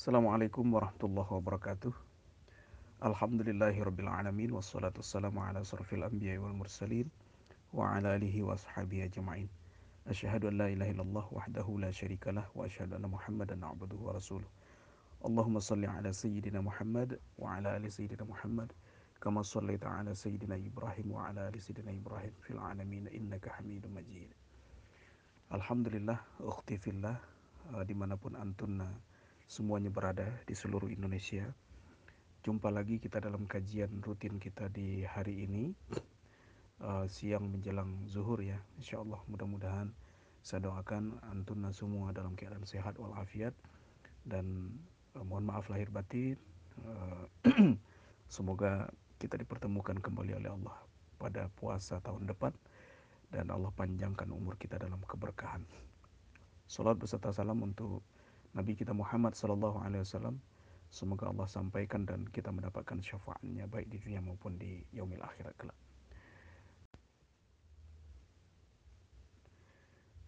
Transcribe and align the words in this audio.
السلام 0.00 0.26
عليكم 0.32 0.64
ورحمة 0.74 1.02
الله 1.04 1.28
وبركاته. 1.32 1.92
الحمد 3.04 3.40
لله 3.52 3.76
رب 3.84 4.00
العالمين 4.00 4.48
والصلاة 4.52 4.96
والسلام 4.96 5.38
على 5.38 5.60
صرف 5.64 5.92
الأنبياء 5.94 6.40
والمرسلين 6.40 7.04
وعلى 7.76 8.16
آله 8.16 8.42
وصحبه 8.42 9.04
أجمعين. 9.04 9.48
أشهد 10.08 10.44
أن 10.44 10.56
لا 10.56 10.72
إله 10.72 10.90
إلا 10.96 11.02
الله 11.04 11.26
وحده 11.32 11.66
لا 11.84 11.90
شريك 11.92 12.32
له 12.32 12.48
وأشهد 12.56 12.96
أن 12.96 13.04
محمدا 13.12 13.60
عبده 13.66 13.96
ورسوله. 14.00 14.48
اللهم 15.28 15.60
صل 15.60 15.84
على 15.84 16.12
سيدنا 16.16 16.60
محمد 16.64 17.20
وعلى 17.36 17.76
آل 17.76 17.92
سيدنا 17.92 18.24
محمد 18.24 18.72
كما 19.20 19.42
صليت 19.44 19.84
على 19.84 20.14
سيدنا 20.16 20.56
إبراهيم 20.56 21.12
وعلى 21.12 21.48
آل 21.48 21.60
سيدنا 21.60 21.92
إبراهيم 21.92 22.32
في 22.40 22.50
العالمين 22.56 23.04
إنك 23.08 23.48
حميد 23.48 23.84
مجيد. 23.86 24.32
الحمد 25.52 25.88
لله 25.92 26.18
أختي 26.40 26.76
في 26.80 26.90
الله 26.90 27.16
آه، 27.76 27.84
dimanapun 27.84 28.34
antunna 28.40 28.88
semuanya 29.50 29.90
berada 29.90 30.30
di 30.46 30.54
seluruh 30.54 30.86
Indonesia. 30.94 31.42
Jumpa 32.46 32.70
lagi 32.70 33.02
kita 33.02 33.18
dalam 33.18 33.50
kajian 33.50 33.98
rutin 33.98 34.38
kita 34.38 34.70
di 34.70 35.02
hari 35.02 35.42
ini 35.42 35.74
uh, 36.86 37.02
Siang 37.10 37.50
menjelang 37.58 38.06
zuhur 38.06 38.38
ya. 38.46 38.62
Insya 38.78 39.02
Allah 39.02 39.18
mudah-mudahan 39.26 39.90
saya 40.46 40.70
doakan 40.70 41.18
antuna 41.34 41.74
semua 41.74 42.14
dalam 42.14 42.38
keadaan 42.38 42.62
sehat 42.62 42.94
walafiat. 42.94 43.50
Dan 44.22 44.70
uh, 45.18 45.26
mohon 45.26 45.50
maaf 45.50 45.66
lahir 45.66 45.90
batin 45.90 46.38
uh, 46.86 47.26
Semoga 48.30 48.86
kita 49.18 49.34
dipertemukan 49.34 49.98
kembali 49.98 50.38
oleh 50.38 50.54
Allah 50.54 50.78
pada 51.18 51.50
puasa 51.58 51.98
tahun 51.98 52.30
depan 52.30 52.54
Dan 53.26 53.50
Allah 53.50 53.74
panjangkan 53.74 54.30
umur 54.30 54.54
kita 54.62 54.78
dalam 54.78 55.02
keberkahan. 55.02 55.66
Salat 56.70 57.02
beserta 57.02 57.34
salam 57.34 57.58
untuk 57.66 58.06
Nabi 58.50 58.74
kita 58.74 58.90
Muhammad 58.90 59.38
sallallahu 59.38 59.78
alaihi 59.82 60.02
wasallam 60.02 60.38
Semoga 60.90 61.30
Allah 61.30 61.46
sampaikan 61.46 62.02
dan 62.02 62.26
kita 62.26 62.50
mendapatkan 62.50 62.98
syafaatnya 62.98 63.70
baik 63.70 63.86
di 63.94 64.02
dunia 64.02 64.18
maupun 64.18 64.58
di 64.58 64.82
yaumil 64.90 65.22
akhirat 65.22 65.54
kelak. 65.54 65.78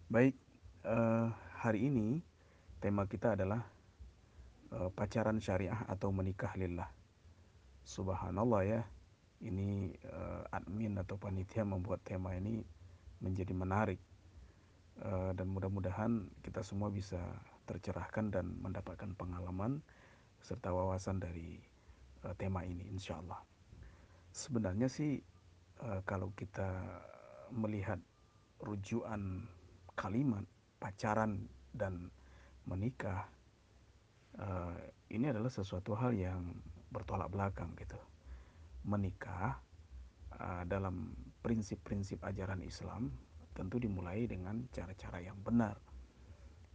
Baik, 0.07 0.39
uh, 0.87 1.35
hari 1.59 1.91
ini 1.91 2.23
tema 2.79 3.11
kita 3.11 3.35
adalah 3.35 3.67
uh, 4.71 4.87
pacaran 4.95 5.43
syariah 5.43 5.83
atau 5.91 6.15
menikah 6.15 6.55
lillah. 6.55 6.87
Subhanallah 7.83 8.63
ya, 8.63 8.81
ini 9.43 9.91
uh, 10.07 10.47
admin 10.55 10.95
atau 11.03 11.19
panitia 11.19 11.67
membuat 11.67 12.07
tema 12.07 12.39
ini 12.39 12.63
menjadi 13.19 13.51
menarik. 13.51 13.99
Uh, 15.03 15.35
dan 15.35 15.51
mudah-mudahan 15.51 16.31
kita 16.47 16.63
semua 16.63 16.87
bisa 16.87 17.19
tercerahkan 17.73 18.29
dan 18.29 18.53
mendapatkan 18.61 19.17
pengalaman 19.17 19.81
serta 20.45 20.69
wawasan 20.69 21.17
dari 21.25 21.57
uh, 22.29 22.37
tema 22.37 22.69
ini 22.69 22.85
insya 22.93 23.17
Allah. 23.17 23.41
Sebenarnya 24.37 24.93
sih 24.93 25.17
uh, 25.81 26.05
kalau 26.05 26.37
kita 26.37 26.69
melihat 27.57 27.97
rujukan 28.61 29.49
kalimat 29.97 30.45
pacaran 30.77 31.49
dan 31.73 32.13
menikah 32.69 33.25
uh, 34.37 34.77
ini 35.09 35.33
adalah 35.33 35.49
sesuatu 35.49 35.97
hal 35.97 36.13
yang 36.13 36.53
bertolak 36.93 37.33
belakang 37.33 37.73
gitu. 37.81 37.97
Menikah 38.85 39.57
uh, 40.37 40.63
dalam 40.69 41.13
prinsip-prinsip 41.41 42.21
ajaran 42.23 42.61
Islam 42.61 43.13
tentu 43.53 43.77
dimulai 43.77 44.25
dengan 44.25 44.65
cara-cara 44.73 45.21
yang 45.21 45.37
benar. 45.41 45.77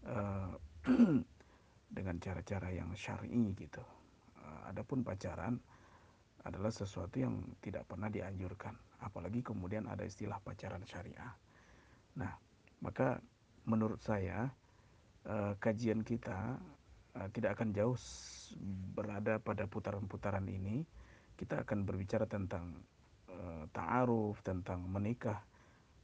Uh, 0.06 0.54
dengan 1.98 2.16
cara-cara 2.20 2.72
yang 2.72 2.92
syar'i 2.96 3.52
gitu. 3.56 3.84
Uh, 4.40 4.72
adapun 4.72 5.04
pacaran 5.04 5.60
adalah 6.48 6.72
sesuatu 6.72 7.20
yang 7.20 7.44
tidak 7.60 7.84
pernah 7.92 8.08
dianjurkan, 8.08 8.72
apalagi 9.04 9.44
kemudian 9.44 9.84
ada 9.92 10.08
istilah 10.08 10.40
pacaran 10.40 10.80
syariah. 10.88 11.36
Nah, 12.16 12.32
maka 12.80 13.20
menurut 13.68 14.00
saya 14.00 14.48
uh, 15.28 15.54
kajian 15.60 16.08
kita 16.08 16.56
uh, 17.20 17.28
tidak 17.36 17.60
akan 17.60 17.76
jauh 17.76 18.00
berada 18.96 19.44
pada 19.44 19.68
putaran-putaran 19.68 20.48
ini. 20.48 20.88
Kita 21.38 21.62
akan 21.62 21.86
berbicara 21.86 22.26
tentang 22.26 22.74
ta'aruf, 23.70 24.42
tentang 24.42 24.82
menikah. 24.90 25.38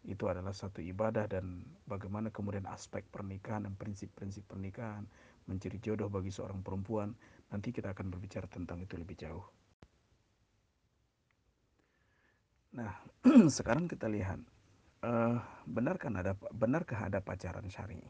Itu 0.03 0.27
adalah 0.27 0.51
satu 0.51 0.83
ibadah 0.83 1.31
dan 1.31 1.63
bagaimana 1.87 2.27
kemudian 2.27 2.67
aspek 2.67 3.07
pernikahan 3.07 3.63
dan 3.63 3.73
prinsip-prinsip 3.79 4.43
pernikahan 4.47 5.07
mencari 5.47 5.79
jodoh 5.79 6.11
bagi 6.11 6.31
seorang 6.31 6.59
perempuan. 6.59 7.15
Nanti 7.51 7.71
kita 7.71 7.95
akan 7.95 8.11
berbicara 8.11 8.47
tentang 8.51 8.83
itu 8.83 8.99
lebih 8.99 9.15
jauh. 9.15 9.45
Nah, 12.73 12.91
sekarang 13.55 13.85
kita 13.85 14.09
lihat, 14.09 14.41
uh, 15.05 15.37
benarkah 15.69 16.09
ada 16.09 16.33
benarkah 16.51 17.05
ada 17.05 17.21
pacaran 17.21 17.69
syari? 17.69 18.01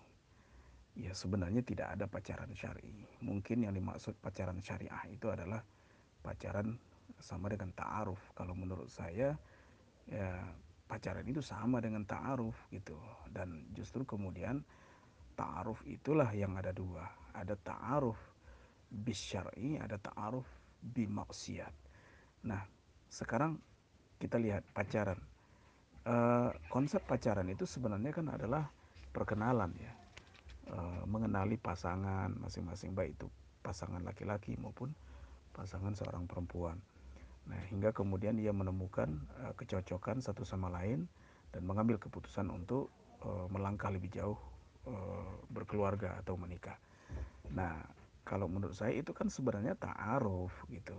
Ya 0.94 1.12
sebenarnya 1.12 1.66
tidak 1.66 1.94
ada 1.94 2.06
pacaran 2.06 2.54
syari. 2.54 3.06
Mungkin 3.20 3.66
yang 3.66 3.74
dimaksud 3.74 4.14
pacaran 4.22 4.62
syariah 4.62 5.04
itu 5.10 5.28
adalah 5.28 5.60
pacaran 6.22 6.78
sama 7.20 7.52
dengan 7.52 7.74
ta'aruf. 7.76 8.22
Kalau 8.38 8.56
menurut 8.56 8.88
saya, 8.88 9.36
ya 10.08 10.32
pacaran 10.94 11.26
itu 11.26 11.42
sama 11.42 11.82
dengan 11.82 12.06
ta'aruf 12.06 12.70
gitu. 12.70 12.94
Dan 13.34 13.74
justru 13.74 14.06
kemudian 14.06 14.62
ta'aruf 15.34 15.82
itulah 15.90 16.30
yang 16.38 16.54
ada 16.54 16.70
dua 16.70 17.24
ada 17.34 17.58
ta'aruf 17.58 18.18
bisyar'i, 18.94 19.82
ada 19.82 19.98
ta'aruf 19.98 20.46
bimaksiat. 20.86 21.74
Nah, 22.46 22.62
sekarang 23.10 23.58
kita 24.22 24.38
lihat 24.38 24.62
pacaran. 24.72 25.18
Uh, 26.04 26.52
konsep 26.68 27.02
pacaran 27.08 27.48
itu 27.50 27.64
sebenarnya 27.66 28.12
kan 28.14 28.28
adalah 28.30 28.64
perkenalan 29.10 29.72
ya. 29.82 29.94
Uh, 30.64 31.04
mengenali 31.10 31.60
pasangan 31.60 32.32
masing-masing 32.40 32.96
baik 32.96 33.20
itu 33.20 33.28
pasangan 33.60 34.00
laki-laki 34.00 34.56
maupun 34.56 34.96
pasangan 35.52 35.92
seorang 35.92 36.24
perempuan. 36.24 36.80
Nah, 37.44 37.60
hingga 37.68 37.92
kemudian 37.92 38.40
dia 38.40 38.56
menemukan 38.56 39.20
uh, 39.44 39.54
kecocokan 39.60 40.24
satu 40.24 40.48
sama 40.48 40.72
lain 40.72 41.12
dan 41.52 41.68
mengambil 41.68 42.00
keputusan 42.00 42.48
untuk 42.48 42.88
uh, 43.24 43.52
melangkah 43.52 43.92
lebih 43.92 44.08
jauh 44.16 44.40
uh, 44.88 45.34
berkeluarga 45.52 46.24
atau 46.24 46.40
menikah. 46.40 46.80
Nah, 47.52 47.84
kalau 48.24 48.48
menurut 48.48 48.74
saya 48.74 48.96
itu 48.96 49.12
kan 49.12 49.28
sebenarnya 49.28 49.76
ta'aruf 49.76 50.56
gitu. 50.72 50.96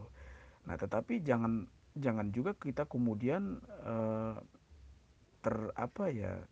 Nah, 0.68 0.76
tetapi 0.76 1.24
jangan 1.24 1.64
jangan 1.96 2.28
juga 2.34 2.52
kita 2.52 2.84
kemudian 2.90 3.62
ter 5.40 5.56
apa 5.78 6.04
ya 6.10 6.42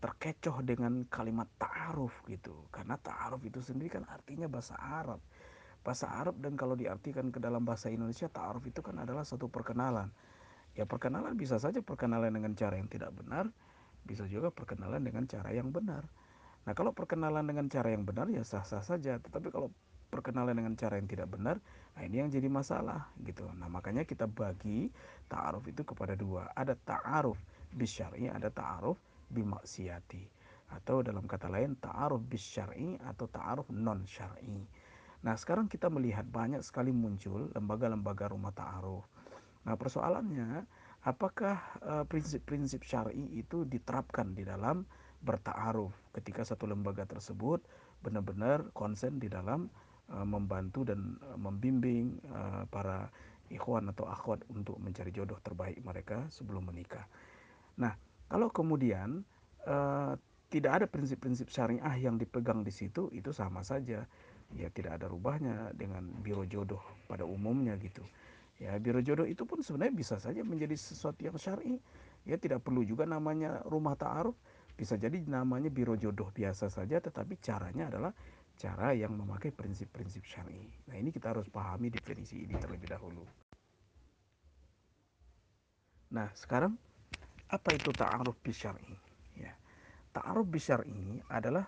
terkecoh 0.00 0.66
dengan 0.66 1.06
kalimat 1.06 1.46
ta'aruf 1.54 2.26
gitu. 2.26 2.66
Karena 2.74 2.98
ta'aruf 2.98 3.46
itu 3.46 3.62
sendiri 3.62 3.94
kan 3.94 4.04
artinya 4.10 4.50
bahasa 4.50 4.74
Arab. 4.74 5.22
Bahasa 5.80 6.12
Arab 6.12 6.36
dan 6.44 6.60
kalau 6.60 6.76
diartikan 6.76 7.32
ke 7.32 7.40
dalam 7.40 7.64
bahasa 7.64 7.88
Indonesia 7.88 8.28
ta'aruf 8.28 8.68
itu 8.68 8.84
kan 8.84 9.00
adalah 9.00 9.24
satu 9.24 9.48
perkenalan. 9.48 10.12
Ya 10.76 10.84
perkenalan 10.84 11.34
bisa 11.34 11.56
saja 11.56 11.80
perkenalan 11.80 12.30
dengan 12.30 12.52
cara 12.54 12.76
yang 12.76 12.86
tidak 12.86 13.10
benar, 13.16 13.48
bisa 14.04 14.28
juga 14.28 14.52
perkenalan 14.52 15.00
dengan 15.02 15.24
cara 15.24 15.50
yang 15.50 15.72
benar. 15.72 16.04
Nah 16.68 16.72
kalau 16.76 16.92
perkenalan 16.92 17.48
dengan 17.48 17.66
cara 17.72 17.88
yang 17.90 18.04
benar 18.04 18.28
ya 18.28 18.44
sah-sah 18.44 18.84
saja. 18.84 19.16
Tetapi 19.16 19.48
kalau 19.48 19.72
perkenalan 20.12 20.52
dengan 20.52 20.74
cara 20.76 20.98
yang 20.98 21.08
tidak 21.08 21.30
benar, 21.32 21.56
nah 21.96 22.02
ini 22.04 22.20
yang 22.20 22.28
jadi 22.28 22.50
masalah 22.50 23.08
gitu. 23.24 23.46
Nah 23.56 23.70
makanya 23.70 24.04
kita 24.04 24.26
bagi 24.28 24.90
ta'aruf 25.30 25.64
itu 25.70 25.86
kepada 25.86 26.12
dua. 26.18 26.50
Ada 26.52 26.76
ta'aruf 26.76 27.38
bisyari, 27.72 28.28
ada 28.28 28.50
ta'aruf 28.52 28.98
bimaksiati. 29.30 30.26
Atau 30.70 31.02
dalam 31.02 31.26
kata 31.26 31.50
lain 31.50 31.74
ta'aruf 31.78 32.22
bisyari 32.26 32.98
atau 33.06 33.26
ta'aruf 33.26 33.70
non 33.74 34.06
syar'i. 34.06 34.62
Nah 35.20 35.36
sekarang 35.36 35.68
kita 35.68 35.92
melihat 35.92 36.24
banyak 36.24 36.64
sekali 36.64 36.96
muncul 36.96 37.52
lembaga-lembaga 37.52 38.32
rumah 38.32 38.56
ta'aruf. 38.56 39.04
Nah 39.68 39.76
persoalannya 39.76 40.64
apakah 41.04 41.60
uh, 41.84 42.04
prinsip-prinsip 42.08 42.80
syar'i 42.84 43.36
itu 43.36 43.68
diterapkan 43.68 44.32
di 44.32 44.48
dalam 44.48 44.88
bertaaruf 45.20 45.92
ketika 46.16 46.44
satu 46.48 46.64
lembaga 46.64 47.04
tersebut 47.04 47.60
benar-benar 48.00 48.72
konsen 48.72 49.20
di 49.20 49.28
dalam 49.28 49.68
uh, 50.08 50.24
membantu 50.24 50.88
dan 50.88 51.20
uh, 51.28 51.36
membimbing 51.36 52.16
para 52.72 53.12
ikhwan 53.52 53.92
atau 53.92 54.08
akhwat 54.08 54.40
untuk 54.48 54.80
mencari 54.80 55.12
jodoh 55.12 55.36
terbaik 55.44 55.82
mereka 55.84 56.24
sebelum 56.32 56.70
menikah. 56.70 57.04
Nah, 57.76 57.92
kalau 58.30 58.48
kemudian 58.48 59.26
tidak 60.50 60.72
ada 60.82 60.86
prinsip-prinsip 60.90 61.52
syariah 61.52 61.94
yang 62.00 62.18
dipegang 62.18 62.64
di 62.64 62.72
situ, 62.74 63.10
itu 63.14 63.30
sama 63.30 63.60
saja. 63.62 64.06
Ya 64.54 64.66
tidak 64.74 64.98
ada 64.98 65.06
rubahnya 65.06 65.70
dengan 65.78 66.10
biro 66.22 66.42
jodoh 66.46 66.82
pada 67.06 67.22
umumnya 67.22 67.78
gitu. 67.78 68.02
Ya 68.58 68.76
biro 68.76 69.00
jodoh 69.00 69.24
itu 69.24 69.46
pun 69.46 69.62
sebenarnya 69.62 69.94
bisa 69.94 70.16
saja 70.18 70.42
menjadi 70.42 70.74
sesuatu 70.74 71.22
yang 71.22 71.38
syar'i. 71.38 71.78
Ya 72.28 72.36
tidak 72.36 72.66
perlu 72.66 72.84
juga 72.84 73.06
namanya 73.08 73.62
rumah 73.64 73.96
ta'aruf 73.96 74.34
bisa 74.74 74.96
jadi 74.96 75.20
namanya 75.28 75.68
biro 75.68 75.96
jodoh 75.96 76.28
biasa 76.32 76.68
saja 76.72 77.00
tetapi 77.00 77.36
caranya 77.40 77.88
adalah 77.88 78.12
cara 78.60 78.92
yang 78.92 79.16
memakai 79.16 79.48
prinsip-prinsip 79.48 80.20
syar'i. 80.28 80.68
Nah, 80.92 80.96
ini 81.00 81.08
kita 81.08 81.32
harus 81.32 81.48
pahami 81.48 81.88
definisi 81.88 82.44
ini 82.44 82.52
terlebih 82.60 82.92
dahulu. 82.92 83.24
Nah, 86.12 86.28
sekarang 86.36 86.76
apa 87.48 87.70
itu 87.72 87.88
ta'aruf 87.96 88.36
bisyar'i? 88.44 88.92
Ya. 89.40 89.56
Ta'aruf 90.12 90.44
bisyar'i 90.44 91.24
adalah 91.32 91.64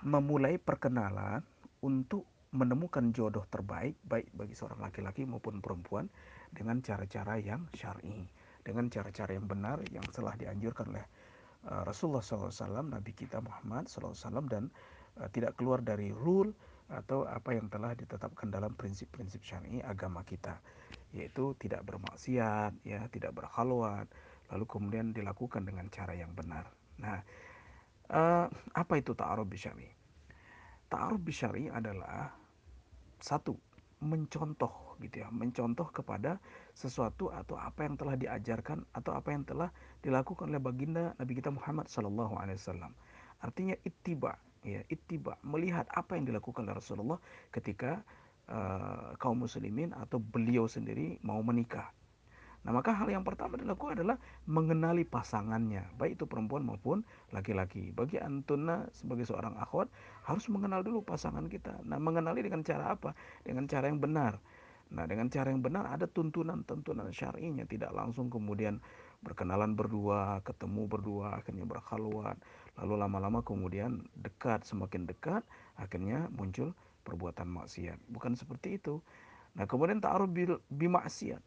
memulai 0.00 0.56
perkenalan 0.56 1.44
untuk 1.82 2.24
menemukan 2.52 3.16
jodoh 3.16 3.48
terbaik 3.48 3.96
baik 4.04 4.28
bagi 4.36 4.52
seorang 4.52 4.84
laki-laki 4.84 5.24
maupun 5.24 5.64
perempuan 5.64 6.06
dengan 6.52 6.84
cara-cara 6.84 7.40
yang 7.40 7.64
syar'i, 7.72 8.28
dengan 8.60 8.92
cara-cara 8.92 9.32
yang 9.32 9.48
benar 9.48 9.80
yang 9.88 10.04
telah 10.12 10.36
dianjurkan 10.36 10.92
oleh 10.92 11.06
uh, 11.64 11.82
Rasulullah 11.88 12.20
SAW, 12.20 12.84
Nabi 12.92 13.16
kita 13.16 13.40
Muhammad 13.40 13.88
SAW 13.88 14.44
dan 14.52 14.68
uh, 15.16 15.28
tidak 15.32 15.56
keluar 15.56 15.80
dari 15.80 16.12
rule 16.12 16.52
atau 16.92 17.24
apa 17.24 17.56
yang 17.56 17.72
telah 17.72 17.96
ditetapkan 17.96 18.52
dalam 18.52 18.76
prinsip-prinsip 18.76 19.40
syar'i 19.40 19.80
agama 19.80 20.20
kita 20.28 20.60
yaitu 21.16 21.56
tidak 21.56 21.88
bermaksiat 21.88 22.72
ya 22.84 23.08
tidak 23.08 23.32
berhalwat 23.32 24.04
lalu 24.52 24.64
kemudian 24.68 25.16
dilakukan 25.16 25.64
dengan 25.64 25.88
cara 25.88 26.12
yang 26.12 26.36
benar. 26.36 26.68
Nah 27.00 27.16
uh, 28.12 28.44
apa 28.76 28.94
itu 29.00 29.16
ta'aruf 29.16 29.48
bisyari 29.48 30.01
ta'aruf 30.92 31.24
bisyari 31.24 31.72
adalah 31.72 32.28
satu 33.16 33.56
mencontoh 34.04 34.98
gitu 35.00 35.24
ya 35.24 35.28
mencontoh 35.32 35.88
kepada 35.88 36.36
sesuatu 36.76 37.32
atau 37.32 37.56
apa 37.56 37.86
yang 37.86 37.96
telah 37.96 38.14
diajarkan 38.18 38.84
atau 38.92 39.16
apa 39.16 39.32
yang 39.32 39.42
telah 39.46 39.72
dilakukan 40.04 40.52
oleh 40.52 40.60
baginda 40.60 41.16
Nabi 41.16 41.32
kita 41.38 41.48
Muhammad 41.48 41.88
Sallallahu 41.88 42.36
Alaihi 42.36 42.60
Wasallam 42.60 42.92
artinya 43.40 43.74
ittiba 43.82 44.36
ya 44.62 44.82
ittiba 44.90 45.38
melihat 45.42 45.86
apa 45.90 46.14
yang 46.14 46.26
dilakukan 46.26 46.66
oleh 46.66 46.78
Rasulullah 46.78 47.18
ketika 47.50 48.02
uh, 48.50 49.14
kaum 49.18 49.42
muslimin 49.42 49.90
atau 49.94 50.18
beliau 50.18 50.66
sendiri 50.66 51.18
mau 51.22 51.42
menikah. 51.42 51.90
Nah, 52.62 52.70
maka 52.70 52.94
hal 52.94 53.10
yang 53.10 53.26
pertama 53.26 53.58
dilakukan 53.58 53.98
adalah 53.98 54.16
mengenali 54.46 55.02
pasangannya, 55.02 55.82
baik 55.98 56.14
itu 56.14 56.30
perempuan 56.30 56.62
maupun 56.62 57.02
laki-laki. 57.34 57.90
Bagi 57.90 58.22
antuna 58.22 58.86
sebagai 58.94 59.26
seorang 59.26 59.58
akhwat 59.58 59.90
harus 60.22 60.46
mengenal 60.46 60.86
dulu 60.86 61.02
pasangan 61.02 61.50
kita. 61.50 61.82
Nah, 61.82 61.98
mengenali 61.98 62.38
dengan 62.46 62.62
cara 62.62 62.94
apa? 62.94 63.18
Dengan 63.42 63.66
cara 63.66 63.90
yang 63.90 63.98
benar. 63.98 64.38
Nah, 64.92 65.08
dengan 65.08 65.26
cara 65.32 65.48
yang 65.50 65.64
benar 65.64 65.88
ada 65.88 66.06
tuntunan-tuntunan 66.06 67.10
syar'inya, 67.10 67.64
tidak 67.64 67.90
langsung 67.96 68.28
kemudian 68.28 68.78
berkenalan 69.24 69.72
berdua, 69.72 70.44
ketemu 70.44 70.84
berdua, 70.84 71.40
akhirnya 71.40 71.64
berkhaluat, 71.64 72.36
lalu 72.78 72.94
lama-lama 73.00 73.40
kemudian 73.40 74.04
dekat, 74.20 74.62
semakin 74.68 75.08
dekat, 75.08 75.42
akhirnya 75.80 76.28
muncul 76.36 76.76
perbuatan 77.02 77.48
maksiat. 77.48 77.98
Bukan 78.12 78.36
seperti 78.36 78.78
itu. 78.78 79.00
Nah, 79.56 79.64
kemudian 79.64 79.98
ta'aruf 79.98 80.28
bimaksiat. 80.70 81.40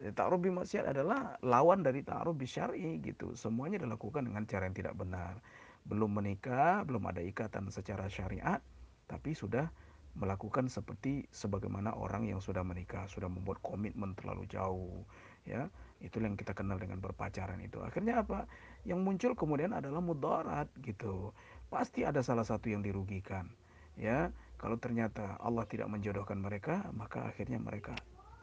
Ta'aruf 0.00 0.40
bimaksiat 0.40 0.96
adalah 0.96 1.36
lawan 1.44 1.84
dari 1.84 2.00
ta'aruf 2.00 2.32
bisyar'i 2.32 3.04
gitu. 3.04 3.36
Semuanya 3.36 3.76
dilakukan 3.76 4.24
dengan 4.24 4.48
cara 4.48 4.64
yang 4.64 4.72
tidak 4.72 4.96
benar. 4.96 5.36
Belum 5.84 6.08
menikah, 6.08 6.80
belum 6.88 7.04
ada 7.04 7.20
ikatan 7.20 7.68
secara 7.68 8.08
syariat, 8.08 8.64
tapi 9.04 9.36
sudah 9.36 9.68
melakukan 10.16 10.72
seperti 10.72 11.28
sebagaimana 11.30 11.94
orang 11.94 12.26
yang 12.26 12.40
sudah 12.40 12.64
menikah, 12.64 13.06
sudah 13.12 13.28
membuat 13.28 13.60
komitmen 13.60 14.16
terlalu 14.16 14.48
jauh, 14.48 15.04
ya. 15.44 15.68
Itu 16.00 16.16
yang 16.16 16.32
kita 16.32 16.56
kenal 16.56 16.80
dengan 16.80 16.96
berpacaran 17.04 17.60
itu. 17.60 17.84
Akhirnya 17.84 18.24
apa? 18.24 18.48
Yang 18.88 19.00
muncul 19.04 19.32
kemudian 19.36 19.76
adalah 19.76 20.00
mudarat 20.00 20.72
gitu. 20.80 21.36
Pasti 21.68 22.08
ada 22.08 22.24
salah 22.24 22.42
satu 22.42 22.72
yang 22.72 22.80
dirugikan, 22.80 23.52
ya. 24.00 24.32
Kalau 24.56 24.80
ternyata 24.80 25.36
Allah 25.40 25.68
tidak 25.68 25.92
menjodohkan 25.92 26.40
mereka, 26.40 26.88
maka 26.96 27.28
akhirnya 27.28 27.60
mereka 27.60 27.96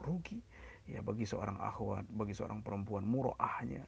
rugi. 0.06 0.42
Ya 0.88 1.04
bagi 1.04 1.28
seorang 1.28 1.60
akhwat, 1.60 2.08
bagi 2.08 2.32
seorang 2.32 2.64
perempuan 2.64 3.04
muroahnya, 3.04 3.84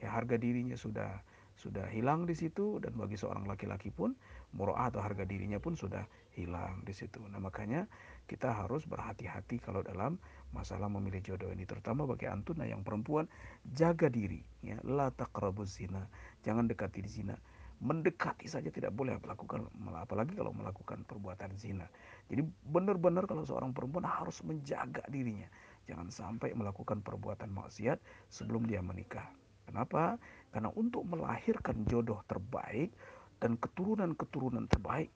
ya 0.00 0.08
harga 0.12 0.36
dirinya 0.36 0.76
sudah 0.76 1.24
sudah 1.54 1.86
hilang 1.86 2.26
di 2.26 2.34
situ 2.34 2.82
dan 2.82 2.98
bagi 2.98 3.14
seorang 3.14 3.46
laki-laki 3.46 3.94
pun 3.94 4.10
muroah 4.58 4.90
atau 4.90 4.98
harga 4.98 5.22
dirinya 5.22 5.62
pun 5.62 5.78
sudah 5.78 6.02
hilang 6.34 6.82
di 6.82 6.90
situ. 6.90 7.22
Nah 7.30 7.38
makanya 7.38 7.86
kita 8.26 8.50
harus 8.50 8.84
berhati-hati 8.90 9.62
kalau 9.62 9.80
dalam 9.86 10.18
masalah 10.50 10.90
memilih 10.90 11.22
jodoh 11.22 11.50
ini 11.54 11.62
terutama 11.66 12.06
bagi 12.06 12.26
antuna 12.26 12.66
yang 12.66 12.82
perempuan 12.82 13.26
jaga 13.74 14.06
diri 14.06 14.38
ya 14.62 14.78
la 14.86 15.10
taqrabuz 15.10 15.82
zina 15.82 16.06
jangan 16.46 16.70
dekati 16.70 17.02
zina 17.10 17.34
mendekati 17.82 18.46
saja 18.46 18.70
tidak 18.70 18.94
boleh 18.94 19.18
melakukan 19.18 19.66
apalagi 19.98 20.32
kalau 20.38 20.54
melakukan 20.54 21.02
perbuatan 21.04 21.52
zina. 21.58 21.84
Jadi 22.30 22.46
benar-benar 22.64 23.26
kalau 23.26 23.42
seorang 23.44 23.74
perempuan 23.74 24.06
harus 24.06 24.40
menjaga 24.46 25.04
dirinya, 25.10 25.50
jangan 25.84 26.08
sampai 26.08 26.56
melakukan 26.56 27.00
perbuatan 27.04 27.52
maksiat 27.52 28.00
sebelum 28.28 28.64
dia 28.68 28.80
menikah. 28.80 29.28
Kenapa? 29.64 30.20
Karena 30.52 30.68
untuk 30.76 31.08
melahirkan 31.08 31.88
jodoh 31.88 32.20
terbaik 32.28 32.92
dan 33.40 33.56
keturunan-keturunan 33.56 34.68
terbaik 34.68 35.08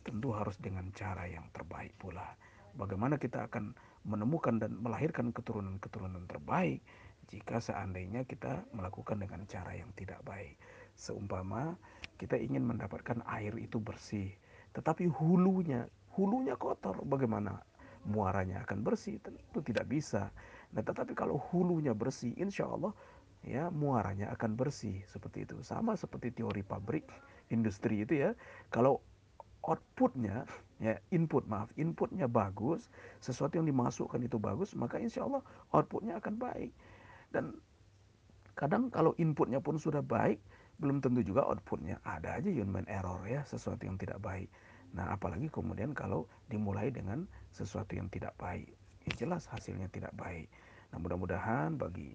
tentu 0.00 0.32
harus 0.32 0.56
dengan 0.56 0.88
cara 0.96 1.28
yang 1.28 1.44
terbaik 1.52 1.92
pula. 2.00 2.24
Bagaimana 2.76 3.20
kita 3.20 3.50
akan 3.50 3.76
menemukan 4.06 4.56
dan 4.56 4.78
melahirkan 4.80 5.34
keturunan-keturunan 5.34 6.24
terbaik 6.24 6.80
jika 7.28 7.60
seandainya 7.60 8.24
kita 8.24 8.64
melakukan 8.72 9.20
dengan 9.20 9.44
cara 9.44 9.76
yang 9.76 9.92
tidak 9.94 10.22
baik. 10.24 10.56
Seumpama 10.96 11.76
kita 12.16 12.36
ingin 12.36 12.64
mendapatkan 12.64 13.20
air 13.28 13.56
itu 13.56 13.80
bersih, 13.80 14.32
tetapi 14.76 15.08
hulunya, 15.08 15.88
hulunya 16.16 16.56
kotor, 16.56 17.00
bagaimana 17.06 17.64
muaranya 18.06 18.62
akan 18.64 18.84
bersih? 18.84 19.20
Tentu 19.20 19.60
tidak 19.64 19.88
bisa. 19.88 20.32
Nah, 20.72 20.82
tetapi 20.84 21.12
kalau 21.12 21.40
hulunya 21.50 21.92
bersih, 21.92 22.32
insya 22.38 22.68
Allah 22.68 22.94
ya 23.40 23.72
muaranya 23.72 24.30
akan 24.36 24.56
bersih 24.56 25.02
seperti 25.08 25.48
itu. 25.48 25.60
Sama 25.64 25.96
seperti 25.96 26.32
teori 26.32 26.62
pabrik, 26.62 27.04
industri 27.50 28.04
itu 28.04 28.20
ya. 28.20 28.30
Kalau 28.72 29.00
outputnya 29.60 30.48
ya 30.80 30.96
input 31.12 31.44
maaf 31.44 31.68
inputnya 31.76 32.24
bagus 32.24 32.88
sesuatu 33.20 33.60
yang 33.60 33.68
dimasukkan 33.68 34.20
itu 34.24 34.40
bagus 34.40 34.72
maka 34.72 34.96
insya 34.96 35.28
Allah 35.28 35.44
outputnya 35.76 36.16
akan 36.16 36.40
baik 36.40 36.72
dan 37.36 37.52
kadang 38.56 38.88
kalau 38.88 39.12
inputnya 39.20 39.60
pun 39.60 39.76
sudah 39.76 40.00
baik 40.00 40.40
belum 40.80 41.04
tentu 41.04 41.20
juga 41.20 41.44
outputnya 41.44 42.00
ada 42.08 42.40
aja 42.40 42.48
human 42.48 42.88
error 42.88 43.20
ya 43.28 43.44
sesuatu 43.44 43.84
yang 43.84 44.00
tidak 44.00 44.16
baik 44.24 44.48
nah 44.90 45.14
apalagi 45.14 45.46
kemudian 45.48 45.94
kalau 45.94 46.26
dimulai 46.50 46.90
dengan 46.90 47.26
sesuatu 47.54 47.94
yang 47.94 48.10
tidak 48.10 48.34
baik. 48.38 48.70
Ya 49.06 49.12
jelas 49.16 49.46
hasilnya 49.48 49.88
tidak 49.88 50.12
baik. 50.18 50.50
Nah 50.90 50.98
mudah-mudahan 50.98 51.78
bagi 51.78 52.12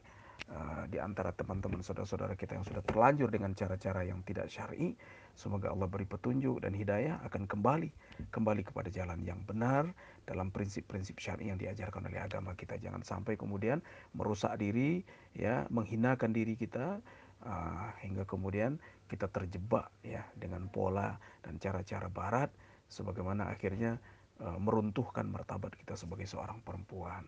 uh, 0.52 0.84
di 0.92 1.00
antara 1.00 1.32
teman-teman 1.32 1.82
saudara-saudara 1.82 2.36
kita 2.36 2.60
yang 2.60 2.68
sudah 2.68 2.84
terlanjur 2.84 3.32
dengan 3.32 3.56
cara-cara 3.56 4.06
yang 4.06 4.22
tidak 4.28 4.52
syar'i 4.52 4.94
semoga 5.36 5.72
Allah 5.72 5.88
beri 5.90 6.08
petunjuk 6.08 6.64
dan 6.64 6.72
hidayah 6.72 7.20
akan 7.28 7.48
kembali 7.48 7.90
kembali 8.32 8.62
kepada 8.64 8.88
jalan 8.92 9.20
yang 9.24 9.40
benar 9.44 9.90
dalam 10.28 10.52
prinsip-prinsip 10.52 11.20
syar'i 11.20 11.52
yang 11.52 11.60
diajarkan 11.60 12.08
oleh 12.08 12.22
agama 12.22 12.54
kita. 12.58 12.80
Jangan 12.80 13.04
sampai 13.06 13.40
kemudian 13.40 13.80
merusak 14.16 14.56
diri 14.60 15.04
ya 15.36 15.68
menghinakan 15.72 16.32
diri 16.32 16.56
kita 16.56 17.00
uh, 17.46 17.90
hingga 18.02 18.24
kemudian 18.26 18.80
kita 19.06 19.30
terjebak 19.30 19.94
ya 20.02 20.26
dengan 20.34 20.66
pola 20.72 21.14
dan 21.46 21.62
cara-cara 21.62 22.10
barat 22.10 22.50
sebagaimana 22.90 23.50
akhirnya 23.50 23.98
uh, 24.42 24.60
meruntuhkan 24.60 25.28
martabat 25.30 25.76
kita 25.76 25.98
sebagai 25.98 26.28
seorang 26.30 26.62
perempuan. 26.62 27.26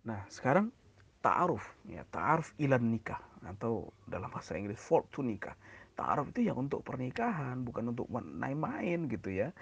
Nah, 0.00 0.24
sekarang 0.32 0.72
ta'aruf 1.20 1.62
ya, 1.84 2.02
ta'aruf 2.08 2.56
ilan 2.56 2.80
nikah 2.80 3.20
atau 3.44 3.92
dalam 4.08 4.32
bahasa 4.32 4.56
Inggris 4.56 4.80
for 4.80 5.04
to 5.12 5.20
nikah. 5.20 5.52
Ta'aruf 5.92 6.32
itu 6.32 6.48
ya 6.48 6.56
untuk 6.56 6.80
pernikahan, 6.80 7.60
bukan 7.60 7.92
untuk 7.92 8.08
main-main 8.08 9.04
gitu 9.12 9.28
ya. 9.28 9.52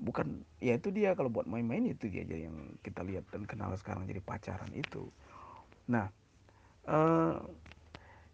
Bukan 0.00 0.40
ya 0.58 0.80
itu 0.80 0.88
dia 0.88 1.12
kalau 1.12 1.28
buat 1.28 1.44
main-main 1.44 1.84
itu 1.84 2.08
dia 2.08 2.24
aja 2.24 2.48
yang 2.48 2.56
kita 2.80 3.04
lihat 3.04 3.28
dan 3.28 3.44
kenal 3.44 3.70
sekarang 3.76 4.08
jadi 4.08 4.24
pacaran 4.24 4.72
itu. 4.72 5.12
Nah, 5.92 6.08
uh, 6.88 7.36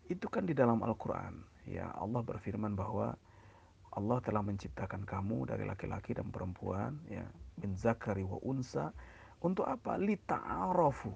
itu 0.07 0.26
kan 0.31 0.47
di 0.47 0.55
dalam 0.55 0.78
Al-Quran. 0.81 1.43
Ya, 1.68 1.92
Allah 1.92 2.25
berfirman 2.25 2.72
bahwa 2.72 3.12
Allah 3.92 4.18
telah 4.25 4.40
menciptakan 4.40 5.04
kamu 5.04 5.52
dari 5.52 5.68
laki-laki 5.68 6.16
dan 6.16 6.32
perempuan, 6.32 6.96
ya, 7.08 7.25
min 7.60 7.76
zakari 7.76 8.25
wa 8.25 8.40
unsa. 8.40 8.92
Untuk 9.44 9.68
apa? 9.68 10.00
Lita'arofu. 10.00 11.12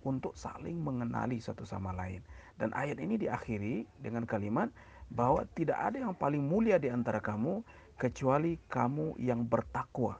Untuk 0.00 0.32
saling 0.32 0.80
mengenali 0.80 1.36
satu 1.36 1.68
sama 1.68 1.92
lain. 1.92 2.24
Dan 2.56 2.72
ayat 2.72 2.96
ini 2.96 3.20
diakhiri 3.20 3.84
dengan 4.00 4.24
kalimat 4.24 4.72
bahwa 5.12 5.44
tidak 5.52 5.76
ada 5.76 6.00
yang 6.00 6.16
paling 6.16 6.40
mulia 6.40 6.80
di 6.80 6.88
antara 6.88 7.20
kamu 7.20 7.60
kecuali 8.00 8.56
kamu 8.72 9.20
yang 9.20 9.44
bertakwa. 9.44 10.16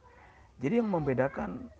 Jadi 0.60 0.84
yang 0.84 0.92
membedakan 0.92 1.72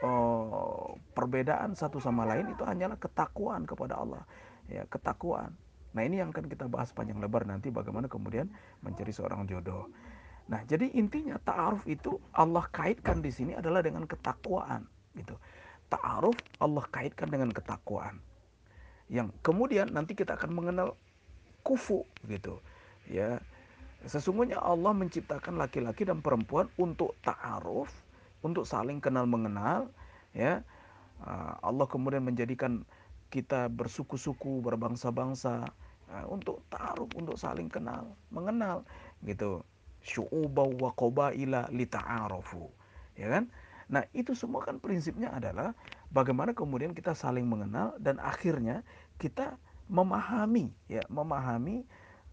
oh, 0.00 0.96
perbedaan 1.12 1.76
satu 1.76 2.00
sama 2.00 2.24
lain 2.24 2.56
itu 2.56 2.64
hanyalah 2.64 2.96
ketakwaan 2.96 3.68
kepada 3.68 4.00
Allah. 4.00 4.24
Ya, 4.72 4.88
ketakwaan. 4.88 5.52
Nah, 5.94 6.02
ini 6.02 6.18
yang 6.18 6.34
akan 6.34 6.50
kita 6.50 6.66
bahas 6.66 6.90
panjang 6.90 7.22
lebar 7.22 7.46
nanti 7.46 7.70
bagaimana 7.70 8.10
kemudian 8.10 8.50
mencari 8.82 9.14
seorang 9.14 9.46
jodoh. 9.46 9.86
Nah, 10.50 10.60
jadi 10.66 10.90
intinya 10.92 11.38
ta'aruf 11.40 11.86
itu 11.88 12.20
Allah 12.34 12.66
kaitkan 12.68 13.22
di 13.24 13.30
sini 13.30 13.54
adalah 13.54 13.80
dengan 13.80 14.04
ketakwaan 14.04 14.84
gitu. 15.14 15.38
Ta'aruf 15.88 16.36
Allah 16.58 16.84
kaitkan 16.90 17.30
dengan 17.30 17.54
ketakwaan. 17.54 18.18
Yang 19.08 19.32
kemudian 19.46 19.94
nanti 19.94 20.18
kita 20.18 20.34
akan 20.34 20.50
mengenal 20.52 20.98
kufu 21.62 22.02
gitu. 22.26 22.58
Ya. 23.08 23.40
Sesungguhnya 24.04 24.60
Allah 24.60 24.92
menciptakan 24.92 25.56
laki-laki 25.56 26.04
dan 26.04 26.20
perempuan 26.20 26.68
untuk 26.76 27.16
ta'aruf, 27.24 27.88
untuk 28.44 28.68
saling 28.68 29.00
kenal 29.00 29.24
mengenal, 29.24 29.88
ya. 30.36 30.60
Ah, 31.24 31.56
Allah 31.64 31.88
kemudian 31.88 32.20
menjadikan 32.20 32.84
kita 33.32 33.72
bersuku-suku, 33.72 34.60
berbangsa-bangsa 34.60 35.72
uh, 36.10 36.26
untuk 36.28 36.64
taruh, 36.68 37.08
untuk 37.16 37.36
saling 37.38 37.70
kenal, 37.70 38.16
mengenal 38.28 38.82
gitu. 39.24 39.64
Syu'ubaw 40.04 40.68
wa 40.76 40.90
qabaila 40.92 41.72
lita'arafu. 41.72 42.68
Ya 43.16 43.32
kan? 43.32 43.48
Nah, 43.88 44.04
itu 44.16 44.36
semua 44.36 44.64
kan 44.64 44.80
prinsipnya 44.80 45.32
adalah 45.32 45.72
bagaimana 46.12 46.52
kemudian 46.52 46.92
kita 46.92 47.16
saling 47.16 47.44
mengenal 47.44 47.96
dan 48.00 48.20
akhirnya 48.20 48.84
kita 49.16 49.56
memahami 49.88 50.72
ya, 50.88 51.04
memahami 51.12 51.84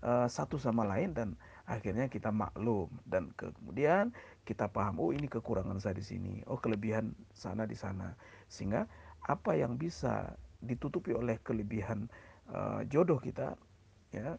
uh, 0.04 0.28
satu 0.28 0.56
sama 0.56 0.88
lain 0.88 1.12
dan 1.12 1.36
akhirnya 1.68 2.08
kita 2.08 2.32
maklum 2.32 2.92
dan 3.08 3.32
kemudian 3.36 4.12
kita 4.44 4.68
paham 4.68 5.00
oh 5.00 5.12
ini 5.16 5.28
kekurangan 5.28 5.80
saya 5.80 5.96
di 5.96 6.04
sini, 6.04 6.34
oh 6.48 6.60
kelebihan 6.60 7.16
sana 7.32 7.68
di 7.68 7.76
sana. 7.76 8.16
Sehingga 8.52 8.88
apa 9.28 9.56
yang 9.56 9.78
bisa 9.78 10.36
ditutupi 10.62 11.14
oleh 11.14 11.38
kelebihan 11.42 12.10
jodoh 12.90 13.20
kita 13.22 13.56
ya 14.12 14.36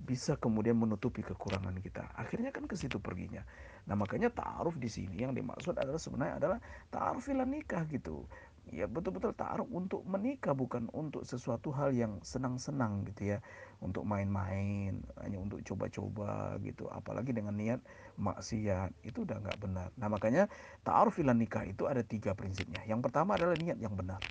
bisa 0.00 0.32
kemudian 0.40 0.80
menutupi 0.80 1.20
kekurangan 1.20 1.76
kita. 1.84 2.08
Akhirnya 2.16 2.48
kan 2.48 2.64
ke 2.64 2.72
situ 2.72 2.96
perginya. 2.96 3.44
Nah, 3.84 4.00
makanya 4.00 4.32
ta'aruf 4.32 4.80
di 4.80 4.88
sini 4.88 5.28
yang 5.28 5.36
dimaksud 5.36 5.76
adalah 5.76 6.00
sebenarnya 6.00 6.40
adalah 6.40 6.58
ta'aruf 6.88 7.28
nikah 7.28 7.84
gitu. 7.84 8.24
Ya 8.72 8.88
betul-betul 8.88 9.36
ta'aruf 9.36 9.68
untuk 9.68 10.00
menikah 10.08 10.56
bukan 10.56 10.88
untuk 10.96 11.28
sesuatu 11.28 11.68
hal 11.76 11.92
yang 11.92 12.16
senang-senang 12.24 13.04
gitu 13.12 13.36
ya. 13.36 13.44
Untuk 13.84 14.08
main-main, 14.08 15.04
hanya 15.20 15.36
untuk 15.36 15.60
coba-coba 15.68 16.56
gitu. 16.64 16.88
Apalagi 16.88 17.36
dengan 17.36 17.60
niat 17.60 17.84
maksiat, 18.16 19.04
itu 19.04 19.28
udah 19.28 19.36
nggak 19.36 19.58
benar. 19.60 19.92
Nah, 20.00 20.08
makanya 20.08 20.48
ta'aruf 20.80 21.20
nikah 21.20 21.68
itu 21.68 21.84
ada 21.84 22.00
tiga 22.00 22.32
prinsipnya. 22.32 22.80
Yang 22.88 23.12
pertama 23.12 23.36
adalah 23.36 23.52
niat 23.60 23.76
yang 23.76 23.92
benar. 23.92 24.24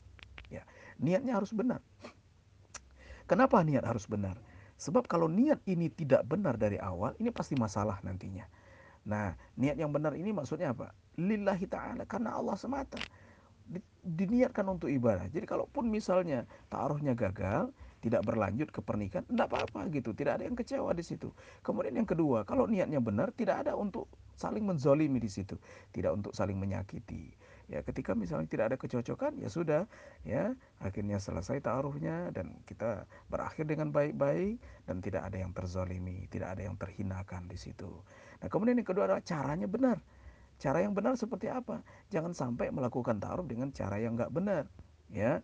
Ya, 0.50 0.66
niatnya 0.98 1.38
harus 1.38 1.54
benar. 1.54 1.86
Kenapa 3.30 3.62
niat 3.62 3.86
harus 3.86 4.10
benar? 4.10 4.42
Sebab 4.82 5.06
kalau 5.06 5.30
niat 5.30 5.62
ini 5.70 5.94
tidak 5.94 6.26
benar 6.26 6.58
dari 6.58 6.82
awal, 6.82 7.14
ini 7.22 7.30
pasti 7.30 7.54
masalah 7.54 8.02
nantinya. 8.02 8.50
Nah, 9.06 9.38
niat 9.54 9.78
yang 9.78 9.94
benar 9.94 10.18
ini 10.18 10.34
maksudnya 10.34 10.74
apa? 10.74 10.90
Lillahi 11.14 11.70
ta'ala, 11.70 12.10
karena 12.10 12.34
Allah 12.34 12.58
semata. 12.58 12.98
Diniatkan 14.02 14.66
untuk 14.66 14.90
ibadah. 14.90 15.30
Jadi 15.30 15.46
kalaupun 15.46 15.86
misalnya 15.94 16.50
taruhnya 16.74 17.14
gagal, 17.14 17.70
tidak 18.02 18.26
berlanjut 18.26 18.74
ke 18.74 18.82
pernikahan, 18.82 19.28
tidak 19.30 19.46
apa-apa 19.54 19.86
gitu. 19.94 20.10
Tidak 20.10 20.40
ada 20.40 20.44
yang 20.50 20.58
kecewa 20.58 20.90
di 20.98 21.06
situ. 21.06 21.30
Kemudian 21.62 21.94
yang 21.94 22.10
kedua, 22.10 22.48
kalau 22.50 22.66
niatnya 22.66 22.98
benar, 22.98 23.30
tidak 23.36 23.68
ada 23.68 23.78
untuk 23.78 24.10
saling 24.34 24.66
menzolimi 24.66 25.22
di 25.22 25.30
situ. 25.30 25.54
Tidak 25.94 26.10
untuk 26.10 26.32
saling 26.34 26.58
menyakiti 26.58 27.30
ya 27.70 27.86
ketika 27.86 28.18
misalnya 28.18 28.50
tidak 28.50 28.66
ada 28.74 28.78
kecocokan 28.82 29.38
ya 29.38 29.48
sudah 29.48 29.86
ya 30.26 30.58
akhirnya 30.82 31.22
selesai 31.22 31.62
taruhnya 31.62 32.34
dan 32.34 32.58
kita 32.66 33.06
berakhir 33.30 33.70
dengan 33.70 33.94
baik-baik 33.94 34.58
dan 34.90 34.98
tidak 35.06 35.30
ada 35.30 35.38
yang 35.38 35.54
terzolimi 35.54 36.26
tidak 36.34 36.58
ada 36.58 36.66
yang 36.66 36.76
terhinakan 36.76 37.46
di 37.46 37.56
situ. 37.56 38.02
Nah 38.42 38.50
kemudian 38.50 38.82
yang 38.82 38.90
kedua 38.90 39.06
adalah 39.06 39.22
caranya 39.22 39.70
benar. 39.70 40.02
Cara 40.60 40.84
yang 40.84 40.92
benar 40.92 41.16
seperti 41.16 41.48
apa? 41.48 41.80
Jangan 42.12 42.36
sampai 42.36 42.68
melakukan 42.74 43.16
taruh 43.22 43.48
dengan 43.48 43.72
cara 43.72 43.96
yang 44.02 44.18
nggak 44.20 44.34
benar 44.34 44.68
ya. 45.14 45.40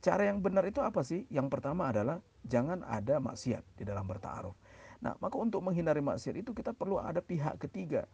Cara 0.00 0.26
yang 0.26 0.40
benar 0.40 0.64
itu 0.64 0.80
apa 0.80 1.04
sih? 1.04 1.28
Yang 1.28 1.52
pertama 1.52 1.92
adalah 1.92 2.24
jangan 2.48 2.82
ada 2.88 3.20
maksiat 3.20 3.62
di 3.76 3.84
dalam 3.84 4.08
bertaruh 4.08 4.56
nah 5.00 5.16
maka 5.16 5.36
untuk 5.40 5.64
menghindari 5.64 6.04
maksiat 6.04 6.44
itu 6.44 6.52
kita 6.52 6.76
perlu 6.76 7.00
ada 7.00 7.24
pihak 7.24 7.56
ketiga. 7.56 8.04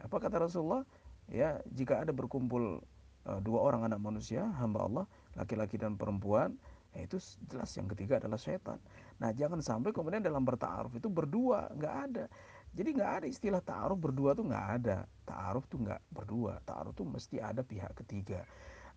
Apa 0.00 0.16
kata 0.16 0.48
Rasulullah 0.48 0.88
ya 1.30 1.62
jika 1.70 2.02
ada 2.02 2.10
berkumpul 2.10 2.82
uh, 3.26 3.40
dua 3.40 3.58
orang 3.70 3.86
anak 3.86 4.02
manusia 4.02 4.44
hamba 4.58 4.84
Allah 4.84 5.04
laki-laki 5.38 5.78
dan 5.78 5.94
perempuan 5.94 6.58
ya 6.90 7.06
itu 7.06 7.22
jelas 7.46 7.70
yang 7.78 7.86
ketiga 7.86 8.18
adalah 8.18 8.36
setan. 8.36 8.82
Nah 9.22 9.30
jangan 9.30 9.62
sampai 9.62 9.94
kemudian 9.94 10.26
dalam 10.26 10.42
bertaaruf 10.42 10.90
itu 10.98 11.06
berdua 11.06 11.70
nggak 11.78 11.94
ada. 12.10 12.24
Jadi 12.70 12.88
nggak 12.94 13.12
ada 13.22 13.26
istilah 13.26 13.62
taaruf 13.62 13.98
berdua 13.98 14.34
tuh 14.34 14.46
nggak 14.46 14.66
ada. 14.82 15.06
Taaruf 15.26 15.66
tuh 15.70 15.86
nggak 15.86 16.02
berdua. 16.10 16.58
Taaruf 16.66 16.94
tuh 16.98 17.06
mesti 17.06 17.38
ada 17.38 17.62
pihak 17.62 17.94
ketiga. 17.94 18.42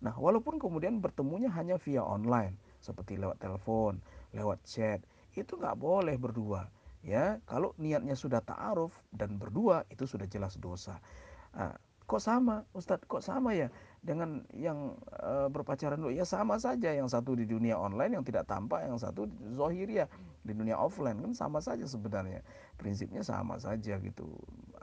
Nah 0.02 0.14
walaupun 0.18 0.58
kemudian 0.58 0.98
bertemunya 0.98 1.50
hanya 1.54 1.78
via 1.78 2.02
online 2.02 2.58
seperti 2.82 3.14
lewat 3.16 3.38
telepon 3.40 4.02
lewat 4.34 4.58
chat 4.66 4.98
itu 5.38 5.54
nggak 5.54 5.78
boleh 5.78 6.18
berdua. 6.18 6.66
Ya 7.04 7.38
kalau 7.46 7.76
niatnya 7.78 8.18
sudah 8.18 8.42
taaruf 8.42 8.90
dan 9.14 9.38
berdua 9.38 9.86
itu 9.86 10.02
sudah 10.02 10.26
jelas 10.26 10.58
dosa. 10.58 10.98
Nah, 11.54 11.78
kok 12.04 12.22
sama? 12.22 12.64
Ustadz 12.76 13.08
kok 13.08 13.24
sama 13.24 13.56
ya? 13.56 13.72
Dengan 14.04 14.44
yang 14.52 15.00
uh, 15.24 15.48
berpacaran 15.48 15.96
dulu. 15.96 16.12
Ya 16.12 16.28
sama 16.28 16.60
saja. 16.60 16.92
Yang 16.92 17.16
satu 17.16 17.36
di 17.36 17.48
dunia 17.48 17.80
online 17.80 18.20
yang 18.20 18.24
tidak 18.24 18.44
tampak. 18.48 18.84
Yang 18.84 19.08
satu 19.08 19.28
zohiria 19.56 20.06
di 20.44 20.52
dunia 20.52 20.76
offline. 20.76 21.18
Kan 21.20 21.32
sama 21.32 21.64
saja 21.64 21.88
sebenarnya. 21.88 22.44
Prinsipnya 22.76 23.24
sama 23.24 23.56
saja 23.56 23.96
gitu. 24.00 24.28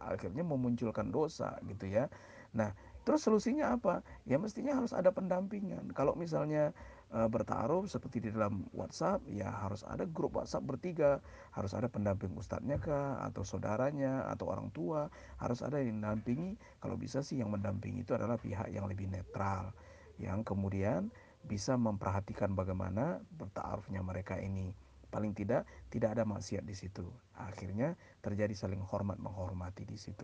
Akhirnya 0.02 0.42
memunculkan 0.42 1.14
dosa 1.14 1.58
gitu 1.70 1.86
ya. 1.90 2.10
Nah 2.58 2.74
terus 3.02 3.26
solusinya 3.26 3.78
apa? 3.78 4.06
Ya 4.30 4.38
mestinya 4.38 4.78
harus 4.78 4.94
ada 4.94 5.10
pendampingan. 5.14 5.94
Kalau 5.94 6.14
misalnya 6.14 6.74
bertaruh 7.12 7.84
seperti 7.92 8.24
di 8.24 8.30
dalam 8.32 8.64
WhatsApp 8.72 9.28
ya 9.28 9.52
harus 9.52 9.84
ada 9.84 10.08
grup 10.08 10.40
WhatsApp 10.40 10.64
bertiga. 10.64 11.20
Harus 11.52 11.76
ada 11.76 11.92
pendamping 11.92 12.32
ustadznya 12.40 12.80
kah 12.80 13.20
atau 13.28 13.44
saudaranya 13.44 14.32
atau 14.32 14.48
orang 14.48 14.72
tua. 14.72 15.12
Harus 15.36 15.60
ada 15.60 15.84
yang 15.84 16.00
mendampingi 16.00 16.56
kalau 16.80 16.96
bisa 16.96 17.20
sih 17.20 17.44
yang 17.44 17.52
mendampingi 17.52 18.08
itu 18.08 18.16
adalah 18.16 18.40
pihak 18.40 18.72
yang 18.72 18.88
lebih 18.88 19.12
netral 19.12 19.76
yang 20.22 20.46
kemudian 20.46 21.10
bisa 21.42 21.74
memperhatikan 21.74 22.54
bagaimana 22.54 23.20
bertaarufnya 23.36 24.00
mereka 24.06 24.38
ini. 24.38 24.72
Paling 25.12 25.36
tidak 25.36 25.68
tidak 25.92 26.16
ada 26.16 26.24
maksiat 26.24 26.64
di 26.64 26.72
situ. 26.72 27.04
Akhirnya 27.36 28.00
terjadi 28.24 28.56
saling 28.56 28.80
hormat 28.80 29.20
menghormati 29.20 29.84
di 29.84 30.00
situ. 30.00 30.24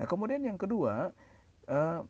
Nah 0.00 0.06
kemudian 0.10 0.42
yang 0.42 0.58
kedua 0.58 1.14
uh, 1.70 2.00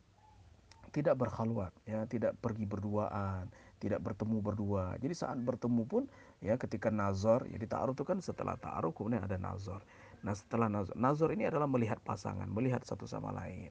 tidak 0.95 1.19
berkhaluat 1.19 1.75
ya 1.85 2.07
tidak 2.07 2.38
pergi 2.38 2.64
berduaan 2.71 3.50
tidak 3.85 4.00
bertemu 4.00 4.41
berdua. 4.41 4.97
Jadi 4.97 5.12
saat 5.12 5.37
bertemu 5.37 5.85
pun 5.85 6.09
ya 6.41 6.57
ketika 6.57 6.88
nazar, 6.88 7.45
jadi 7.45 7.69
ta'aruf 7.69 7.93
itu 8.00 8.09
kan 8.09 8.19
setelah 8.25 8.57
ta'aruf 8.57 8.97
kemudian 8.97 9.29
ada 9.29 9.37
nazar. 9.37 9.85
Nah 10.25 10.33
setelah 10.33 10.73
nazar, 10.73 10.97
nazar 10.97 11.29
ini 11.37 11.45
adalah 11.45 11.69
melihat 11.69 12.00
pasangan, 12.00 12.49
melihat 12.49 12.81
satu 12.81 13.05
sama 13.05 13.29
lain. 13.37 13.69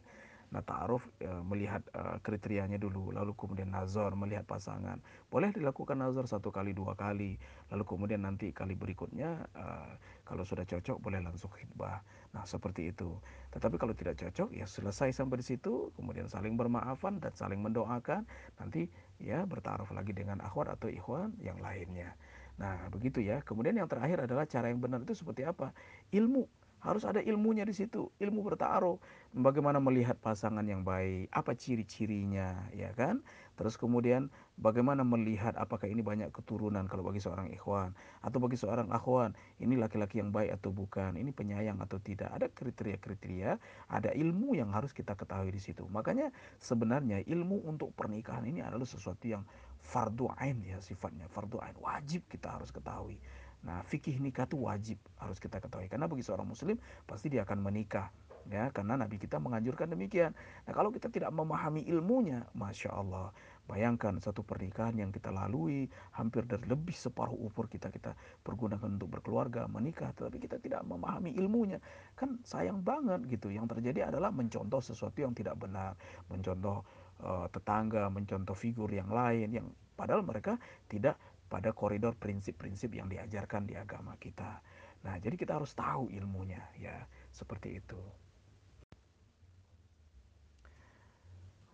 Nah 0.53 0.62
ta'aruf 0.62 1.01
ya, 1.17 1.41
melihat 1.41 1.82
uh, 1.98 2.22
kriterianya 2.22 2.77
dulu, 2.77 3.10
lalu 3.10 3.34
kemudian 3.34 3.74
nazar 3.74 4.13
melihat 4.13 4.46
pasangan. 4.46 5.01
Boleh 5.34 5.50
dilakukan 5.50 5.98
nazar 5.98 6.29
satu 6.29 6.53
kali 6.53 6.77
dua 6.77 6.93
kali, 6.93 7.41
lalu 7.74 7.84
kemudian 7.89 8.22
nanti 8.22 8.53
kali 8.53 8.77
berikutnya 8.77 9.50
uh, 9.58 9.98
kalau 10.22 10.46
sudah 10.46 10.62
cocok 10.62 11.01
boleh 11.01 11.25
langsung 11.25 11.50
khidbah. 11.50 12.05
Nah 12.38 12.46
seperti 12.46 12.93
itu. 12.93 13.17
Tetapi 13.50 13.82
kalau 13.82 13.98
tidak 13.98 14.22
cocok 14.22 14.53
ya 14.53 14.70
selesai 14.70 15.10
sampai 15.10 15.41
di 15.41 15.46
situ, 15.46 15.89
kemudian 15.98 16.29
saling 16.29 16.53
bermaafan 16.53 17.17
dan 17.17 17.34
saling 17.34 17.58
mendoakan. 17.58 18.25
Nanti 18.62 18.86
ya 19.24 19.48
bertaruh 19.48 19.88
lagi 19.96 20.12
dengan 20.12 20.44
akhwat 20.44 20.75
atau 20.75 20.92
ikhwan 20.92 21.32
yang 21.39 21.58
lainnya. 21.63 22.12
Nah, 22.60 22.92
begitu 22.94 23.24
ya. 23.24 23.42
Kemudian 23.42 23.74
yang 23.74 23.89
terakhir 23.89 24.27
adalah 24.27 24.46
cara 24.46 24.70
yang 24.70 24.84
benar 24.84 25.01
itu 25.01 25.15
seperti 25.18 25.48
apa? 25.48 25.74
Ilmu. 26.13 26.46
Harus 26.83 27.07
ada 27.07 27.23
ilmunya 27.23 27.63
di 27.63 27.71
situ, 27.71 28.11
ilmu 28.19 28.43
bertaruh. 28.43 28.99
Bagaimana 29.31 29.79
melihat 29.79 30.19
pasangan 30.19 30.67
yang 30.67 30.83
baik, 30.83 31.31
apa 31.31 31.55
ciri-cirinya, 31.55 32.67
ya 32.75 32.91
kan? 32.91 33.23
Terus 33.55 33.79
kemudian 33.79 34.27
bagaimana 34.57 35.01
melihat 35.01 35.57
apakah 35.57 35.89
ini 35.89 36.05
banyak 36.05 36.29
keturunan 36.29 36.85
kalau 36.85 37.01
bagi 37.01 37.17
seorang 37.17 37.49
ikhwan 37.49 37.93
atau 38.21 38.37
bagi 38.37 38.57
seorang 38.57 38.89
akhwan 38.93 39.33
ini 39.57 39.77
laki-laki 39.77 40.21
yang 40.21 40.29
baik 40.29 40.61
atau 40.61 40.69
bukan 40.69 41.17
ini 41.17 41.33
penyayang 41.33 41.81
atau 41.81 41.97
tidak 41.97 42.29
ada 42.29 42.49
kriteria-kriteria 42.53 43.57
ada 43.89 44.09
ilmu 44.13 44.53
yang 44.53 44.69
harus 44.69 44.93
kita 44.93 45.17
ketahui 45.17 45.49
di 45.49 45.61
situ 45.61 45.89
makanya 45.89 46.29
sebenarnya 46.61 47.25
ilmu 47.25 47.65
untuk 47.65 47.97
pernikahan 47.97 48.45
ini 48.45 48.61
adalah 48.61 48.85
sesuatu 48.85 49.25
yang 49.25 49.41
fardu 49.81 50.29
ain 50.37 50.61
ya 50.61 50.77
sifatnya 50.77 51.25
fardu 51.33 51.57
ain 51.61 51.77
wajib 51.81 52.25
kita 52.29 52.53
harus 52.57 52.69
ketahui 52.69 53.17
nah 53.63 53.79
fikih 53.88 54.20
nikah 54.20 54.43
itu 54.43 54.60
wajib 54.60 55.00
harus 55.17 55.39
kita 55.39 55.63
ketahui 55.63 55.88
karena 55.88 56.05
bagi 56.05 56.24
seorang 56.24 56.48
muslim 56.48 56.75
pasti 57.08 57.32
dia 57.32 57.48
akan 57.48 57.63
menikah 57.63 58.12
ya 58.51 58.67
karena 58.75 59.00
Nabi 59.00 59.15
kita 59.15 59.39
menganjurkan 59.39 59.88
demikian. 59.96 60.36
Nah 60.67 60.74
kalau 60.75 60.91
kita 60.91 61.08
tidak 61.08 61.32
memahami 61.32 61.88
ilmunya, 61.88 62.43
masya 62.51 62.91
Allah, 62.91 63.32
Bayangkan 63.63 64.20
satu 64.20 64.43
pernikahan 64.43 64.91
yang 65.00 65.08
kita 65.08 65.32
lalui 65.32 65.88
hampir 66.20 66.43
dari 66.43 66.67
lebih 66.67 66.91
separuh 66.91 67.48
umur 67.48 67.72
kita 67.72 67.88
kita 67.96 68.12
pergunakan 68.43 69.00
untuk 69.00 69.08
berkeluarga, 69.08 69.72
menikah, 69.72 70.12
tetapi 70.12 70.36
kita 70.36 70.60
tidak 70.60 70.84
memahami 70.84 71.32
ilmunya. 71.39 71.79
Kan 72.12 72.43
sayang 72.43 72.84
banget 72.84 73.24
gitu. 73.32 73.55
Yang 73.55 73.79
terjadi 73.79 74.12
adalah 74.12 74.36
mencontoh 74.36 74.84
sesuatu 74.84 75.15
yang 75.24 75.32
tidak 75.32 75.55
benar, 75.55 75.96
mencontoh 76.27 76.84
uh, 77.24 77.48
tetangga, 77.55 78.12
mencontoh 78.12 78.51
figur 78.51 78.91
yang 78.91 79.08
lain 79.08 79.48
yang 79.55 79.67
padahal 79.96 80.27
mereka 80.27 80.60
tidak 80.91 81.15
pada 81.53 81.69
koridor 81.69 82.17
prinsip-prinsip 82.17 82.98
yang 82.98 83.05
diajarkan 83.05 83.69
di 83.69 83.77
agama 83.77 84.17
kita. 84.17 84.57
Nah, 85.05 85.22
jadi 85.22 85.38
kita 85.38 85.62
harus 85.62 85.77
tahu 85.77 86.10
ilmunya 86.10 86.65
ya, 86.81 87.05
seperti 87.29 87.77
itu. 87.77 88.01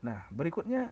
Nah, 0.04 0.28
berikutnya 0.36 0.92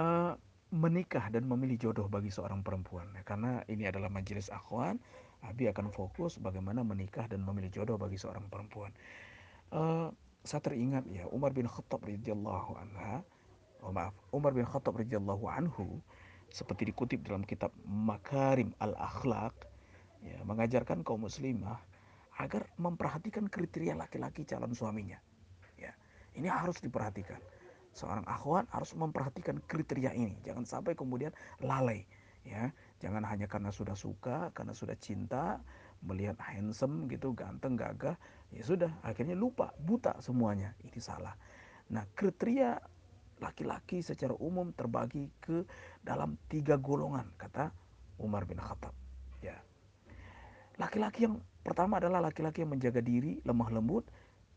uh, 0.00 0.32
menikah 0.72 1.28
dan 1.28 1.44
memilih 1.44 1.76
jodoh 1.76 2.08
bagi 2.08 2.32
seorang 2.32 2.64
perempuan. 2.64 3.12
Nah, 3.12 3.20
karena 3.20 3.60
ini 3.68 3.84
adalah 3.84 4.08
majelis 4.08 4.48
akhwan, 4.48 4.96
Abi 5.44 5.68
akan 5.68 5.92
fokus 5.92 6.40
bagaimana 6.40 6.80
menikah 6.80 7.28
dan 7.28 7.44
memilih 7.44 7.68
jodoh 7.68 8.00
bagi 8.00 8.16
seorang 8.16 8.48
perempuan. 8.48 8.92
Uh, 9.68 10.08
saya 10.40 10.64
teringat 10.64 11.04
ya 11.12 11.28
Umar 11.28 11.52
bin 11.52 11.68
Khattab 11.68 12.00
radhiyallahu 12.04 12.72
anha, 12.80 13.20
oh 13.84 13.92
maaf, 13.92 14.16
Umar 14.32 14.56
bin 14.56 14.64
Khattab 14.64 14.96
radhiyallahu 14.96 15.44
anhu 15.48 16.00
seperti 16.50 16.90
dikutip 16.90 17.22
dalam 17.26 17.46
kitab 17.46 17.70
Makarim 17.86 18.74
al-Akhlaq 18.82 19.54
ya, 20.26 20.38
mengajarkan 20.42 21.06
kaum 21.06 21.24
muslimah 21.26 21.78
agar 22.38 22.66
memperhatikan 22.76 23.46
kriteria 23.46 23.94
laki-laki 23.94 24.44
calon 24.46 24.74
suaminya. 24.74 25.18
Ya, 25.78 25.94
ini 26.34 26.50
harus 26.50 26.82
diperhatikan 26.82 27.38
seorang 27.90 28.22
akhwat 28.26 28.70
harus 28.70 28.94
memperhatikan 28.94 29.58
kriteria 29.66 30.14
ini. 30.14 30.38
Jangan 30.46 30.64
sampai 30.66 30.94
kemudian 30.94 31.34
lalai. 31.62 32.06
Ya, 32.40 32.72
jangan 33.04 33.20
hanya 33.28 33.44
karena 33.44 33.68
sudah 33.68 33.92
suka, 33.92 34.48
karena 34.56 34.72
sudah 34.72 34.96
cinta, 34.96 35.60
melihat 36.00 36.40
handsome 36.40 37.04
gitu, 37.12 37.36
ganteng, 37.36 37.76
gagah, 37.76 38.16
ya 38.48 38.64
sudah, 38.64 38.88
akhirnya 39.04 39.36
lupa, 39.36 39.76
buta 39.76 40.16
semuanya. 40.24 40.72
Ini 40.80 40.96
salah. 41.04 41.36
Nah, 41.92 42.08
kriteria 42.16 42.80
laki-laki 43.40 44.04
secara 44.04 44.36
umum 44.36 44.70
terbagi 44.76 45.32
ke 45.40 45.64
dalam 46.04 46.36
tiga 46.46 46.76
golongan, 46.76 47.26
kata 47.40 47.72
Umar 48.20 48.44
bin 48.44 48.60
Khattab. 48.60 48.92
Ya. 49.40 49.56
Laki-laki 50.76 51.26
yang 51.26 51.40
pertama 51.64 51.98
adalah 51.98 52.20
laki-laki 52.20 52.62
yang 52.62 52.76
menjaga 52.76 53.00
diri, 53.00 53.40
lemah 53.42 53.68
lembut, 53.72 54.04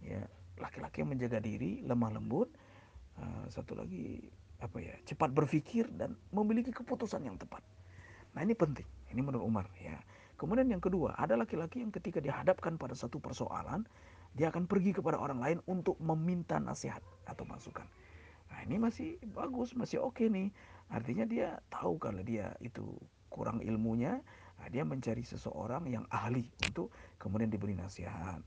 ya. 0.03 0.23
Laki-laki 0.59 1.01
yang 1.01 1.17
menjaga 1.17 1.41
diri, 1.41 1.81
lemah 1.81 2.13
lembut, 2.13 2.51
uh, 3.17 3.45
satu 3.49 3.73
lagi 3.73 4.21
apa 4.63 4.79
ya 4.79 4.95
cepat 5.03 5.35
berpikir 5.35 5.91
dan 5.91 6.15
memiliki 6.31 6.71
keputusan 6.71 7.27
yang 7.27 7.35
tepat. 7.35 7.59
Nah 8.31 8.41
ini 8.41 8.55
penting, 8.55 8.87
ini 9.11 9.19
menurut 9.19 9.43
Umar 9.43 9.67
ya. 9.81 9.99
Kemudian 10.39 10.71
yang 10.71 10.79
kedua 10.79 11.13
ada 11.19 11.35
laki-laki 11.35 11.83
yang 11.83 11.91
ketika 11.91 12.23
dihadapkan 12.23 12.79
pada 12.79 12.95
satu 12.95 13.19
persoalan 13.19 13.83
dia 14.33 14.49
akan 14.49 14.65
pergi 14.65 14.97
kepada 14.97 15.21
orang 15.21 15.37
lain 15.37 15.57
untuk 15.69 15.99
meminta 16.01 16.57
nasihat 16.57 17.03
atau 17.29 17.45
masukan. 17.45 17.85
Nah 18.51 18.59
ini 18.65 18.79
masih 18.79 19.19
bagus, 19.31 19.75
masih 19.77 20.01
oke 20.01 20.25
nih. 20.27 20.49
Artinya 20.91 21.23
dia 21.27 21.59
tahu 21.69 21.99
kalau 21.99 22.21
dia 22.25 22.53
itu 22.59 22.83
kurang 23.31 23.63
ilmunya, 23.65 24.21
nah 24.61 24.67
dia 24.69 24.85
mencari 24.85 25.25
seseorang 25.25 25.89
yang 25.89 26.05
ahli 26.13 26.45
untuk 26.69 26.93
kemudian 27.17 27.49
diberi 27.49 27.73
nasihat. 27.73 28.39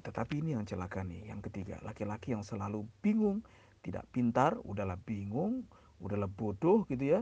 Tetapi 0.00 0.40
ini 0.40 0.54
yang 0.54 0.64
celaka 0.64 1.02
nih, 1.02 1.28
yang 1.28 1.42
ketiga, 1.42 1.76
laki-laki 1.82 2.32
yang 2.32 2.46
selalu 2.46 2.86
bingung 3.02 3.42
tidak 3.82 4.06
pintar, 4.10 4.58
udahlah 4.62 4.98
bingung, 5.02 5.66
udahlah 6.02 6.30
bodoh 6.30 6.86
gitu 6.90 7.18
ya. 7.18 7.20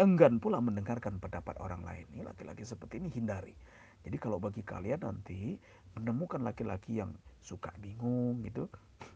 Enggan 0.00 0.40
pula 0.40 0.58
mendengarkan 0.58 1.20
pendapat 1.20 1.60
orang 1.60 1.84
lain. 1.84 2.08
Ini 2.16 2.24
laki-laki 2.24 2.64
seperti 2.64 2.98
ini 2.98 3.12
hindari. 3.12 3.52
Jadi 4.02 4.16
kalau 4.18 4.42
bagi 4.42 4.66
kalian 4.66 5.04
nanti 5.04 5.54
menemukan 5.98 6.40
laki-laki 6.42 7.00
yang 7.00 7.12
suka 7.42 7.74
bingung 7.82 8.40
gitu, 8.46 8.70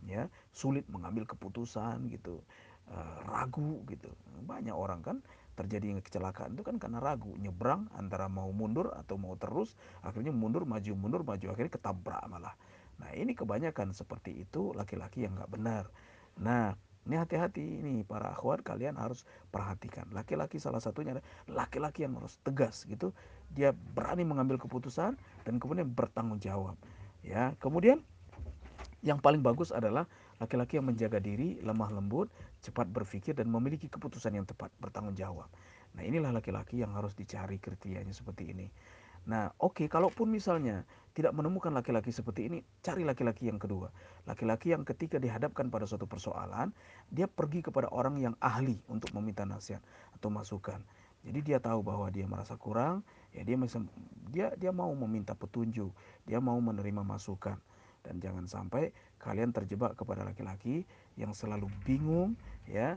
ya, 0.04 0.26
sulit 0.50 0.84
mengambil 0.90 1.24
keputusan 1.24 2.10
gitu, 2.10 2.42
uh, 2.90 3.18
ragu 3.30 3.84
gitu. 3.86 4.10
Banyak 4.44 4.74
orang 4.74 5.00
kan 5.00 5.16
terjadi 5.56 5.96
kecelakaan 6.04 6.52
itu 6.52 6.62
kan 6.66 6.76
karena 6.76 7.00
ragu, 7.00 7.32
nyebrang 7.40 7.88
antara 7.96 8.28
mau 8.28 8.52
mundur 8.52 8.92
atau 8.92 9.16
mau 9.16 9.34
terus, 9.40 9.72
akhirnya 10.04 10.34
mundur 10.34 10.68
maju 10.68 10.92
mundur 10.92 11.22
maju 11.24 11.46
akhirnya 11.48 11.72
ketabrak 11.72 12.22
malah. 12.28 12.52
Nah 13.00 13.10
ini 13.16 13.32
kebanyakan 13.32 13.96
seperti 13.96 14.44
itu 14.44 14.76
laki-laki 14.76 15.24
yang 15.24 15.36
nggak 15.36 15.52
benar. 15.52 15.84
Nah, 16.36 16.76
ini 17.06 17.16
hati-hati 17.16 17.62
ini 17.62 18.02
para 18.02 18.34
akhwat 18.34 18.66
kalian 18.66 18.98
harus 18.98 19.24
perhatikan. 19.48 20.10
Laki-laki 20.10 20.58
salah 20.58 20.82
satunya 20.82 21.16
laki-laki 21.48 22.04
yang 22.04 22.18
harus 22.18 22.36
tegas 22.42 22.84
gitu. 22.84 23.14
Dia 23.54 23.72
berani 23.72 24.26
mengambil 24.26 24.58
keputusan 24.58 25.14
dan 25.46 25.54
kemudian 25.60 25.90
bertanggung 25.92 26.42
jawab. 26.42 26.74
Ya, 27.22 27.54
kemudian 27.58 28.02
yang 29.06 29.22
paling 29.22 29.42
bagus 29.42 29.70
adalah 29.70 30.06
laki-laki 30.42 30.76
yang 30.76 30.86
menjaga 30.88 31.22
diri, 31.22 31.60
lemah 31.62 31.90
lembut, 31.94 32.28
cepat 32.60 32.90
berpikir 32.90 33.32
dan 33.38 33.48
memiliki 33.48 33.86
keputusan 33.86 34.36
yang 34.36 34.46
tepat, 34.46 34.68
bertanggung 34.82 35.16
jawab. 35.16 35.48
Nah, 35.96 36.02
inilah 36.04 36.34
laki-laki 36.34 36.84
yang 36.84 36.92
harus 36.92 37.16
dicari 37.16 37.56
kriterianya 37.56 38.12
seperti 38.12 38.52
ini. 38.52 38.68
Nah, 39.26 39.50
oke, 39.58 39.82
okay, 39.82 39.86
kalaupun 39.90 40.30
misalnya 40.30 40.86
tidak 41.16 41.32
menemukan 41.34 41.72
laki-laki 41.72 42.12
seperti 42.12 42.46
ini, 42.46 42.58
cari 42.84 43.02
laki-laki 43.02 43.48
yang 43.48 43.58
kedua. 43.58 43.90
Laki-laki 44.28 44.70
yang 44.70 44.84
ketika 44.86 45.16
dihadapkan 45.16 45.66
pada 45.72 45.88
suatu 45.88 46.04
persoalan, 46.04 46.70
dia 47.10 47.26
pergi 47.26 47.64
kepada 47.64 47.90
orang 47.90 48.20
yang 48.20 48.34
ahli 48.38 48.78
untuk 48.86 49.10
meminta 49.16 49.42
nasihat 49.42 49.80
atau 50.14 50.28
masukan. 50.30 50.78
Jadi 51.26 51.42
dia 51.42 51.58
tahu 51.58 51.82
bahwa 51.82 52.06
dia 52.14 52.22
merasa 52.30 52.54
kurang, 52.54 53.02
ya 53.34 53.42
dia 53.42 53.58
dia 54.30 54.46
dia 54.54 54.70
mau 54.70 54.94
meminta 54.94 55.34
petunjuk, 55.34 55.90
dia 56.22 56.38
mau 56.38 56.54
menerima 56.62 57.02
masukan. 57.02 57.58
Dan 58.06 58.22
jangan 58.22 58.46
sampai 58.46 58.94
kalian 59.18 59.50
terjebak 59.50 59.98
kepada 59.98 60.22
laki-laki 60.22 60.86
yang 61.18 61.34
selalu 61.34 61.66
bingung, 61.82 62.38
ya, 62.70 62.94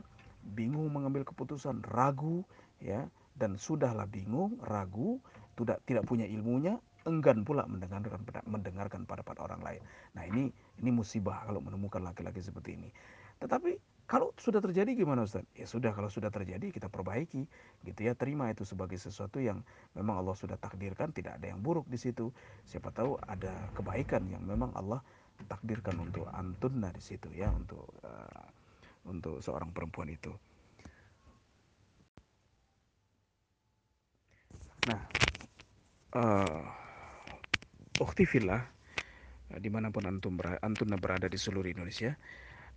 bingung 0.54 0.86
mengambil 0.94 1.26
keputusan, 1.26 1.82
ragu, 1.90 2.46
ya, 2.78 3.10
dan 3.34 3.58
sudahlah 3.58 4.06
bingung, 4.06 4.54
ragu, 4.62 5.18
tidak 5.58 5.82
tidak 5.82 6.06
punya 6.06 6.30
ilmunya, 6.30 6.78
enggan 7.10 7.42
pula 7.42 7.66
mendengarkan 7.66 8.22
mendengarkan 8.46 9.02
pendapat 9.10 9.36
orang 9.42 9.58
lain. 9.58 9.82
Nah, 10.14 10.22
ini 10.30 10.54
ini 10.78 10.90
musibah 10.94 11.42
kalau 11.50 11.58
menemukan 11.58 12.06
laki-laki 12.06 12.38
seperti 12.38 12.78
ini. 12.78 12.94
Tetapi 13.42 13.74
kalau 14.10 14.34
sudah 14.34 14.58
terjadi 14.58 14.90
gimana 14.98 15.22
Ustaz? 15.22 15.46
Ya 15.54 15.70
sudah 15.70 15.94
kalau 15.94 16.10
sudah 16.10 16.34
terjadi 16.34 16.74
kita 16.74 16.90
perbaiki 16.90 17.46
gitu 17.86 18.00
ya. 18.02 18.18
Terima 18.18 18.50
itu 18.50 18.66
sebagai 18.66 18.98
sesuatu 18.98 19.38
yang 19.38 19.62
memang 19.94 20.18
Allah 20.18 20.34
sudah 20.34 20.58
takdirkan, 20.58 21.14
tidak 21.14 21.38
ada 21.38 21.54
yang 21.54 21.62
buruk 21.62 21.86
di 21.86 21.94
situ. 21.94 22.34
Siapa 22.66 22.90
tahu 22.90 23.14
ada 23.22 23.54
kebaikan 23.78 24.26
yang 24.26 24.42
memang 24.42 24.74
Allah 24.74 24.98
takdirkan 25.46 25.94
untuk 26.02 26.26
antunna 26.34 26.90
di 26.90 26.98
situ 26.98 27.30
ya 27.30 27.54
untuk 27.54 27.86
uh, 28.02 28.46
untuk 29.06 29.38
seorang 29.38 29.70
perempuan 29.70 30.10
itu. 30.10 30.34
Nah, 34.90 35.00
uh, 36.18 36.66
Uktifillah, 38.02 38.64
di 39.54 39.70
mana 39.70 39.94
pun 39.94 40.02
antum 40.02 40.34
berada, 40.34 40.58
antuna 40.66 40.98
berada 40.98 41.30
di 41.30 41.38
seluruh 41.38 41.70
Indonesia, 41.70 42.18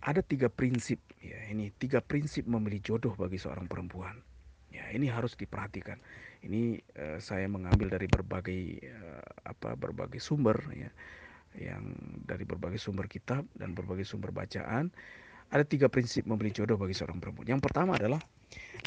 ada 0.04 0.20
tiga 0.20 0.52
prinsip 0.52 1.00
ya 1.16 1.48
ini 1.48 1.72
tiga 1.80 2.04
prinsip 2.04 2.44
memilih 2.44 2.80
jodoh 2.84 3.16
bagi 3.16 3.40
seorang 3.40 3.64
perempuan. 3.64 4.20
Ya 4.68 4.90
ini 4.92 5.08
harus 5.08 5.32
diperhatikan. 5.38 5.96
Ini 6.44 6.82
uh, 6.98 7.18
saya 7.22 7.48
mengambil 7.48 7.88
dari 7.96 8.04
berbagai 8.04 8.84
uh, 8.84 9.24
apa 9.48 9.72
berbagai 9.78 10.20
sumber 10.20 10.60
ya 10.76 10.90
yang 11.54 11.94
dari 12.26 12.42
berbagai 12.44 12.82
sumber 12.82 13.08
kitab 13.08 13.48
dan 13.56 13.72
berbagai 13.72 14.04
sumber 14.04 14.34
bacaan. 14.34 14.92
Ada 15.48 15.64
tiga 15.64 15.86
prinsip 15.88 16.26
memilih 16.28 16.52
jodoh 16.52 16.76
bagi 16.76 16.92
seorang 16.92 17.22
perempuan. 17.22 17.46
Yang 17.46 17.62
pertama 17.64 17.96
adalah 17.96 18.20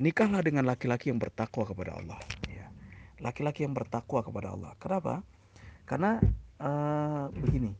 nikahlah 0.04 0.44
dengan 0.44 0.68
laki-laki 0.68 1.10
yang 1.10 1.18
bertakwa 1.18 1.64
kepada 1.64 1.96
Allah. 1.98 2.20
Ya 2.52 2.68
laki-laki 3.22 3.66
yang 3.66 3.74
bertakwa 3.74 4.22
kepada 4.22 4.54
Allah. 4.54 4.72
Kenapa? 4.78 5.26
Karena 5.88 6.22
uh, 6.62 7.32
begini, 7.34 7.74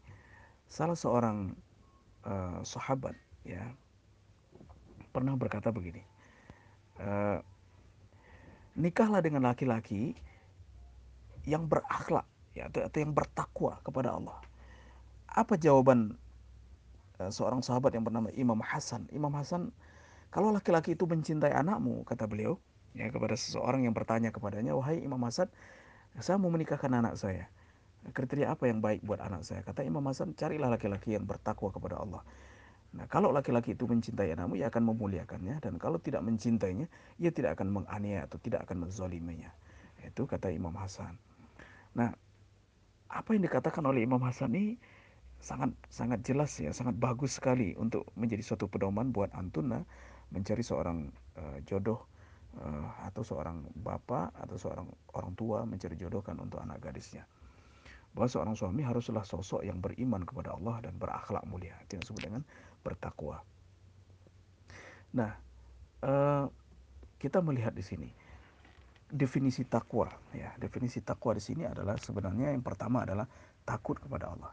salah 0.66 0.98
seorang 0.98 1.54
uh, 2.26 2.62
sahabat 2.66 3.14
ya 3.48 3.64
pernah 5.16 5.34
berkata 5.40 5.72
begini, 5.74 6.04
uh, 7.00 7.42
nikahlah 8.78 9.24
dengan 9.24 9.48
laki-laki 9.50 10.14
yang 11.48 11.66
berakhlak 11.66 12.28
ya 12.54 12.70
atau, 12.70 12.86
atau 12.86 13.00
yang 13.02 13.16
bertakwa 13.16 13.80
kepada 13.82 14.14
Allah. 14.14 14.38
Apa 15.32 15.58
jawaban 15.58 16.14
uh, 17.18 17.32
seorang 17.34 17.66
sahabat 17.66 17.96
yang 17.96 18.06
bernama 18.06 18.30
Imam 18.36 18.60
Hasan? 18.62 19.10
Imam 19.10 19.34
Hasan, 19.34 19.74
kalau 20.30 20.54
laki-laki 20.54 20.94
itu 20.94 21.08
mencintai 21.10 21.56
anakmu, 21.56 22.06
kata 22.06 22.30
beliau, 22.30 22.60
ya 22.94 23.10
kepada 23.10 23.34
seseorang 23.34 23.88
yang 23.88 23.96
bertanya 23.98 24.30
kepadanya, 24.30 24.78
wahai 24.78 25.02
Imam 25.02 25.22
Hasan, 25.24 25.50
saya 26.20 26.38
mau 26.38 26.54
menikahkan 26.54 26.92
anak 26.94 27.18
saya. 27.18 27.50
Kriteria 28.14 28.54
apa 28.54 28.70
yang 28.70 28.80
baik 28.80 29.04
buat 29.04 29.20
anak 29.20 29.44
saya? 29.44 29.66
Kata 29.66 29.82
Imam 29.82 30.06
Hasan, 30.06 30.38
carilah 30.38 30.70
laki-laki 30.70 31.18
yang 31.18 31.26
bertakwa 31.26 31.74
kepada 31.74 31.98
Allah. 32.00 32.22
Nah, 32.96 33.06
kalau 33.12 33.36
laki-laki 33.36 33.76
itu 33.76 33.84
mencintai 33.84 34.32
anakmu, 34.32 34.56
ia 34.56 34.72
akan 34.72 34.94
memuliakannya. 34.94 35.60
Dan 35.60 35.76
kalau 35.76 36.00
tidak 36.00 36.24
mencintainya, 36.24 36.88
ia 37.20 37.32
tidak 37.36 37.60
akan 37.60 37.84
menganiaya 37.84 38.24
atau 38.26 38.40
tidak 38.40 38.64
akan 38.64 38.88
menzoliminya. 38.88 39.52
Itu 40.06 40.24
kata 40.24 40.54
Imam 40.54 40.72
Hasan. 40.78 41.20
Nah, 41.98 42.16
apa 43.12 43.30
yang 43.36 43.44
dikatakan 43.44 43.84
oleh 43.84 44.04
Imam 44.04 44.20
Hasan 44.24 44.56
ini 44.56 44.80
sangat 45.38 45.72
sangat 45.88 46.26
jelas 46.26 46.52
ya, 46.58 46.74
sangat 46.74 46.98
bagus 46.98 47.38
sekali 47.38 47.78
untuk 47.78 48.10
menjadi 48.18 48.42
suatu 48.42 48.66
pedoman 48.68 49.14
buat 49.14 49.30
antuna 49.38 49.86
mencari 50.34 50.64
seorang 50.66 51.08
uh, 51.40 51.58
jodoh 51.64 52.04
uh, 52.60 52.88
atau 53.08 53.24
seorang 53.24 53.64
bapak 53.80 54.34
atau 54.36 54.58
seorang 54.60 54.88
orang 55.16 55.34
tua 55.38 55.64
mencari 55.64 55.96
jodohkan 55.96 56.36
untuk 56.42 56.60
anak 56.60 56.84
gadisnya. 56.84 57.24
Bahwa 58.12 58.28
seorang 58.28 58.56
suami 58.58 58.82
haruslah 58.82 59.22
sosok 59.22 59.62
yang 59.62 59.78
beriman 59.78 60.26
kepada 60.26 60.58
Allah 60.58 60.82
dan 60.90 60.98
berakhlak 60.98 61.46
mulia. 61.46 61.78
Itu 61.86 62.00
yang 62.00 62.04
disebut 62.04 62.22
dengan 62.26 62.42
bertakwa. 62.88 63.44
Nah, 65.12 65.36
uh, 66.08 66.48
kita 67.20 67.44
melihat 67.44 67.76
di 67.76 67.84
sini 67.84 68.08
definisi 69.12 69.68
takwa 69.68 70.08
ya. 70.32 70.56
Definisi 70.56 71.04
takwa 71.04 71.36
di 71.36 71.44
sini 71.44 71.68
adalah 71.68 72.00
sebenarnya 72.00 72.56
yang 72.56 72.64
pertama 72.64 73.04
adalah 73.04 73.28
takut 73.68 74.00
kepada 74.00 74.32
Allah. 74.32 74.52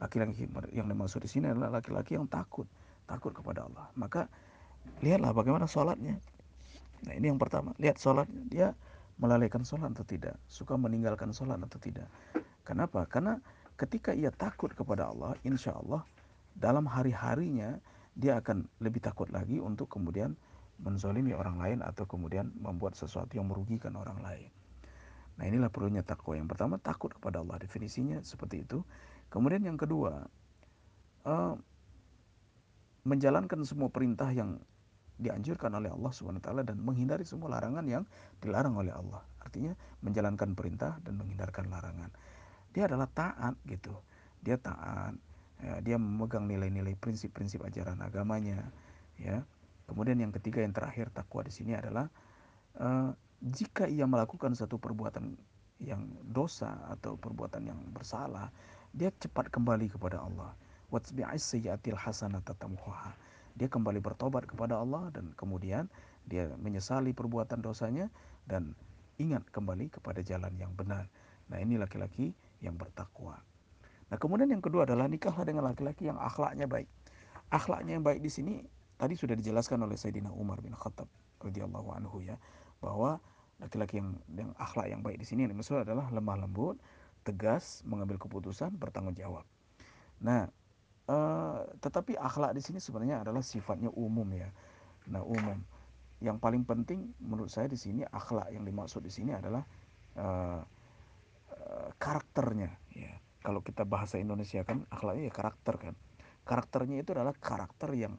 Laki-laki 0.00 0.48
yang 0.76 0.88
dimaksud 0.88 1.24
di 1.24 1.30
sini 1.32 1.48
adalah 1.48 1.80
laki-laki 1.80 2.20
yang 2.20 2.28
takut 2.28 2.68
takut 3.10 3.34
kepada 3.34 3.66
Allah. 3.66 3.90
Maka 3.98 4.30
lihatlah 5.02 5.34
bagaimana 5.34 5.66
sholatnya. 5.66 6.20
Nah 7.08 7.12
ini 7.16 7.32
yang 7.32 7.40
pertama. 7.40 7.74
Lihat 7.82 7.98
sholatnya 7.98 8.42
dia 8.46 8.68
melalaikan 9.20 9.66
sholat 9.66 9.92
atau 9.92 10.06
tidak 10.06 10.38
suka 10.48 10.78
meninggalkan 10.80 11.34
sholat 11.34 11.60
atau 11.60 11.76
tidak. 11.76 12.08
Kenapa? 12.64 13.04
Karena 13.10 13.36
ketika 13.76 14.16
ia 14.16 14.32
takut 14.32 14.72
kepada 14.72 15.10
Allah 15.12 15.36
insya 15.44 15.76
Allah 15.76 16.06
dalam 16.56 16.86
hari-harinya 16.86 17.78
dia 18.14 18.38
akan 18.38 18.66
lebih 18.82 19.00
takut 19.00 19.30
lagi 19.30 19.62
untuk 19.62 19.88
kemudian 19.88 20.34
menzolimi 20.80 21.36
orang 21.36 21.60
lain 21.60 21.78
atau 21.84 22.08
kemudian 22.08 22.52
membuat 22.56 22.96
sesuatu 22.96 23.36
yang 23.36 23.48
merugikan 23.48 23.94
orang 23.96 24.18
lain. 24.24 24.50
Nah 25.36 25.44
inilah 25.48 25.72
perlunya 25.72 26.04
takwa. 26.04 26.36
Yang 26.36 26.52
pertama 26.56 26.76
takut 26.76 27.12
kepada 27.12 27.40
Allah. 27.40 27.60
Definisinya 27.60 28.20
seperti 28.20 28.64
itu. 28.64 28.84
Kemudian 29.32 29.64
yang 29.64 29.80
kedua, 29.80 30.28
uh, 31.24 31.54
menjalankan 33.08 33.64
semua 33.64 33.88
perintah 33.88 34.28
yang 34.32 34.60
dianjurkan 35.20 35.72
oleh 35.76 35.92
Allah 35.92 36.12
Subhanahu 36.12 36.64
dan 36.64 36.80
menghindari 36.80 37.28
semua 37.28 37.52
larangan 37.52 37.84
yang 37.84 38.04
dilarang 38.40 38.76
oleh 38.76 38.92
Allah. 38.92 39.20
Artinya 39.40 39.76
menjalankan 40.00 40.56
perintah 40.56 40.96
dan 41.04 41.20
menghindarkan 41.20 41.68
larangan. 41.68 42.10
Dia 42.72 42.88
adalah 42.88 43.08
taat 43.08 43.56
gitu. 43.68 43.92
Dia 44.40 44.56
taat, 44.56 45.12
ya, 45.64 45.74
dia 45.84 45.96
memegang 45.96 46.48
nilai-nilai 46.48 46.96
prinsip-prinsip 46.96 47.62
ajaran 47.64 48.00
agamanya, 48.00 48.68
ya. 49.20 49.44
Kemudian 49.86 50.22
yang 50.22 50.30
ketiga 50.30 50.62
yang 50.62 50.70
terakhir 50.70 51.10
takwa 51.10 51.42
di 51.42 51.50
sini 51.50 51.74
adalah 51.74 52.06
uh, 52.78 53.10
jika 53.42 53.90
ia 53.90 54.06
melakukan 54.06 54.54
satu 54.54 54.78
perbuatan 54.78 55.34
yang 55.80 56.06
dosa 56.30 56.76
atau 56.92 57.16
perbuatan 57.16 57.72
yang 57.72 57.80
bersalah, 57.90 58.52
dia 58.92 59.10
cepat 59.10 59.48
kembali 59.48 59.88
kepada 59.90 60.20
Allah. 60.20 60.52
Dia 63.56 63.66
kembali 63.66 63.98
bertobat 63.98 64.44
kepada 64.46 64.78
Allah 64.78 65.10
dan 65.10 65.34
kemudian 65.34 65.90
dia 66.28 66.50
menyesali 66.60 67.10
perbuatan 67.10 67.64
dosanya 67.64 68.06
dan 68.46 68.74
ingat 69.18 69.46
kembali 69.50 69.90
kepada 69.90 70.22
jalan 70.22 70.54
yang 70.56 70.72
benar. 70.74 71.10
Nah, 71.50 71.58
ini 71.58 71.76
laki-laki 71.76 72.30
yang 72.62 72.78
bertakwa. 72.78 73.40
Nah, 74.10 74.18
kemudian 74.18 74.50
yang 74.50 74.62
kedua 74.62 74.82
adalah 74.82 75.06
nikahlah 75.06 75.46
dengan 75.46 75.70
laki-laki 75.70 76.10
yang 76.10 76.18
akhlaknya 76.18 76.66
baik. 76.66 76.90
Akhlaknya 77.54 77.98
yang 77.98 78.04
baik 78.06 78.20
di 78.22 78.30
sini 78.30 78.54
tadi 78.98 79.14
sudah 79.14 79.38
dijelaskan 79.38 79.86
oleh 79.86 79.94
Sayyidina 79.94 80.34
Umar 80.34 80.58
bin 80.60 80.74
Khattab 80.74 81.06
radhiyallahu 81.40 81.88
anhu 81.94 82.20
ya 82.20 82.36
bahwa 82.82 83.22
laki-laki 83.62 84.02
yang 84.02 84.18
yang 84.34 84.50
akhlak 84.58 84.90
yang 84.90 85.00
baik 85.00 85.20
di 85.22 85.26
sini 85.26 85.46
yang 85.46 85.52
dimaksud 85.54 85.86
adalah 85.86 86.10
lemah 86.10 86.36
lembut, 86.42 86.76
tegas, 87.22 87.86
mengambil 87.86 88.18
keputusan, 88.18 88.74
bertanggung 88.76 89.14
jawab. 89.14 89.46
Nah, 90.20 90.48
uh, 91.08 91.64
tetapi 91.80 92.18
akhlak 92.18 92.52
di 92.56 92.62
sini 92.64 92.82
sebenarnya 92.82 93.22
adalah 93.22 93.40
sifatnya 93.44 93.88
umum 93.94 94.26
ya. 94.34 94.50
Nah, 95.08 95.22
umum. 95.24 95.60
Yang 96.20 96.36
paling 96.36 96.68
penting 96.68 97.16
menurut 97.22 97.48
saya 97.48 97.70
di 97.70 97.80
sini 97.80 98.04
akhlak 98.04 98.52
yang 98.52 98.68
dimaksud 98.68 99.00
di 99.00 99.12
sini 99.12 99.32
adalah 99.32 99.64
uh, 100.20 100.60
uh, 101.56 101.88
karakternya 101.96 102.68
ya. 102.92 103.12
Kalau 103.40 103.64
kita 103.64 103.88
bahasa 103.88 104.20
Indonesia 104.20 104.60
kan 104.64 104.84
akhlaknya 104.92 105.28
ya 105.28 105.34
karakter 105.34 105.74
kan. 105.80 105.94
Karakternya 106.44 107.00
itu 107.04 107.10
adalah 107.16 107.36
karakter 107.36 107.92
yang 107.96 108.14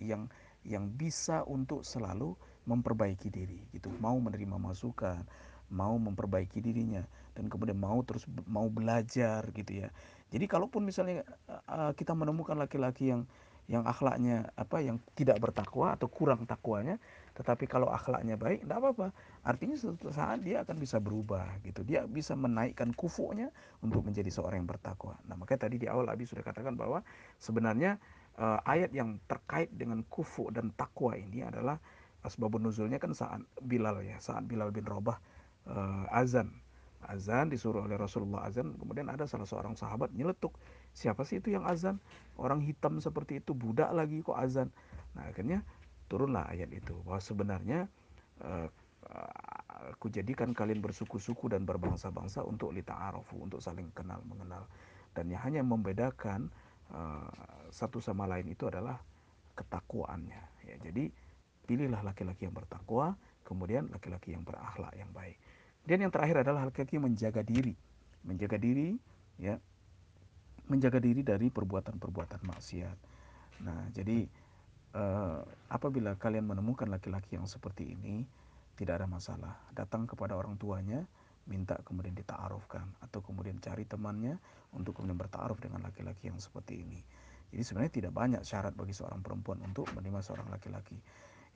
yang 0.00 0.28
yang 0.64 0.92
bisa 0.92 1.44
untuk 1.48 1.84
selalu 1.84 2.36
memperbaiki 2.68 3.32
diri 3.32 3.64
gitu 3.72 3.88
mau 4.00 4.16
menerima 4.20 4.60
masukan 4.60 5.24
mau 5.70 5.94
memperbaiki 5.96 6.58
dirinya 6.60 7.06
dan 7.32 7.46
kemudian 7.46 7.78
mau 7.78 8.02
terus 8.02 8.26
mau 8.44 8.66
belajar 8.68 9.46
gitu 9.54 9.86
ya 9.86 9.88
jadi 10.28 10.44
kalaupun 10.50 10.82
misalnya 10.82 11.24
uh, 11.48 11.94
kita 11.94 12.12
menemukan 12.12 12.58
laki-laki 12.58 13.14
yang 13.14 13.24
yang 13.70 13.86
akhlaknya 13.86 14.50
apa 14.58 14.82
yang 14.82 14.98
tidak 15.14 15.38
bertakwa 15.38 15.94
atau 15.94 16.10
kurang 16.10 16.42
takwanya 16.42 16.98
tetapi 17.40 17.64
kalau 17.64 17.88
akhlaknya 17.88 18.36
baik 18.36 18.68
tidak 18.68 18.76
apa-apa 18.84 19.08
artinya 19.48 19.72
suatu 19.80 20.12
saat 20.12 20.44
dia 20.44 20.60
akan 20.60 20.76
bisa 20.76 21.00
berubah 21.00 21.56
gitu 21.64 21.80
dia 21.80 22.04
bisa 22.04 22.36
menaikkan 22.36 22.92
kufunya 22.92 23.48
untuk 23.80 24.04
menjadi 24.04 24.28
seorang 24.28 24.60
yang 24.60 24.68
bertakwa 24.68 25.16
nah 25.24 25.40
makanya 25.40 25.64
tadi 25.64 25.80
di 25.80 25.88
awal 25.88 26.04
Abi 26.12 26.28
sudah 26.28 26.44
katakan 26.44 26.76
bahwa 26.76 27.00
sebenarnya 27.40 27.96
uh, 28.36 28.60
ayat 28.64 28.92
yang 28.92 29.16
terkait 29.28 29.72
dengan 29.72 30.04
kufu 30.08 30.52
dan 30.52 30.72
takwa 30.76 31.16
ini 31.16 31.44
adalah 31.44 31.80
asbabun 32.24 32.68
nuzulnya 32.68 33.00
kan 33.00 33.16
saat 33.16 33.40
Bilal 33.64 34.04
ya, 34.04 34.20
saat 34.20 34.44
Bilal 34.44 34.72
bin 34.72 34.84
Robah 34.84 35.16
uh, 35.68 36.06
azan. 36.12 36.52
Azan 37.00 37.48
disuruh 37.48 37.88
oleh 37.88 37.96
Rasulullah 37.96 38.44
azan, 38.44 38.76
kemudian 38.76 39.08
ada 39.08 39.24
salah 39.24 39.48
seorang 39.48 39.72
sahabat 39.72 40.12
nyeletuk, 40.12 40.52
siapa 40.92 41.24
sih 41.24 41.40
itu 41.40 41.48
yang 41.48 41.64
azan? 41.64 41.96
Orang 42.36 42.60
hitam 42.60 43.00
seperti 43.00 43.40
itu, 43.40 43.56
budak 43.56 43.88
lagi 43.96 44.20
kok 44.20 44.36
azan. 44.36 44.68
Nah, 45.16 45.32
akhirnya 45.32 45.64
turunlah 46.10 46.50
ayat 46.50 46.74
itu 46.74 46.98
bahwa 47.06 47.22
sebenarnya 47.22 47.86
uh, 48.42 48.66
aku 49.94 50.10
jadikan 50.10 50.50
kalian 50.50 50.82
bersuku-suku 50.82 51.46
dan 51.48 51.62
berbangsa-bangsa 51.64 52.42
untuk 52.42 52.74
lita'arofu, 52.74 53.38
untuk 53.38 53.62
saling 53.62 53.88
kenal 53.94 54.20
mengenal. 54.26 54.66
Dan 55.14 55.30
yang 55.30 55.42
hanya 55.46 55.62
membedakan 55.62 56.50
uh, 56.90 57.30
satu 57.70 58.02
sama 58.02 58.26
lain 58.26 58.50
itu 58.50 58.66
adalah 58.66 58.98
ketakwaannya. 59.54 60.42
Ya, 60.66 60.76
jadi 60.82 61.10
pilihlah 61.66 62.02
laki-laki 62.02 62.50
yang 62.50 62.54
bertakwa, 62.54 63.14
kemudian 63.46 63.86
laki-laki 63.94 64.34
yang 64.34 64.42
berakhlak 64.42 64.94
yang 64.98 65.10
baik. 65.14 65.38
Dan 65.86 66.06
yang 66.06 66.12
terakhir 66.12 66.44
adalah 66.44 66.68
laki-laki 66.68 67.00
menjaga 67.00 67.40
diri, 67.40 67.74
menjaga 68.26 68.60
diri, 68.60 68.94
ya, 69.40 69.56
menjaga 70.70 71.02
diri 71.02 71.24
dari 71.26 71.50
perbuatan-perbuatan 71.50 72.46
maksiat. 72.46 72.98
Nah, 73.66 73.90
jadi 73.90 74.24
apabila 75.70 76.18
kalian 76.18 76.46
menemukan 76.50 76.90
laki-laki 76.90 77.38
yang 77.38 77.46
seperti 77.46 77.94
ini, 77.94 78.26
tidak 78.74 79.02
ada 79.02 79.06
masalah. 79.06 79.54
Datang 79.76 80.08
kepada 80.08 80.34
orang 80.34 80.56
tuanya, 80.56 81.04
minta 81.46 81.78
kemudian 81.82 82.14
ditaarufkan 82.14 82.86
atau 83.02 83.20
kemudian 83.24 83.58
cari 83.58 83.86
temannya 83.86 84.38
untuk 84.72 84.98
kemudian 84.98 85.18
bertaaruf 85.18 85.58
dengan 85.58 85.82
laki-laki 85.82 86.30
yang 86.30 86.38
seperti 86.38 86.82
ini. 86.82 87.00
Jadi 87.50 87.62
sebenarnya 87.66 87.92
tidak 87.92 88.12
banyak 88.14 88.42
syarat 88.46 88.72
bagi 88.78 88.94
seorang 88.94 89.20
perempuan 89.26 89.58
untuk 89.66 89.90
menerima 89.90 90.22
seorang 90.22 90.46
laki-laki. 90.54 90.94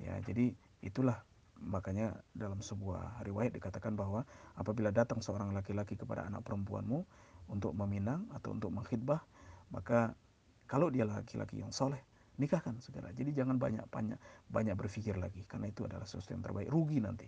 Ya, 0.02 0.18
jadi 0.26 0.50
itulah 0.82 1.22
makanya 1.62 2.18
dalam 2.34 2.58
sebuah 2.58 3.22
riwayat 3.22 3.54
dikatakan 3.54 3.94
bahwa 3.94 4.26
apabila 4.58 4.90
datang 4.90 5.22
seorang 5.22 5.54
laki-laki 5.54 5.94
kepada 5.94 6.26
anak 6.26 6.42
perempuanmu 6.42 7.06
untuk 7.46 7.72
meminang 7.78 8.26
atau 8.34 8.50
untuk 8.50 8.74
mengkhidbah, 8.74 9.22
maka 9.70 10.18
kalau 10.66 10.90
dia 10.90 11.06
laki-laki 11.06 11.62
yang 11.62 11.70
soleh, 11.70 12.02
nikahkan 12.38 12.78
segera. 12.82 13.10
Jadi 13.14 13.30
jangan 13.34 13.56
banyak 13.58 13.86
banyak 13.90 14.18
banyak 14.50 14.74
berpikir 14.74 15.14
lagi 15.18 15.46
karena 15.46 15.70
itu 15.70 15.86
adalah 15.86 16.06
sesuatu 16.06 16.34
yang 16.34 16.44
terbaik. 16.44 16.68
Rugi 16.70 16.98
nanti. 16.98 17.26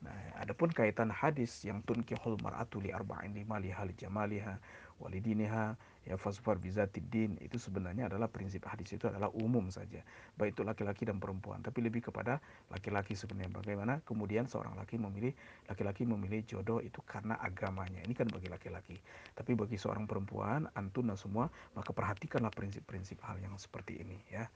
Nah, 0.00 0.16
adapun 0.40 0.72
kaitan 0.72 1.12
hadis 1.12 1.60
yang 1.60 1.84
tunkihul 1.84 2.40
mar'atu 2.40 2.80
li 2.80 2.88
arba'in 2.88 3.36
li 3.36 3.44
hal 3.44 3.92
jamaliha 3.92 4.56
walidiniha 4.96 5.76
ya 6.08 6.16
bizatiddin 6.56 7.36
itu 7.44 7.60
sebenarnya 7.60 8.08
adalah 8.08 8.26
prinsip 8.32 8.64
hadis 8.64 8.96
itu 8.96 9.04
adalah 9.06 9.28
umum 9.36 9.68
saja. 9.68 10.00
Baik 10.34 10.56
itu 10.56 10.62
laki-laki 10.64 11.04
dan 11.04 11.20
perempuan 11.20 11.60
tapi 11.60 11.84
lebih 11.84 12.08
kepada 12.08 12.40
laki-laki 12.72 13.12
sebenarnya. 13.12 13.52
Bagaimana 13.52 14.00
kemudian 14.02 14.48
seorang 14.48 14.74
laki 14.80 14.96
memilih 14.96 15.36
laki-laki 15.68 16.08
memilih 16.08 16.40
jodoh 16.48 16.80
itu 16.80 17.04
karena 17.04 17.36
agamanya. 17.38 18.00
Ini 18.04 18.14
kan 18.16 18.32
bagi 18.32 18.48
laki-laki. 18.48 18.96
Tapi 19.36 19.52
bagi 19.52 19.76
seorang 19.76 20.08
perempuan 20.08 20.66
antuna 20.72 21.12
semua 21.14 21.52
maka 21.76 21.92
perhatikanlah 21.92 22.50
prinsip-prinsip 22.50 23.20
hal 23.20 23.36
yang 23.38 23.54
seperti 23.60 24.00
ini 24.00 24.16
ya. 24.32 24.48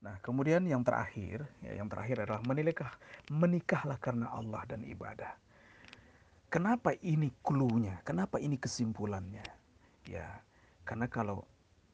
Nah, 0.00 0.16
kemudian 0.24 0.64
yang 0.64 0.80
terakhir, 0.80 1.44
ya, 1.60 1.76
yang 1.76 1.84
terakhir 1.92 2.24
adalah 2.24 2.40
menikah, 2.48 2.88
menikahlah 3.28 4.00
karena 4.00 4.32
Allah 4.32 4.64
dan 4.64 4.80
ibadah. 4.80 5.36
Kenapa 6.50 6.98
ini 7.06 7.30
klunya? 7.46 8.02
Kenapa 8.02 8.42
ini 8.42 8.58
kesimpulannya? 8.58 9.46
Ya, 10.10 10.42
karena 10.82 11.06
kalau 11.06 11.46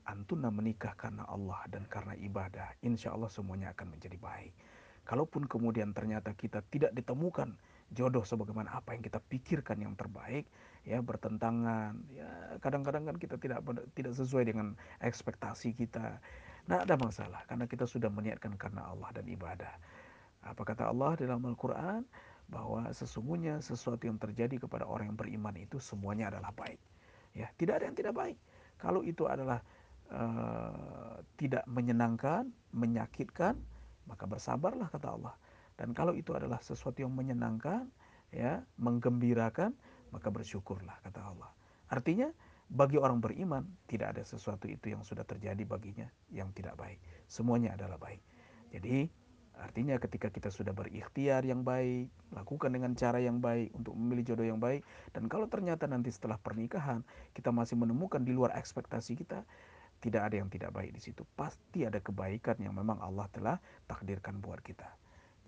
antuna 0.08 0.48
menikah 0.48 0.96
karena 0.96 1.28
Allah 1.28 1.60
dan 1.68 1.84
karena 1.84 2.16
ibadah, 2.16 2.72
insya 2.80 3.12
Allah 3.12 3.28
semuanya 3.28 3.76
akan 3.76 3.92
menjadi 3.92 4.16
baik. 4.16 4.56
Kalaupun 5.04 5.44
kemudian 5.44 5.92
ternyata 5.92 6.32
kita 6.32 6.64
tidak 6.72 6.96
ditemukan 6.96 7.52
jodoh 7.92 8.24
sebagaimana 8.24 8.72
apa 8.72 8.96
yang 8.96 9.04
kita 9.04 9.20
pikirkan 9.20 9.76
yang 9.76 9.92
terbaik, 9.92 10.48
ya 10.88 11.04
bertentangan, 11.04 12.00
ya 12.08 12.56
kadang-kadang 12.64 13.12
kan 13.12 13.16
kita 13.20 13.36
tidak 13.36 13.60
tidak 13.92 14.16
sesuai 14.16 14.56
dengan 14.56 14.72
ekspektasi 15.04 15.76
kita. 15.76 16.16
Nah, 16.66 16.80
ada 16.80 16.96
masalah 16.96 17.44
karena 17.44 17.68
kita 17.68 17.84
sudah 17.84 18.08
meniatkan 18.08 18.56
karena 18.56 18.88
Allah 18.88 19.12
dan 19.12 19.28
ibadah. 19.28 19.74
Apa 20.48 20.64
kata 20.64 20.88
Allah 20.88 21.12
dalam 21.20 21.44
Al-Qur'an? 21.44 22.08
Bahwa 22.46 22.86
sesungguhnya 22.94 23.58
sesuatu 23.58 24.06
yang 24.06 24.18
terjadi 24.22 24.62
kepada 24.62 24.86
orang 24.86 25.10
yang 25.10 25.18
beriman 25.18 25.54
itu 25.58 25.82
semuanya 25.82 26.30
adalah 26.30 26.54
baik. 26.54 26.78
Ya, 27.34 27.50
tidak 27.58 27.82
ada 27.82 27.84
yang 27.90 27.98
tidak 27.98 28.14
baik. 28.14 28.38
Kalau 28.78 29.02
itu 29.02 29.26
adalah 29.28 29.60
uh, 30.12 31.20
tidak 31.36 31.66
menyenangkan, 31.68 32.48
menyakitkan, 32.72 33.58
maka 34.06 34.24
bersabarlah 34.24 34.88
kata 34.88 35.08
Allah. 35.10 35.34
Dan 35.76 35.92
kalau 35.92 36.16
itu 36.16 36.32
adalah 36.32 36.62
sesuatu 36.64 37.04
yang 37.04 37.12
menyenangkan, 37.12 37.90
ya, 38.32 38.64
menggembirakan, 38.80 39.76
maka 40.14 40.28
bersyukurlah 40.32 40.96
kata 41.04 41.20
Allah. 41.20 41.50
Artinya 41.92 42.30
bagi 42.66 42.98
orang 42.98 43.22
beriman 43.22 43.62
tidak 43.86 44.18
ada 44.18 44.22
sesuatu 44.26 44.66
itu 44.66 44.90
yang 44.90 45.06
sudah 45.06 45.22
terjadi 45.22 45.62
baginya 45.62 46.08
yang 46.34 46.50
tidak 46.50 46.74
baik. 46.74 46.98
Semuanya 47.30 47.78
adalah 47.78 48.00
baik. 48.00 48.18
Jadi 48.74 49.06
artinya 49.56 49.96
ketika 49.96 50.28
kita 50.28 50.52
sudah 50.52 50.76
berikhtiar 50.76 51.42
yang 51.42 51.64
baik, 51.64 52.12
lakukan 52.32 52.68
dengan 52.72 52.92
cara 52.92 53.18
yang 53.18 53.40
baik 53.40 53.72
untuk 53.72 53.96
memilih 53.96 54.32
jodoh 54.32 54.46
yang 54.46 54.60
baik 54.60 54.84
dan 55.16 55.26
kalau 55.26 55.48
ternyata 55.48 55.88
nanti 55.88 56.12
setelah 56.12 56.36
pernikahan 56.36 57.00
kita 57.32 57.48
masih 57.50 57.80
menemukan 57.80 58.20
di 58.20 58.36
luar 58.36 58.52
ekspektasi 58.52 59.16
kita, 59.16 59.42
tidak 60.04 60.28
ada 60.28 60.36
yang 60.44 60.52
tidak 60.52 60.70
baik 60.76 60.92
di 60.92 61.00
situ. 61.00 61.24
Pasti 61.34 61.88
ada 61.88 61.98
kebaikan 61.98 62.60
yang 62.60 62.76
memang 62.76 63.00
Allah 63.00 63.26
telah 63.32 63.56
takdirkan 63.88 64.38
buat 64.44 64.60
kita. 64.60 64.86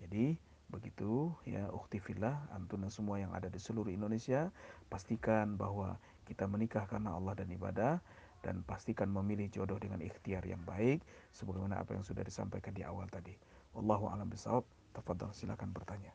Jadi 0.01 0.35
begitu 0.69 1.33
ya 1.49 1.65
uktifillah 1.73 2.53
antuna 2.53 2.93
semua 2.93 3.17
yang 3.17 3.33
ada 3.33 3.49
di 3.49 3.57
seluruh 3.57 3.89
Indonesia 3.89 4.53
pastikan 4.85 5.57
bahwa 5.57 5.97
kita 6.29 6.45
menikah 6.45 6.85
karena 6.85 7.17
Allah 7.17 7.33
dan 7.33 7.49
ibadah 7.49 7.97
dan 8.45 8.61
pastikan 8.63 9.09
memilih 9.09 9.49
jodoh 9.51 9.81
dengan 9.81 9.99
ikhtiar 9.99 10.45
yang 10.45 10.61
baik 10.63 11.03
sebagaimana 11.33 11.81
apa 11.81 11.97
yang 11.97 12.05
sudah 12.05 12.23
disampaikan 12.23 12.71
di 12.71 12.85
awal 12.85 13.09
tadi. 13.09 13.33
Wallahu 13.73 14.09
a'lam 14.09 14.29
bishawab. 14.29 14.65
Tafadhal 14.93 15.33
silakan 15.33 15.69
bertanya. 15.71 16.11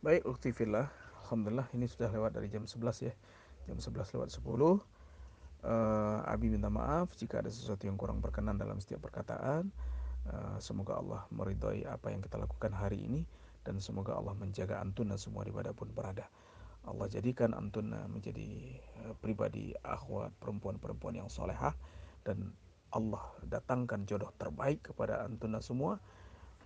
Baik, 0.00 0.24
uktifillah. 0.24 0.88
Alhamdulillah 1.30 1.70
ini 1.78 1.86
sudah 1.86 2.10
lewat 2.10 2.34
dari 2.34 2.50
jam 2.50 2.66
11 2.66 3.06
ya 3.06 3.14
jam 3.70 3.78
11 3.78 4.18
lewat 4.18 4.34
10 4.34 4.42
uh, 4.42 4.74
eh, 5.62 6.18
Abi 6.26 6.50
minta 6.50 6.66
maaf 6.66 7.14
jika 7.14 7.38
ada 7.38 7.46
sesuatu 7.46 7.86
yang 7.86 7.94
kurang 7.94 8.18
berkenan 8.18 8.58
dalam 8.58 8.82
setiap 8.82 9.06
perkataan 9.06 9.70
uh, 10.26 10.58
semoga 10.58 10.98
Allah 10.98 11.22
meridhai 11.30 11.86
apa 11.86 12.10
yang 12.10 12.18
kita 12.18 12.34
lakukan 12.34 12.74
hari 12.74 13.06
ini 13.06 13.22
dan 13.62 13.78
semoga 13.78 14.18
Allah 14.18 14.34
menjaga 14.34 14.82
antuna 14.82 15.14
semua 15.14 15.46
di 15.46 15.54
pun 15.54 15.86
berada 15.94 16.26
Allah 16.82 17.06
jadikan 17.06 17.54
antuna 17.54 18.10
menjadi 18.10 18.74
uh, 19.06 19.14
pribadi 19.22 19.70
akhwat 19.86 20.34
perempuan-perempuan 20.42 21.14
yang 21.14 21.30
solehah 21.30 21.78
dan 22.26 22.50
Allah 22.90 23.22
datangkan 23.46 24.04
jodoh 24.06 24.30
terbaik 24.36 24.92
kepada 24.92 25.26
antuna 25.26 25.62
semua 25.62 25.98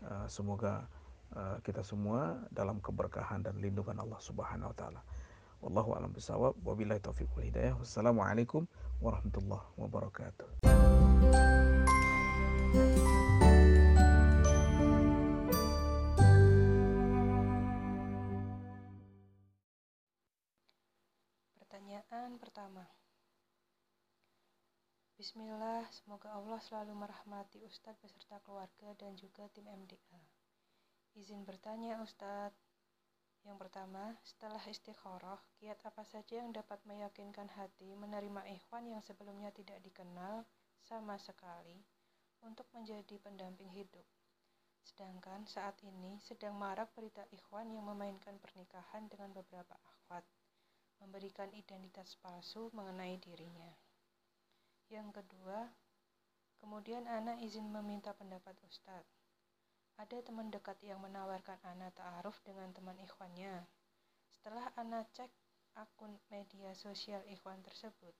uh, 0.05 0.27
semoga 0.29 0.89
uh, 1.37 1.61
kita 1.61 1.85
semua 1.85 2.41
dalam 2.53 2.81
keberkahan 2.81 3.45
dan 3.45 3.61
lindungan 3.61 4.01
Allah 4.01 4.21
Subhanahu 4.21 4.73
wa 4.73 4.77
taala 4.77 5.01
Wallahu 5.65 5.97
a'lam 5.97 6.13
bishawab. 6.13 6.61
Wabillahi 6.61 7.01
taufiq 7.01 7.33
wal 7.33 7.49
hidayah. 7.49 7.73
Wassalamualaikum 7.81 8.69
warahmatullahi 9.01 9.65
wabarakatuh. 9.81 10.49
Pertanyaan 21.57 22.37
pertama. 22.37 22.85
Bismillah, 25.25 25.89
semoga 25.89 26.37
Allah 26.37 26.61
selalu 26.61 27.01
merahmati 27.01 27.57
Ustadz 27.65 27.97
beserta 27.97 28.37
keluarga 28.45 28.93
dan 29.01 29.17
juga 29.17 29.49
tim 29.57 29.65
MDA. 29.65 30.21
Izin 31.17 31.49
bertanya 31.49 31.97
Ustadz, 32.05 32.53
yang 33.49 33.57
pertama, 33.57 34.21
setelah 34.21 34.61
istikharah, 34.69 35.41
kiat 35.57 35.81
apa 35.81 36.05
saja 36.05 36.45
yang 36.45 36.53
dapat 36.53 36.77
meyakinkan 36.85 37.49
hati 37.57 37.97
menerima 37.97 38.45
ikhwan 38.53 38.85
yang 38.85 39.01
sebelumnya 39.01 39.49
tidak 39.57 39.81
dikenal 39.81 40.45
sama 40.85 41.17
sekali 41.17 41.81
untuk 42.45 42.69
menjadi 42.77 43.17
pendamping 43.25 43.73
hidup. 43.73 44.05
Sedangkan 44.85 45.49
saat 45.49 45.81
ini 45.89 46.21
sedang 46.21 46.53
marak 46.53 46.93
berita 46.93 47.25
ikhwan 47.33 47.73
yang 47.73 47.89
memainkan 47.89 48.37
pernikahan 48.45 49.09
dengan 49.09 49.33
beberapa 49.33 49.73
akhwat, 49.73 50.29
memberikan 51.01 51.49
identitas 51.57 52.13
palsu 52.21 52.69
mengenai 52.77 53.17
dirinya. 53.25 53.73
Yang 54.92 55.23
kedua, 55.23 55.73
kemudian 56.61 57.09
anak 57.09 57.40
izin 57.40 57.68
meminta 57.73 58.12
pendapat 58.12 58.57
Ustadz. 58.68 59.09
Ada 59.94 60.27
teman 60.27 60.51
dekat 60.51 60.83
yang 60.83 60.99
menawarkan 60.99 61.57
Ana 61.62 61.88
ta'aruf 61.94 62.37
dengan 62.42 62.75
teman 62.75 62.99
ikhwannya. 62.99 63.62
Setelah 64.27 64.68
Ana 64.75 65.07
cek 65.14 65.31
akun 65.79 66.18
media 66.29 66.75
sosial 66.75 67.23
ikhwan 67.31 67.62
tersebut, 67.62 68.14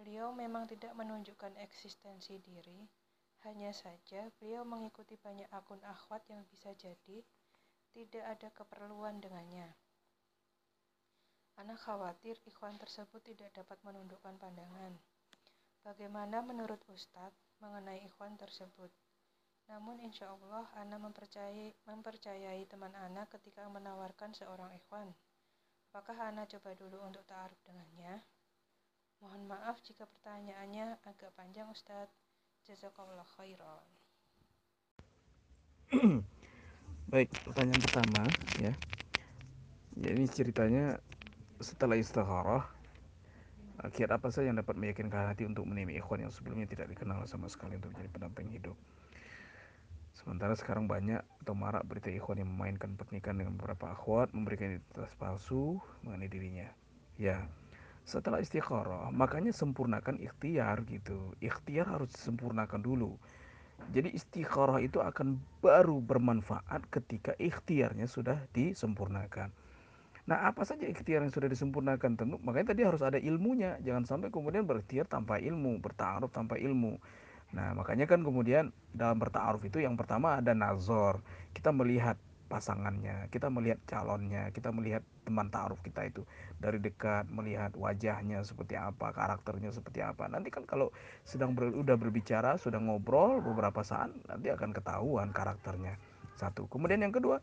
beliau 0.00 0.32
memang 0.32 0.64
tidak 0.64 0.96
menunjukkan 0.96 1.54
eksistensi 1.60 2.40
diri, 2.40 2.88
hanya 3.44 3.76
saja 3.76 4.32
beliau 4.40 4.64
mengikuti 4.64 5.20
banyak 5.20 5.46
akun 5.52 5.80
akhwat 5.84 6.24
yang 6.32 6.40
bisa 6.48 6.72
jadi 6.80 7.20
tidak 7.92 8.24
ada 8.24 8.48
keperluan 8.50 9.20
dengannya. 9.20 9.68
Anak 11.60 11.78
khawatir 11.84 12.34
ikhwan 12.48 12.74
tersebut 12.80 13.22
tidak 13.22 13.54
dapat 13.54 13.78
menundukkan 13.86 14.34
pandangan. 14.40 14.96
Bagaimana 15.84 16.40
menurut 16.40 16.80
Ustadz 16.88 17.36
mengenai 17.60 18.00
ikhwan 18.08 18.40
tersebut? 18.40 18.88
Namun 19.68 20.00
insya 20.00 20.32
Allah 20.32 20.64
Ana 20.80 20.96
mempercayai, 20.96 21.76
mempercayai 21.84 22.64
teman 22.72 22.96
Ana 22.96 23.28
ketika 23.28 23.68
menawarkan 23.68 24.32
seorang 24.32 24.72
ikhwan. 24.72 25.12
Apakah 25.92 26.32
Ana 26.32 26.48
coba 26.48 26.72
dulu 26.72 27.04
untuk 27.04 27.20
ta'aruf 27.28 27.60
dengannya? 27.68 28.16
Mohon 29.20 29.44
maaf 29.44 29.76
jika 29.84 30.08
pertanyaannya 30.08 31.04
agak 31.04 31.36
panjang 31.36 31.68
Ustadz. 31.68 32.16
Jazakallah 32.64 33.28
khairan. 33.36 33.88
Baik, 37.12 37.28
pertanyaan 37.44 37.82
pertama 37.84 38.24
ya. 38.56 38.72
Ini 40.00 40.24
ceritanya 40.32 40.96
setelah 41.60 42.00
istikharah 42.00 42.73
kiat 43.82 44.10
apa 44.14 44.30
saja 44.30 44.50
yang 44.50 44.58
dapat 44.58 44.78
meyakinkan 44.78 45.34
hati 45.34 45.44
untuk 45.44 45.66
menemui 45.66 45.98
ikhwan 45.98 46.22
yang 46.22 46.32
sebelumnya 46.32 46.70
tidak 46.70 46.90
dikenal 46.94 47.26
sama 47.26 47.50
sekali 47.50 47.74
untuk 47.74 47.90
menjadi 47.94 48.10
pendamping 48.14 48.48
hidup. 48.54 48.76
Sementara 50.14 50.54
sekarang 50.54 50.86
banyak 50.86 51.18
atau 51.42 51.58
marak 51.58 51.82
berita 51.90 52.06
ikhwan 52.06 52.38
yang 52.38 52.50
memainkan 52.54 52.94
pernikahan 52.94 53.34
dengan 53.34 53.58
beberapa 53.58 53.90
akhwat, 53.90 54.30
memberikan 54.30 54.78
identitas 54.78 55.10
palsu 55.18 55.82
mengenai 56.06 56.30
dirinya. 56.30 56.70
Ya, 57.18 57.50
setelah 58.06 58.38
istikharah, 58.38 59.10
makanya 59.10 59.50
sempurnakan 59.50 60.22
ikhtiar 60.22 60.86
gitu. 60.86 61.34
Ikhtiar 61.42 61.90
harus 61.98 62.14
disempurnakan 62.14 62.78
dulu. 62.78 63.18
Jadi 63.90 64.14
istikharah 64.14 64.78
itu 64.80 65.02
akan 65.02 65.42
baru 65.58 65.98
bermanfaat 65.98 66.86
ketika 66.94 67.34
ikhtiarnya 67.40 68.06
sudah 68.06 68.38
disempurnakan. 68.54 69.50
Nah, 70.24 70.48
apa 70.48 70.64
saja 70.64 70.88
ikhtiar 70.88 71.20
yang 71.20 71.32
sudah 71.32 71.52
disempurnakan? 71.52 72.16
Tentu 72.16 72.40
makanya 72.40 72.72
tadi 72.72 72.82
harus 72.84 73.04
ada 73.04 73.20
ilmunya. 73.20 73.76
Jangan 73.84 74.08
sampai 74.08 74.28
kemudian 74.32 74.64
berikhtiar 74.64 75.04
tanpa 75.04 75.36
ilmu, 75.36 75.84
bertaruh 75.84 76.32
tanpa 76.32 76.56
ilmu. 76.56 76.96
Nah, 77.52 77.76
makanya 77.76 78.08
kan 78.08 78.24
kemudian 78.24 78.72
dalam 78.96 79.20
bertaaruf 79.20 79.60
itu 79.68 79.84
yang 79.84 80.00
pertama 80.00 80.40
ada 80.40 80.56
nazor. 80.56 81.20
Kita 81.52 81.70
melihat 81.76 82.16
pasangannya, 82.48 83.28
kita 83.32 83.48
melihat 83.48 83.80
calonnya, 83.88 84.52
kita 84.52 84.68
melihat 84.70 85.02
teman 85.24 85.48
ta'aruf 85.48 85.80
kita 85.80 86.04
itu 86.06 86.22
dari 86.60 86.76
dekat, 86.76 87.26
melihat 87.32 87.72
wajahnya 87.74 88.44
seperti 88.44 88.76
apa, 88.76 89.10
karakternya 89.10 89.72
seperti 89.72 90.04
apa. 90.04 90.28
Nanti 90.28 90.52
kan 90.52 90.68
kalau 90.68 90.92
sedang 91.24 91.56
ber, 91.56 91.72
udah 91.72 91.96
berbicara, 91.96 92.60
sudah 92.60 92.78
ngobrol 92.78 93.40
beberapa 93.40 93.80
saat, 93.80 94.12
nanti 94.28 94.52
akan 94.52 94.70
ketahuan 94.70 95.32
karakternya. 95.32 95.96
Satu. 96.34 96.66
Kemudian 96.66 96.98
yang 96.98 97.14
kedua, 97.14 97.38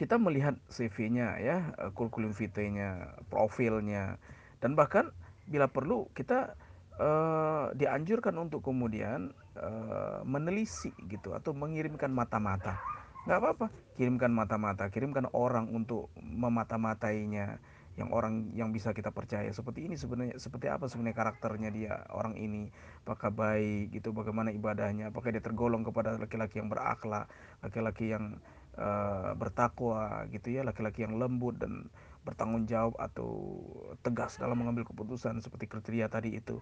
kita 0.00 0.16
melihat 0.16 0.56
CV-nya 0.72 1.36
ya, 1.44 1.76
kurikulum 1.92 2.32
vitae-nya, 2.32 3.20
profilnya, 3.28 4.16
dan 4.64 4.72
bahkan 4.72 5.12
bila 5.44 5.68
perlu 5.68 6.08
kita 6.16 6.56
uh, 6.96 7.68
dianjurkan 7.76 8.32
untuk 8.40 8.64
kemudian 8.64 9.36
uh, 9.60 10.24
menelisik 10.24 10.96
gitu 11.12 11.36
atau 11.36 11.52
mengirimkan 11.52 12.08
mata-mata. 12.08 12.80
Nggak 13.28 13.38
apa-apa 13.44 13.66
kirimkan 14.00 14.32
mata-mata 14.32 14.88
kirimkan 14.88 15.28
orang 15.36 15.68
untuk 15.68 16.08
memata-matainya 16.16 17.60
yang 18.00 18.08
orang 18.16 18.48
yang 18.56 18.72
bisa 18.72 18.96
kita 18.96 19.12
percaya. 19.12 19.52
Seperti 19.52 19.84
ini 19.84 20.00
sebenarnya 20.00 20.40
seperti 20.40 20.72
apa 20.72 20.88
sebenarnya 20.88 21.16
karakternya 21.20 21.68
dia 21.68 21.92
orang 22.16 22.40
ini. 22.40 22.72
Apakah 23.04 23.28
baik 23.28 23.92
gitu 24.00 24.16
bagaimana 24.16 24.48
ibadahnya 24.48 25.12
apakah 25.12 25.28
dia 25.28 25.44
tergolong 25.44 25.84
kepada 25.84 26.16
laki-laki 26.16 26.64
yang 26.64 26.72
berakhlak 26.72 27.28
laki-laki 27.60 28.16
yang 28.16 28.40
uh, 28.76 29.32
bertakwa 29.34 30.26
gitu 30.30 30.54
ya 30.54 30.62
laki-laki 30.62 31.02
yang 31.06 31.18
lembut 31.18 31.58
dan 31.58 31.88
bertanggung 32.20 32.68
jawab 32.68 32.94
atau 33.00 33.58
tegas 34.04 34.36
dalam 34.36 34.60
mengambil 34.60 34.84
keputusan 34.84 35.40
seperti 35.40 35.66
kriteria 35.66 36.12
tadi 36.12 36.36
itu 36.36 36.60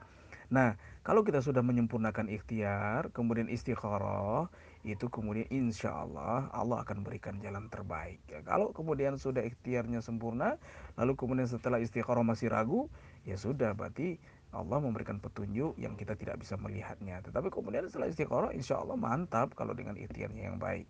Nah, 0.49 0.81
kalau 1.05 1.21
kita 1.29 1.45
sudah 1.45 1.61
menyempurnakan 1.61 2.33
ikhtiar, 2.33 3.13
kemudian 3.13 3.53
istikharah, 3.53 4.49
itu 4.81 5.13
kemudian 5.13 5.45
insya 5.53 5.93
Allah 5.93 6.49
Allah 6.57 6.81
akan 6.89 7.05
berikan 7.05 7.37
jalan 7.45 7.69
terbaik. 7.69 8.17
Ya, 8.33 8.41
kalau 8.41 8.73
kemudian 8.73 9.21
sudah 9.21 9.45
ikhtiarnya 9.45 10.01
sempurna, 10.01 10.57
lalu 10.97 11.21
kemudian 11.21 11.45
setelah 11.45 11.77
istikharah 11.85 12.25
masih 12.25 12.49
ragu, 12.49 12.89
ya 13.29 13.37
sudah 13.37 13.77
berarti 13.77 14.17
Allah 14.49 14.81
memberikan 14.81 15.21
petunjuk 15.21 15.77
yang 15.77 16.01
kita 16.01 16.17
tidak 16.17 16.41
bisa 16.41 16.57
melihatnya. 16.57 17.21
Tetapi 17.21 17.53
kemudian 17.53 17.85
setelah 17.85 18.09
istikharah, 18.09 18.57
insya 18.57 18.81
Allah 18.81 18.97
mantap 18.97 19.53
kalau 19.53 19.77
dengan 19.77 20.01
ikhtiarnya 20.01 20.49
yang 20.49 20.57
baik, 20.57 20.89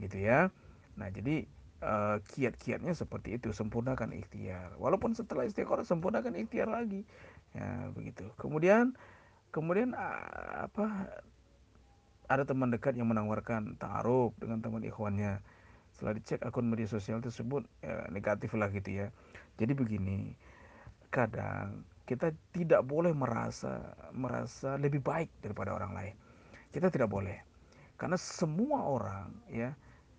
gitu 0.00 0.20
ya. 0.20 0.48
Nah, 0.96 1.08
jadi 1.12 1.44
uh, 1.84 2.18
kiat-kiatnya 2.32 2.96
seperti 2.96 3.36
itu, 3.36 3.52
sempurnakan 3.52 4.12
ikhtiar. 4.16 4.76
Walaupun 4.80 5.12
setelah 5.12 5.44
istikharah 5.44 5.84
sempurnakan 5.84 6.36
ikhtiar 6.36 6.68
lagi. 6.70 7.04
Ya 7.56 7.88
begitu. 7.92 8.28
Kemudian 8.36 8.96
kemudian 9.54 9.96
apa 9.96 11.08
ada 12.26 12.42
teman 12.42 12.74
dekat 12.74 12.98
yang 12.98 13.08
menawarkan 13.08 13.78
taruh 13.78 14.34
dengan 14.36 14.60
teman 14.60 14.82
ikhwannya. 14.84 15.40
Setelah 15.94 16.12
dicek 16.20 16.44
akun 16.44 16.68
media 16.68 16.84
sosial 16.84 17.24
tersebut 17.24 17.64
ya, 17.80 18.04
negatif 18.12 18.52
lah 18.52 18.68
gitu 18.68 19.04
ya. 19.04 19.06
Jadi 19.56 19.72
begini 19.72 20.36
kadang 21.08 21.86
kita 22.04 22.34
tidak 22.52 22.84
boleh 22.84 23.16
merasa 23.16 23.96
merasa 24.12 24.76
lebih 24.76 25.00
baik 25.00 25.32
daripada 25.40 25.72
orang 25.72 25.92
lain. 25.96 26.14
Kita 26.74 26.92
tidak 26.92 27.08
boleh. 27.08 27.40
Karena 27.96 28.20
semua 28.20 28.84
orang 28.84 29.32
ya 29.48 29.72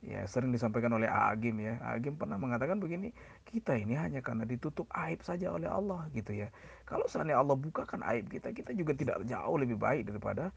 ya 0.07 0.23
sering 0.23 0.55
disampaikan 0.55 0.95
oleh 0.95 1.11
Agim 1.11 1.59
ya 1.59 1.75
Agim 1.83 2.15
pernah 2.15 2.39
mengatakan 2.39 2.79
begini 2.79 3.11
kita 3.43 3.75
ini 3.75 3.91
hanya 3.99 4.23
karena 4.23 4.47
ditutup 4.47 4.87
aib 4.95 5.19
saja 5.19 5.51
oleh 5.51 5.67
Allah 5.67 6.07
gitu 6.15 6.31
ya 6.31 6.47
kalau 6.87 7.03
seandainya 7.11 7.43
Allah 7.43 7.59
bukakan 7.59 8.07
aib 8.15 8.31
kita 8.31 8.55
kita 8.55 8.71
juga 8.71 8.95
tidak 8.95 9.27
jauh 9.27 9.59
lebih 9.59 9.75
baik 9.75 10.07
daripada 10.07 10.55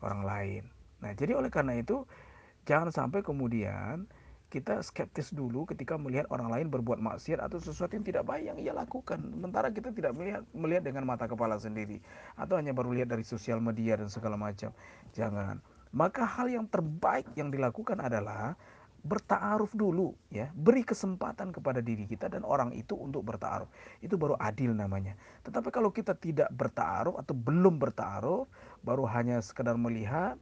orang 0.00 0.24
lain 0.24 0.62
nah 1.04 1.12
jadi 1.12 1.36
oleh 1.36 1.52
karena 1.52 1.76
itu 1.76 2.08
jangan 2.64 2.88
sampai 2.88 3.20
kemudian 3.20 4.08
kita 4.48 4.80
skeptis 4.80 5.28
dulu 5.36 5.68
ketika 5.68 6.00
melihat 6.00 6.24
orang 6.32 6.48
lain 6.48 6.66
berbuat 6.72 6.96
maksiat 7.04 7.36
atau 7.36 7.60
sesuatu 7.60 7.92
yang 7.92 8.06
tidak 8.08 8.24
baik 8.24 8.48
yang 8.48 8.56
ia 8.56 8.72
lakukan. 8.72 9.20
Sementara 9.20 9.68
kita 9.68 9.92
tidak 9.92 10.16
melihat, 10.16 10.40
melihat 10.56 10.88
dengan 10.88 11.04
mata 11.04 11.28
kepala 11.28 11.60
sendiri. 11.60 12.00
Atau 12.32 12.56
hanya 12.56 12.72
baru 12.72 12.96
lihat 12.96 13.12
dari 13.12 13.28
sosial 13.28 13.60
media 13.60 14.00
dan 14.00 14.08
segala 14.08 14.40
macam. 14.40 14.72
Jangan. 15.12 15.60
Maka 15.92 16.24
hal 16.24 16.48
yang 16.48 16.64
terbaik 16.64 17.28
yang 17.36 17.52
dilakukan 17.52 18.00
adalah 18.00 18.56
bertaaruf 19.08 19.72
dulu 19.72 20.12
ya. 20.28 20.52
Beri 20.52 20.84
kesempatan 20.84 21.50
kepada 21.50 21.80
diri 21.80 22.04
kita 22.04 22.28
dan 22.28 22.44
orang 22.44 22.76
itu 22.76 22.92
untuk 22.92 23.24
bertaaruf. 23.24 23.66
Itu 24.04 24.20
baru 24.20 24.36
adil 24.36 24.76
namanya. 24.76 25.16
Tetapi 25.48 25.72
kalau 25.72 25.88
kita 25.88 26.12
tidak 26.20 26.52
bertaaruf 26.52 27.16
atau 27.16 27.32
belum 27.32 27.80
bertaaruf 27.80 28.44
baru 28.84 29.08
hanya 29.08 29.40
sekedar 29.40 29.74
melihat 29.80 30.36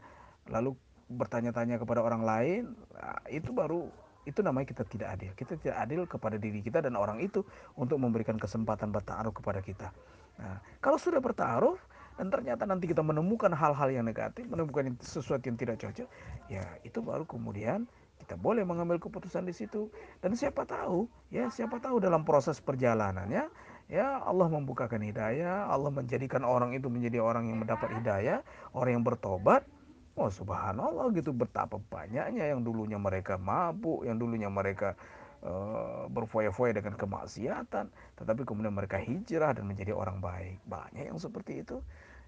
lalu 0.51 0.75
bertanya-tanya 1.07 1.79
kepada 1.79 2.03
orang 2.03 2.27
lain 2.27 2.63
nah, 2.91 3.23
itu 3.31 3.55
baru 3.55 3.87
itu 4.27 4.43
namanya 4.43 4.67
kita 4.75 4.83
tidak 4.91 5.09
adil. 5.15 5.31
Kita 5.39 5.55
tidak 5.55 5.77
adil 5.79 6.03
kepada 6.11 6.35
diri 6.35 6.59
kita 6.59 6.83
dan 6.83 6.99
orang 6.99 7.23
itu 7.23 7.47
untuk 7.79 8.03
memberikan 8.03 8.35
kesempatan 8.35 8.91
bertaaruf 8.91 9.39
kepada 9.39 9.63
kita. 9.63 9.95
Nah 10.43 10.59
kalau 10.83 10.99
sudah 10.99 11.23
bertaaruf 11.23 11.79
dan 12.19 12.33
ternyata 12.33 12.67
nanti 12.67 12.91
kita 12.91 13.07
menemukan 13.07 13.55
hal-hal 13.55 13.93
yang 13.93 14.03
negatif, 14.03 14.49
menemukan 14.51 14.99
sesuatu 14.99 15.47
yang 15.47 15.55
tidak 15.55 15.79
cocok, 15.79 16.09
ya 16.51 16.65
itu 16.83 16.99
baru 17.05 17.23
kemudian 17.29 17.87
kita 18.23 18.35
boleh 18.35 18.65
mengambil 18.67 18.99
keputusan 18.99 19.45
di 19.47 19.55
situ. 19.55 19.93
Dan 20.19 20.35
siapa 20.35 20.65
tahu, 20.65 21.07
ya 21.29 21.53
siapa 21.53 21.79
tahu 21.79 22.01
dalam 22.01 22.25
proses 22.27 22.59
perjalanannya, 22.59 23.47
ya 23.87 24.07
Allah 24.25 24.49
membukakan 24.51 25.03
hidayah, 25.05 25.71
Allah 25.71 25.91
menjadikan 25.95 26.43
orang 26.43 26.75
itu 26.75 26.91
menjadi 26.91 27.23
orang 27.23 27.47
yang 27.47 27.63
mendapat 27.63 27.93
hidayah, 28.03 28.43
orang 28.75 29.01
yang 29.01 29.05
bertobat. 29.07 29.63
Oh 30.17 30.33
subhanallah 30.33 31.13
gitu 31.13 31.37
betapa 31.37 31.77
banyaknya 31.93 32.49
yang 32.49 32.65
dulunya 32.65 32.97
mereka 32.97 33.37
mabuk, 33.37 34.09
yang 34.09 34.17
dulunya 34.17 34.49
mereka 34.49 34.97
uh, 35.45 36.09
berfoya-foya 36.09 36.73
dengan 36.73 36.97
kemaksiatan, 36.97 37.93
tetapi 38.17 38.43
kemudian 38.49 38.73
mereka 38.73 38.97
hijrah 38.97 39.53
dan 39.53 39.69
menjadi 39.69 39.93
orang 39.93 40.25
baik. 40.25 40.57
Banyak 40.65 41.13
yang 41.13 41.21
seperti 41.21 41.61
itu. 41.61 41.85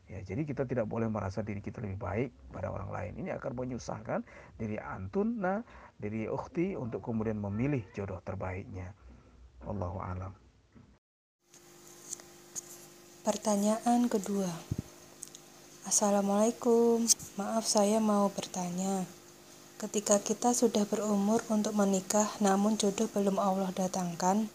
Ya, 0.09 0.25
jadi 0.25 0.41
kita 0.49 0.65
tidak 0.65 0.89
boleh 0.89 1.05
merasa 1.05 1.45
diri 1.45 1.61
kita 1.61 1.85
lebih 1.85 2.01
baik 2.01 2.31
pada 2.49 2.73
orang 2.73 2.89
lain. 2.89 3.13
Ini 3.21 3.37
akan 3.37 3.53
menyusahkan 3.53 4.25
diri 4.57 4.81
antun, 4.81 5.37
nah, 5.37 5.61
diri 6.01 6.25
ukhti 6.25 6.73
untuk 6.81 7.05
kemudian 7.05 7.37
memilih 7.37 7.85
jodoh 7.93 8.17
terbaiknya. 8.25 8.97
Allahu 9.69 10.01
alam. 10.01 10.33
Pertanyaan 13.21 14.09
kedua. 14.09 14.49
Assalamualaikum. 15.85 17.05
Maaf 17.37 17.69
saya 17.69 18.01
mau 18.01 18.33
bertanya. 18.33 19.05
Ketika 19.77 20.25
kita 20.25 20.57
sudah 20.57 20.89
berumur 20.89 21.45
untuk 21.53 21.77
menikah 21.77 22.33
namun 22.41 22.81
jodoh 22.81 23.13
belum 23.13 23.37
Allah 23.37 23.69
datangkan, 23.77 24.49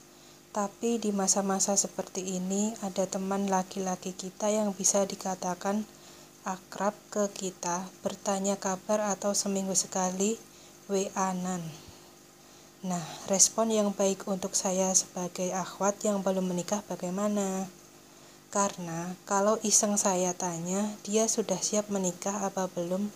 tapi 0.53 1.01
di 1.01 1.09
masa-masa 1.09 1.73
seperti 1.73 2.37
ini 2.37 2.77
ada 2.85 3.09
teman 3.09 3.49
laki-laki 3.49 4.13
kita 4.13 4.53
yang 4.53 4.69
bisa 4.77 5.01
dikatakan 5.01 5.81
akrab 6.45 6.93
ke 7.09 7.25
kita, 7.33 7.89
bertanya 8.05 8.61
kabar 8.61 9.17
atau 9.17 9.33
seminggu 9.33 9.73
sekali 9.73 10.37
WA-nan. 10.85 11.65
Nah, 12.85 13.01
respon 13.25 13.73
yang 13.73 13.95
baik 13.97 14.29
untuk 14.29 14.53
saya 14.53 14.93
sebagai 14.93 15.49
akhwat 15.55 16.03
yang 16.05 16.21
belum 16.21 16.51
menikah 16.51 16.85
bagaimana? 16.85 17.65
Karena 18.53 19.17
kalau 19.25 19.57
iseng 19.65 19.97
saya 19.97 20.37
tanya, 20.37 20.85
dia 21.01 21.25
sudah 21.25 21.57
siap 21.57 21.89
menikah 21.89 22.45
apa 22.45 22.69
belum? 22.77 23.09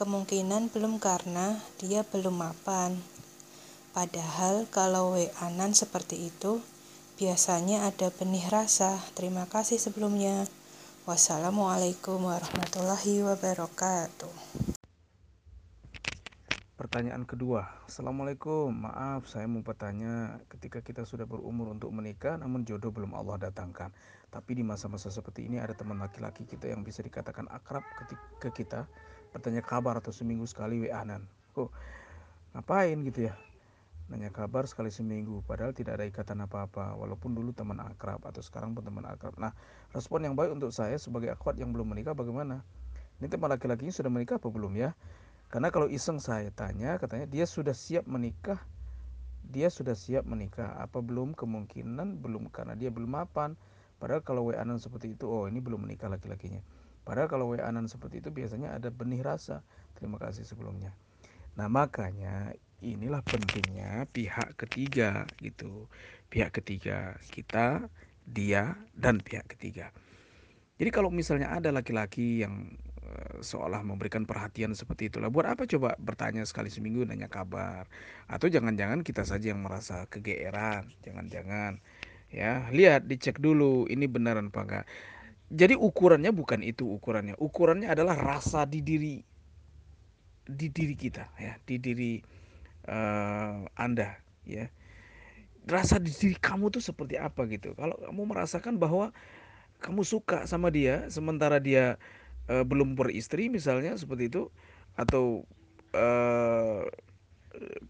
Kemungkinan 0.00 0.72
belum 0.72 1.02
karena 1.02 1.60
dia 1.82 2.00
belum 2.06 2.40
mapan. 2.40 2.96
Padahal 3.90 4.70
kalau 4.70 5.18
WA-nan 5.18 5.74
seperti 5.74 6.30
itu, 6.30 6.62
biasanya 7.18 7.90
ada 7.90 8.14
benih 8.14 8.46
rasa. 8.46 8.94
Terima 9.18 9.42
kasih 9.50 9.82
sebelumnya. 9.82 10.46
Wassalamualaikum 11.02 12.22
warahmatullahi 12.22 13.26
wabarakatuh. 13.26 14.30
Pertanyaan 16.78 17.26
kedua, 17.26 17.66
Assalamualaikum, 17.90 18.70
maaf 18.70 19.26
saya 19.26 19.50
mau 19.50 19.66
bertanya. 19.66 20.38
Ketika 20.46 20.78
kita 20.78 21.02
sudah 21.02 21.26
berumur 21.26 21.74
untuk 21.74 21.90
menikah 21.90 22.38
namun 22.38 22.62
jodoh 22.62 22.94
belum 22.94 23.18
Allah 23.18 23.50
datangkan. 23.50 23.90
Tapi 24.30 24.54
di 24.54 24.62
masa-masa 24.62 25.10
seperti 25.10 25.50
ini 25.50 25.58
ada 25.58 25.74
teman 25.74 25.98
laki-laki 25.98 26.46
kita 26.46 26.70
yang 26.70 26.86
bisa 26.86 27.02
dikatakan 27.02 27.50
akrab 27.50 27.82
ke 28.38 28.54
kita. 28.54 28.86
Bertanya 29.34 29.66
kabar 29.66 29.98
atau 29.98 30.14
seminggu 30.14 30.46
sekali 30.46 30.86
WA-nan 30.86 31.26
Oh, 31.58 31.74
ngapain? 32.54 33.02
gitu 33.02 33.26
ya 33.26 33.34
nanya 34.08 34.32
kabar 34.32 34.64
sekali 34.64 34.88
seminggu 34.88 35.44
padahal 35.44 35.76
tidak 35.76 36.00
ada 36.00 36.08
ikatan 36.08 36.40
apa-apa 36.40 36.96
walaupun 36.96 37.36
dulu 37.36 37.52
teman 37.52 37.76
akrab 37.84 38.24
atau 38.24 38.40
sekarang 38.40 38.72
pun 38.72 38.80
teman 38.80 39.04
akrab. 39.04 39.36
Nah 39.36 39.52
respon 39.92 40.24
yang 40.24 40.32
baik 40.32 40.56
untuk 40.56 40.72
saya 40.72 40.96
sebagai 40.96 41.28
akhwat 41.28 41.60
yang 41.60 41.76
belum 41.76 41.92
menikah 41.92 42.16
bagaimana? 42.16 42.64
Ini 43.20 43.28
teman 43.28 43.52
laki-lakinya 43.52 43.92
sudah 43.92 44.08
menikah 44.08 44.40
apa 44.40 44.48
belum 44.48 44.72
ya? 44.80 44.96
Karena 45.48 45.68
kalau 45.68 45.88
iseng 45.88 46.20
saya 46.20 46.48
tanya 46.52 46.96
katanya 46.96 47.28
dia 47.28 47.44
sudah 47.44 47.76
siap 47.76 48.08
menikah. 48.08 48.60
Dia 49.48 49.72
sudah 49.72 49.96
siap 49.96 50.28
menikah. 50.28 50.76
Apa 50.76 51.00
belum 51.00 51.32
kemungkinan? 51.32 52.20
Belum 52.20 52.52
karena 52.52 52.76
dia 52.76 52.92
belum 52.92 53.12
mapan. 53.12 53.56
Padahal 53.96 54.22
kalau 54.22 54.48
wa 54.48 54.54
seperti 54.78 55.16
itu 55.16 55.24
oh 55.26 55.48
ini 55.48 55.58
belum 55.58 55.88
menikah 55.88 56.12
laki-lakinya. 56.12 56.60
Padahal 57.02 57.26
kalau 57.32 57.48
wa 57.48 57.56
seperti 57.88 58.20
itu 58.20 58.28
biasanya 58.28 58.76
ada 58.76 58.92
benih 58.92 59.24
rasa. 59.24 59.64
Terima 59.96 60.20
kasih 60.20 60.44
sebelumnya. 60.44 60.92
Nah 61.56 61.66
makanya 61.66 62.54
inilah 62.82 63.22
pentingnya 63.26 64.06
pihak 64.14 64.54
ketiga 64.54 65.26
gitu. 65.42 65.90
Pihak 66.30 66.54
ketiga 66.60 67.18
kita 67.32 67.88
dia 68.28 68.76
dan 68.94 69.18
pihak 69.18 69.48
ketiga. 69.50 69.90
Jadi 70.78 70.90
kalau 70.94 71.10
misalnya 71.10 71.50
ada 71.50 71.74
laki-laki 71.74 72.46
yang 72.46 72.70
uh, 73.02 73.42
seolah 73.42 73.82
memberikan 73.82 74.22
perhatian 74.22 74.78
seperti 74.78 75.10
itulah 75.10 75.26
buat 75.26 75.50
apa 75.50 75.66
coba 75.66 75.98
bertanya 75.98 76.46
sekali 76.46 76.70
seminggu 76.70 77.02
nanya 77.02 77.26
kabar? 77.26 77.90
Atau 78.30 78.46
jangan-jangan 78.46 79.02
kita 79.02 79.26
saja 79.26 79.50
yang 79.50 79.64
merasa 79.64 80.06
kegeeran? 80.06 80.86
Jangan-jangan 81.02 81.82
ya. 82.30 82.70
Lihat 82.70 83.10
dicek 83.10 83.42
dulu 83.42 83.90
ini 83.90 84.06
beneran 84.06 84.54
apa 84.54 84.60
enggak. 84.62 84.86
Jadi 85.48 85.74
ukurannya 85.74 86.30
bukan 86.30 86.60
itu 86.62 86.86
ukurannya. 86.86 87.34
Ukurannya 87.40 87.90
adalah 87.90 88.14
rasa 88.14 88.68
di 88.68 88.84
diri 88.84 89.18
di 90.46 90.66
diri 90.70 90.94
kita 90.94 91.26
ya. 91.42 91.58
Di 91.64 91.80
diri 91.82 92.37
uh, 92.88 93.68
Anda 93.76 94.18
ya. 94.48 94.72
rasa 95.68 96.00
di 96.00 96.08
diri 96.08 96.32
kamu 96.40 96.72
tuh 96.72 96.80
seperti 96.80 97.20
apa 97.20 97.44
gitu. 97.52 97.76
Kalau 97.76 97.92
kamu 98.00 98.22
merasakan 98.32 98.80
bahwa 98.80 99.12
kamu 99.84 100.00
suka 100.00 100.48
sama 100.48 100.72
dia 100.72 101.04
sementara 101.12 101.60
dia 101.60 102.00
uh, 102.48 102.64
belum 102.64 102.96
beristri 102.96 103.52
misalnya 103.52 103.92
seperti 104.00 104.32
itu 104.32 104.48
atau 104.96 105.44
uh, 105.92 106.88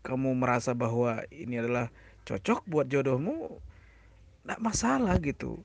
kamu 0.03 0.34
merasa 0.36 0.74
bahwa 0.74 1.22
ini 1.32 1.61
adalah 1.61 1.92
cocok 2.28 2.68
buat 2.68 2.86
jodohmu, 2.88 3.61
tidak 4.44 4.61
masalah 4.61 5.16
gitu. 5.20 5.61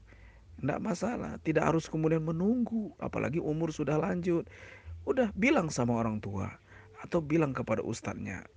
Tidak 0.64 0.80
masalah, 0.80 1.36
tidak 1.44 1.76
harus 1.76 1.92
kemudian 1.92 2.24
menunggu, 2.24 2.96
apalagi 3.02 3.42
umur 3.44 3.76
sudah 3.76 4.00
lanjut. 4.00 4.48
Udah 5.04 5.28
bilang 5.36 5.68
sama 5.68 6.00
orang 6.00 6.24
tua 6.24 6.48
atau 7.04 7.20
bilang 7.20 7.52
kepada 7.52 7.84
ustadznya, 7.84 8.48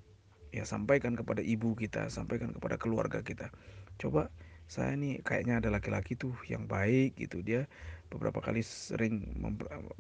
ya 0.57 0.65
sampaikan 0.65 1.13
kepada 1.13 1.45
ibu 1.45 1.77
kita, 1.77 2.09
sampaikan 2.09 2.57
kepada 2.57 2.81
keluarga 2.81 3.21
kita. 3.21 3.53
Coba 4.01 4.33
saya 4.67 4.97
ini 4.97 5.21
kayaknya 5.21 5.61
ada 5.61 5.69
laki-laki 5.69 6.17
tuh 6.17 6.33
yang 6.49 6.65
baik 6.65 7.21
gitu. 7.21 7.45
Dia 7.45 7.69
beberapa 8.09 8.41
kali 8.41 8.65
sering 8.65 9.21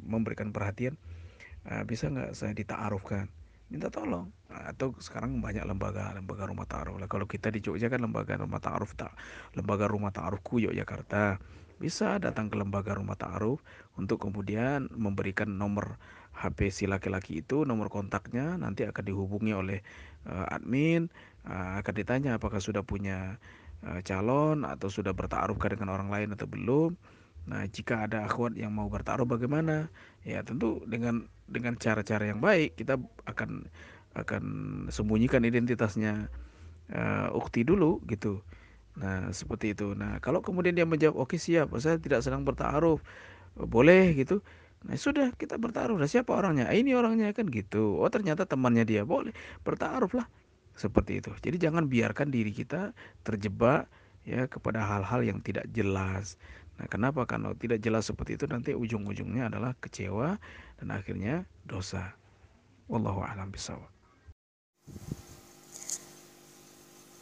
memberikan 0.00 0.50
perhatian. 0.50 0.96
Uh, 1.68 1.84
bisa 1.84 2.08
nggak 2.08 2.32
saya 2.32 2.56
ditaarufkan? 2.56 3.28
Minta 3.68 3.90
tolong. 3.90 4.30
Atau 4.48 4.94
sekarang 5.02 5.42
banyak 5.42 5.66
lembaga 5.66 6.14
lembaga 6.14 6.46
rumah 6.46 6.64
ta'aruf. 6.64 6.96
Lah 7.02 7.10
kalau 7.10 7.26
kita 7.26 7.50
di 7.50 7.60
Jogja 7.60 7.90
kan 7.90 8.00
lembaga 8.00 8.38
rumah 8.38 8.62
ta'aruf 8.62 8.94
tak 8.94 9.12
lembaga 9.58 9.90
rumah 9.90 10.14
ta'arufku 10.14 10.62
Yogyakarta. 10.62 11.38
Bisa 11.76 12.16
datang 12.16 12.48
ke 12.48 12.56
lembaga 12.56 12.96
rumah 12.96 13.18
ta'aruf 13.18 13.60
untuk 14.00 14.22
kemudian 14.22 14.88
memberikan 14.94 15.60
nomor 15.60 16.00
HP 16.36 16.68
si 16.68 16.84
laki-laki 16.84 17.40
itu 17.40 17.64
nomor 17.64 17.88
kontaknya 17.88 18.60
nanti 18.60 18.84
akan 18.84 19.04
dihubungi 19.08 19.56
oleh 19.56 19.80
admin 20.50 21.08
uh, 21.46 21.78
akan 21.80 21.94
ditanya 21.94 22.30
apakah 22.36 22.58
sudah 22.58 22.82
punya 22.82 23.38
uh, 23.86 24.00
calon 24.02 24.66
atau 24.66 24.90
sudah 24.90 25.14
bertaarufkan 25.14 25.78
dengan 25.78 25.94
orang 25.94 26.08
lain 26.10 26.28
atau 26.34 26.46
belum 26.50 26.98
Nah, 27.46 27.62
jika 27.70 28.10
ada 28.10 28.26
akhwat 28.26 28.58
yang 28.58 28.74
mau 28.74 28.90
bertaruh 28.90 29.22
bagaimana? 29.22 29.86
Ya, 30.26 30.42
tentu 30.42 30.82
dengan 30.90 31.30
dengan 31.46 31.78
cara-cara 31.78 32.26
yang 32.26 32.42
baik 32.42 32.74
kita 32.74 32.98
akan 33.22 33.70
akan 34.18 34.42
sembunyikan 34.90 35.46
identitasnya 35.46 36.26
uh, 36.90 37.28
ukti 37.38 37.62
dulu 37.62 38.02
gitu. 38.10 38.42
Nah, 38.98 39.30
seperti 39.30 39.78
itu. 39.78 39.94
Nah, 39.94 40.18
kalau 40.18 40.42
kemudian 40.42 40.74
dia 40.74 40.88
menjawab, 40.88 41.22
"Oke, 41.22 41.38
siap. 41.38 41.70
Saya 41.78 42.02
tidak 42.02 42.26
sedang 42.26 42.42
bertaruh." 42.42 42.98
Boleh 43.56 44.12
gitu. 44.18 44.42
Nah, 44.84 44.94
sudah 44.98 45.32
kita 45.32 45.56
bertaruh. 45.56 45.96
Nah, 45.96 46.10
siapa 46.10 46.36
orangnya? 46.36 46.68
Ah, 46.68 46.76
ini 46.76 46.92
orangnya 46.92 47.32
kan 47.32 47.48
gitu. 47.48 47.96
Oh, 47.96 48.10
ternyata 48.12 48.44
temannya 48.44 48.84
dia. 48.84 49.02
Boleh. 49.08 49.32
Bertaruhlah. 49.64 50.28
Seperti 50.76 51.24
itu. 51.24 51.32
Jadi 51.40 51.56
jangan 51.56 51.88
biarkan 51.88 52.28
diri 52.28 52.52
kita 52.52 52.92
terjebak 53.24 53.88
ya 54.28 54.44
kepada 54.44 54.84
hal-hal 54.84 55.24
yang 55.24 55.40
tidak 55.40 55.64
jelas. 55.72 56.36
Nah, 56.76 56.84
kenapa? 56.92 57.24
Kalau 57.24 57.56
tidak 57.56 57.80
jelas 57.80 58.04
seperti 58.04 58.36
itu 58.36 58.44
nanti 58.44 58.76
ujung-ujungnya 58.76 59.48
adalah 59.48 59.72
kecewa 59.80 60.36
dan 60.76 60.88
akhirnya 60.92 61.48
dosa. 61.64 62.12
Wallahu 62.92 63.24
a'lam 63.24 63.48
bishawab. 63.48 63.88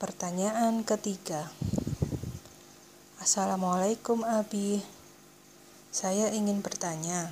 Pertanyaan 0.03 0.83
ketiga. 0.83 1.49
Assalamualaikum 3.23 4.21
Abi. 4.27 4.83
Saya 5.95 6.27
ingin 6.35 6.59
bertanya. 6.59 7.31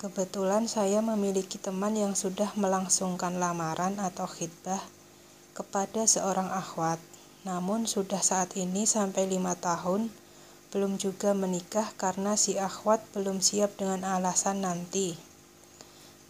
Kebetulan 0.00 0.64
saya 0.64 1.04
memiliki 1.04 1.60
teman 1.60 1.92
yang 2.00 2.16
sudah 2.16 2.48
melangsungkan 2.56 3.36
lamaran 3.36 4.00
atau 4.00 4.24
khidbah 4.24 4.80
kepada 5.52 6.08
seorang 6.08 6.48
akhwat. 6.48 6.96
Namun 7.44 7.84
sudah 7.84 8.24
saat 8.24 8.56
ini 8.56 8.88
sampai 8.88 9.28
lima 9.28 9.52
tahun 9.52 10.08
belum 10.72 10.96
juga 10.96 11.36
menikah 11.36 11.92
karena 12.00 12.40
si 12.40 12.56
akhwat 12.56 13.04
belum 13.12 13.44
siap 13.44 13.76
dengan 13.76 14.00
alasan 14.16 14.64
nanti. 14.64 15.20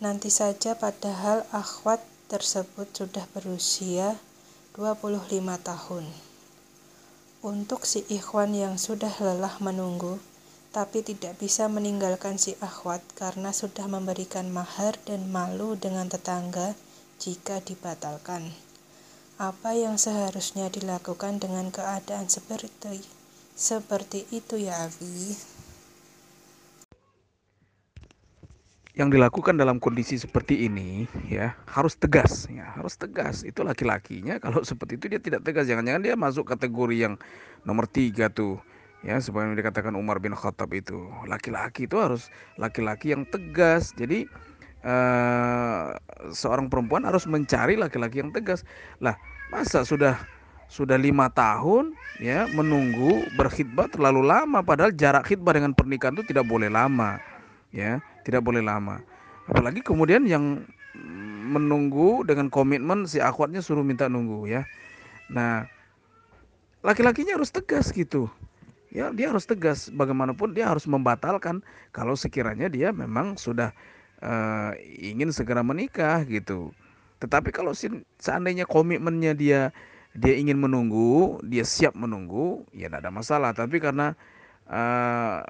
Nanti 0.02 0.34
saja 0.34 0.74
padahal 0.74 1.46
akhwat 1.54 2.02
tersebut 2.26 2.90
sudah 2.90 3.30
berusia 3.30 4.18
25 4.74 5.22
tahun. 5.62 6.02
Untuk 7.46 7.86
si 7.86 8.02
ikhwan 8.10 8.58
yang 8.58 8.74
sudah 8.74 9.14
lelah 9.22 9.62
menunggu, 9.62 10.18
tapi 10.68 11.00
tidak 11.00 11.40
bisa 11.40 11.64
meninggalkan 11.66 12.36
si 12.36 12.52
akhwat 12.60 13.00
karena 13.16 13.56
sudah 13.56 13.88
memberikan 13.88 14.52
mahar 14.52 15.00
dan 15.08 15.32
malu 15.32 15.80
dengan 15.80 16.12
tetangga 16.12 16.76
jika 17.16 17.64
dibatalkan. 17.64 18.52
Apa 19.40 19.72
yang 19.72 19.96
seharusnya 19.96 20.68
dilakukan 20.68 21.40
dengan 21.40 21.70
keadaan 21.72 22.26
seperti 22.28 23.06
seperti 23.58 24.26
itu 24.30 24.58
ya 24.58 24.86
Abi. 24.86 25.34
Yang 28.98 29.08
dilakukan 29.14 29.54
dalam 29.54 29.78
kondisi 29.78 30.18
seperti 30.18 30.66
ini 30.66 31.06
ya 31.30 31.54
harus 31.70 31.94
tegas 31.94 32.50
ya 32.50 32.74
harus 32.74 32.98
tegas 32.98 33.46
itu 33.46 33.62
laki-lakinya 33.62 34.42
kalau 34.42 34.66
seperti 34.66 34.98
itu 34.98 35.06
dia 35.06 35.22
tidak 35.22 35.46
tegas 35.46 35.70
jangan-jangan 35.70 36.02
dia 36.02 36.18
masuk 36.18 36.50
kategori 36.50 36.96
yang 36.98 37.14
nomor 37.62 37.86
tiga 37.86 38.26
tuh 38.26 38.58
ya 39.06 39.18
sebenarnya 39.22 39.58
dikatakan 39.62 39.94
Umar 39.94 40.18
bin 40.18 40.34
Khattab 40.34 40.74
itu. 40.74 41.06
Laki-laki 41.26 41.86
itu 41.86 41.98
harus 41.98 42.32
laki-laki 42.58 43.14
yang 43.14 43.26
tegas. 43.28 43.94
Jadi 43.94 44.26
uh, 44.82 45.94
seorang 46.34 46.66
perempuan 46.70 47.06
harus 47.06 47.26
mencari 47.26 47.78
laki-laki 47.78 48.22
yang 48.22 48.34
tegas. 48.34 48.66
Lah 48.98 49.14
masa 49.54 49.86
sudah 49.86 50.18
sudah 50.68 51.00
lima 51.00 51.32
tahun 51.32 51.96
ya 52.20 52.44
menunggu 52.52 53.24
berkhidbah 53.40 53.88
terlalu 53.88 54.28
lama 54.28 54.60
padahal 54.60 54.92
jarak 54.92 55.24
khidbah 55.24 55.56
dengan 55.56 55.72
pernikahan 55.72 56.12
itu 56.20 56.28
tidak 56.28 56.44
boleh 56.44 56.68
lama 56.68 57.16
ya 57.72 58.04
tidak 58.28 58.44
boleh 58.44 58.60
lama. 58.60 59.00
Apalagi 59.48 59.80
kemudian 59.80 60.28
yang 60.28 60.68
menunggu 61.48 62.20
dengan 62.28 62.52
komitmen 62.52 63.08
si 63.08 63.16
akhwatnya 63.16 63.64
suruh 63.64 63.80
minta 63.80 64.12
nunggu 64.12 64.44
ya. 64.44 64.68
Nah 65.32 65.64
laki-lakinya 66.84 67.40
harus 67.40 67.48
tegas 67.48 67.88
gitu 67.96 68.28
ya 68.88 69.12
dia 69.12 69.32
harus 69.32 69.44
tegas 69.44 69.92
bagaimanapun 69.92 70.56
dia 70.56 70.68
harus 70.68 70.88
membatalkan 70.88 71.60
kalau 71.92 72.16
sekiranya 72.16 72.72
dia 72.72 72.88
memang 72.92 73.36
sudah 73.36 73.72
uh, 74.24 74.72
ingin 75.00 75.28
segera 75.32 75.60
menikah 75.60 76.24
gitu 76.24 76.72
tetapi 77.18 77.50
kalau 77.50 77.74
seandainya 78.18 78.62
komitmennya 78.64 79.34
dia 79.34 79.74
dia 80.18 80.34
ingin 80.34 80.58
menunggu, 80.58 81.38
dia 81.46 81.62
siap 81.62 81.94
menunggu, 81.94 82.66
ya 82.74 82.90
tidak 82.90 83.06
ada 83.06 83.10
masalah. 83.14 83.50
Tapi 83.54 83.78
karena 83.78 84.18
uh, 84.66 85.44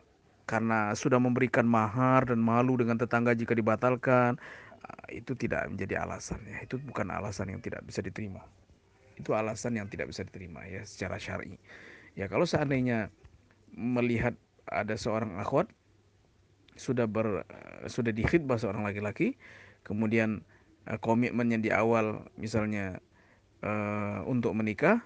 karena 0.48 0.92
sudah 0.96 1.20
memberikan 1.20 1.64
mahar 1.68 2.28
dan 2.28 2.40
malu 2.40 2.76
dengan 2.76 3.00
tetangga 3.00 3.32
jika 3.32 3.56
dibatalkan, 3.56 4.36
uh, 4.82 5.08
itu 5.08 5.32
tidak 5.38 5.68
menjadi 5.72 6.04
alasan 6.04 6.42
ya. 6.44 6.60
Itu 6.64 6.76
bukan 6.80 7.08
alasan 7.08 7.52
yang 7.54 7.60
tidak 7.64 7.84
bisa 7.86 8.04
diterima. 8.04 8.44
Itu 9.16 9.32
alasan 9.32 9.76
yang 9.78 9.86
tidak 9.88 10.12
bisa 10.12 10.24
diterima 10.24 10.64
ya 10.68 10.84
secara 10.84 11.16
syar'i. 11.16 11.56
Ya 12.18 12.26
kalau 12.26 12.44
seandainya 12.44 13.08
melihat 13.74 14.36
ada 14.68 14.94
seorang 14.94 15.40
akhwat 15.40 15.68
sudah 16.78 17.10
ber 17.10 17.42
sudah 17.90 18.14
dikhidbah 18.14 18.56
seorang 18.60 18.86
laki-laki, 18.86 19.34
kemudian 19.82 20.46
uh, 20.86 20.98
komitmennya 21.02 21.58
di 21.58 21.70
awal 21.74 22.22
misalnya 22.38 23.02
uh, 23.66 24.22
untuk 24.30 24.54
menikah 24.54 25.02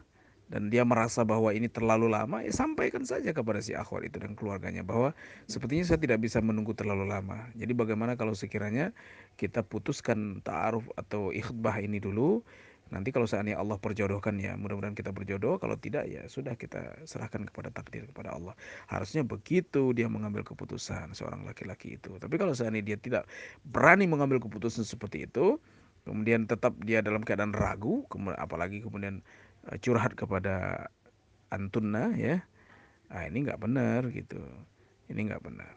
dan 0.53 0.69
dia 0.69 0.85
merasa 0.85 1.25
bahwa 1.25 1.49
ini 1.57 1.65
terlalu 1.65 2.13
lama, 2.13 2.45
ya 2.45 2.53
sampaikan 2.53 3.09
saja 3.09 3.33
kepada 3.33 3.65
si 3.65 3.73
akhwat 3.73 4.05
itu 4.05 4.21
dan 4.21 4.37
keluarganya 4.37 4.85
bahwa 4.85 5.17
sepertinya 5.49 5.89
saya 5.89 5.97
tidak 5.97 6.21
bisa 6.21 6.45
menunggu 6.45 6.77
terlalu 6.77 7.09
lama. 7.09 7.49
Jadi 7.57 7.73
bagaimana 7.73 8.21
kalau 8.21 8.37
sekiranya 8.37 8.93
kita 9.41 9.65
putuskan 9.65 10.45
ta'aruf 10.45 10.85
atau 11.01 11.33
ikhbah 11.33 11.81
ini 11.81 12.05
dulu, 12.05 12.45
nanti 12.93 13.09
kalau 13.09 13.25
seandainya 13.25 13.57
Allah 13.57 13.81
perjodohkan 13.81 14.37
ya 14.37 14.53
mudah-mudahan 14.55 14.93
kita 14.93 15.11
berjodoh, 15.17 15.57
kalau 15.57 15.81
tidak 15.81 16.05
ya 16.05 16.29
sudah 16.29 16.53
kita 16.55 17.01
serahkan 17.09 17.49
kepada 17.49 17.73
takdir 17.73 18.05
kepada 18.05 18.37
Allah. 18.37 18.53
Harusnya 18.87 19.25
begitu 19.25 19.97
dia 19.97 20.13
mengambil 20.13 20.45
keputusan 20.45 21.17
seorang 21.17 21.49
laki-laki 21.49 21.97
itu. 21.97 22.21
Tapi 22.21 22.37
kalau 22.37 22.53
seandainya 22.53 22.95
dia 22.95 22.99
tidak 23.01 23.25
berani 23.65 24.05
mengambil 24.05 24.45
keputusan 24.45 24.85
seperti 24.85 25.25
itu, 25.25 25.57
kemudian 26.05 26.45
tetap 26.45 26.77
dia 26.85 27.01
dalam 27.01 27.25
keadaan 27.25 27.57
ragu, 27.57 28.05
kemudian 28.13 28.37
apalagi 28.37 28.85
kemudian 28.85 29.25
uh, 29.73 29.77
curhat 29.81 30.13
kepada 30.13 30.87
antunna 31.49 32.13
ya, 32.21 32.45
nah 33.09 33.25
ini 33.25 33.49
nggak 33.49 33.61
benar 33.61 34.05
gitu, 34.13 34.41
ini 35.09 35.33
nggak 35.33 35.41
benar. 35.41 35.73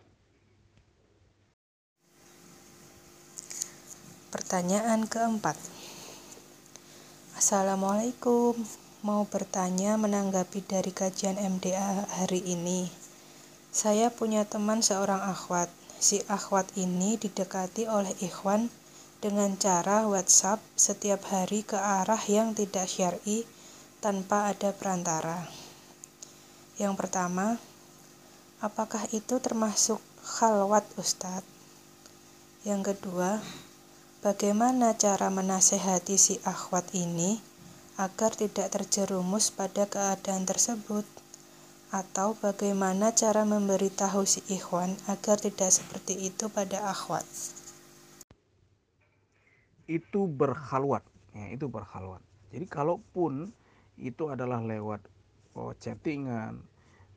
Pertanyaan 4.36 5.07
keempat. 5.07 5.74
Assalamualaikum, 7.36 8.56
mau 9.04 9.28
bertanya 9.28 10.00
menanggapi 10.00 10.64
dari 10.64 10.96
kajian 10.96 11.36
MDA 11.36 12.08
hari 12.08 12.40
ini. 12.40 12.88
Saya 13.76 14.08
punya 14.08 14.48
teman 14.48 14.80
seorang 14.80 15.20
akhwat. 15.20 15.68
Si 16.00 16.24
akhwat 16.32 16.72
ini 16.80 17.20
didekati 17.20 17.92
oleh 17.92 18.16
ikhwan 18.24 18.72
dengan 19.20 19.52
cara 19.60 20.08
WhatsApp 20.08 20.64
setiap 20.80 21.28
hari 21.28 21.68
ke 21.68 21.76
arah 21.76 22.24
yang 22.24 22.56
tidak 22.56 22.88
syar'i 22.88 23.44
tanpa 24.00 24.56
ada 24.56 24.72
perantara. 24.72 25.44
Yang 26.80 26.96
pertama, 26.96 27.60
apakah 28.64 29.12
itu 29.12 29.44
termasuk 29.44 30.00
khalwat 30.24 30.88
Ustadz? 30.96 31.44
Yang 32.64 32.96
kedua, 32.96 33.44
bagaimana 34.26 34.97
cara 34.97 35.30
menasehati 35.30 36.17
si 36.17 36.41
akhwat 36.41 36.97
ini 36.97 37.38
agar 38.01 38.34
tidak 38.34 38.73
terjerumus 38.73 39.53
pada 39.53 39.86
keadaan 39.86 40.49
tersebut? 40.49 41.05
Atau 41.93 42.34
bagaimana 42.41 43.13
cara 43.13 43.45
memberitahu 43.45 44.26
si 44.26 44.41
ikhwan 44.49 44.97
agar 45.05 45.38
tidak 45.38 45.69
seperti 45.69 46.17
itu 46.26 46.49
pada 46.49 46.89
akhwat? 46.89 47.21
Itu 49.86 50.26
berkhalwat, 50.26 51.05
ya, 51.38 51.53
itu 51.53 51.69
berkhalwat. 51.69 52.26
Jadi 52.49 52.65
kalaupun 52.65 53.53
itu 54.01 54.23
adalah 54.34 54.57
lewat 54.57 55.05
oh, 55.53 55.78
chattingan, 55.78 56.65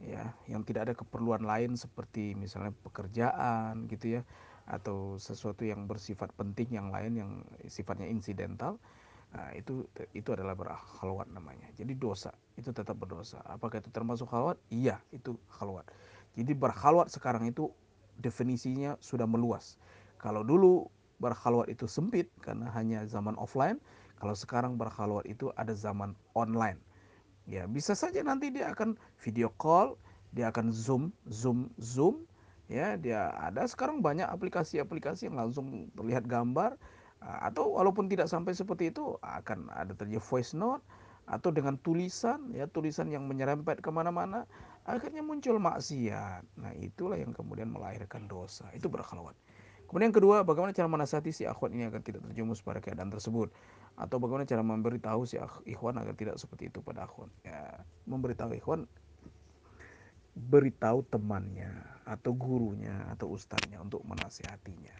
ya, 0.04 0.28
yang 0.44 0.60
tidak 0.60 0.92
ada 0.92 0.94
keperluan 0.94 1.40
lain 1.40 1.72
seperti 1.72 2.36
misalnya 2.36 2.76
pekerjaan 2.84 3.88
gitu 3.88 4.20
ya, 4.20 4.22
atau 4.68 5.16
sesuatu 5.16 5.64
yang 5.64 5.88
bersifat 5.88 6.28
penting 6.36 6.68
yang 6.76 6.92
lain 6.92 7.12
yang 7.16 7.30
sifatnya 7.66 8.04
insidental 8.04 8.76
nah, 9.32 9.48
itu 9.56 9.88
itu 10.12 10.28
adalah 10.32 10.52
berkhalwat 10.52 11.28
namanya. 11.32 11.68
Jadi 11.76 11.96
dosa 11.96 12.32
itu 12.60 12.68
tetap 12.72 12.96
berdosa. 13.00 13.40
Apakah 13.48 13.80
itu 13.80 13.88
termasuk 13.88 14.28
khalwat? 14.28 14.60
Iya 14.68 15.00
itu 15.12 15.36
khalwat. 15.48 15.88
Jadi 16.36 16.52
berkhalwat 16.52 17.08
sekarang 17.08 17.48
itu 17.48 17.72
definisinya 18.20 19.00
sudah 19.00 19.24
meluas. 19.24 19.80
Kalau 20.20 20.44
dulu 20.44 20.86
berkhalwat 21.18 21.72
itu 21.72 21.88
sempit 21.88 22.28
karena 22.44 22.70
hanya 22.76 23.02
zaman 23.08 23.34
offline 23.40 23.80
kalau 24.20 24.34
sekarang 24.34 24.76
berkhalwat 24.76 25.24
itu 25.24 25.50
ada 25.56 25.72
zaman 25.72 26.12
online. 26.36 26.78
Ya 27.48 27.64
bisa 27.64 27.96
saja 27.96 28.20
nanti 28.20 28.52
dia 28.52 28.68
akan 28.76 29.00
video 29.24 29.48
call 29.56 29.96
dia 30.36 30.52
akan 30.52 30.68
zoom 30.68 31.08
zoom 31.32 31.72
zoom 31.80 32.28
ya 32.68 32.94
dia 33.00 33.32
ada. 33.40 33.64
Sekarang 33.64 34.04
banyak 34.04 34.28
aplikasi-aplikasi 34.28 35.32
yang 35.32 35.36
langsung 35.40 35.88
terlihat 35.96 36.28
gambar 36.28 36.76
ah, 37.24 37.48
atau 37.48 37.74
walaupun 37.74 38.06
tidak 38.06 38.28
sampai 38.28 38.52
seperti 38.54 38.92
itu 38.92 39.16
akan 39.24 39.72
ada 39.72 39.96
terjadi 39.96 40.20
voice 40.22 40.52
note 40.52 40.84
atau 41.28 41.52
dengan 41.52 41.76
tulisan 41.84 42.48
ya 42.56 42.64
tulisan 42.64 43.12
yang 43.12 43.28
menyerempet 43.28 43.84
ke 43.84 43.90
mana-mana 43.92 44.48
akhirnya 44.88 45.20
muncul 45.20 45.60
maksiat. 45.60 46.44
Nah 46.56 46.72
itulah 46.80 47.20
yang 47.20 47.36
kemudian 47.36 47.68
melahirkan 47.68 48.24
dosa. 48.28 48.64
Itu 48.72 48.88
berkhalwat 48.88 49.36
kemudian 49.88 50.12
yang 50.12 50.18
kedua 50.20 50.44
bagaimana 50.44 50.76
cara 50.76 50.84
menasihati 50.84 51.32
si 51.32 51.42
akhwat 51.48 51.72
ini 51.72 51.88
agar 51.88 52.04
tidak 52.04 52.20
terjumus 52.28 52.60
pada 52.60 52.78
keadaan 52.84 53.08
tersebut? 53.08 53.48
Atau 53.96 54.20
bagaimana 54.20 54.44
cara 54.44 54.60
memberitahu 54.62 55.24
si 55.24 55.40
ikhwan 55.64 55.96
agar 55.96 56.14
tidak 56.14 56.36
seperti 56.36 56.68
itu 56.68 56.84
pada 56.84 57.08
akhwat? 57.08 57.32
Ya 57.42 57.82
memberitahu 58.04 58.52
ikhwan 58.60 58.84
beritahu 60.38 61.02
temannya 61.10 61.70
atau 62.06 62.32
gurunya 62.32 63.10
atau 63.12 63.34
ustadznya 63.34 63.82
untuk 63.82 64.06
menasihatinya. 64.06 64.94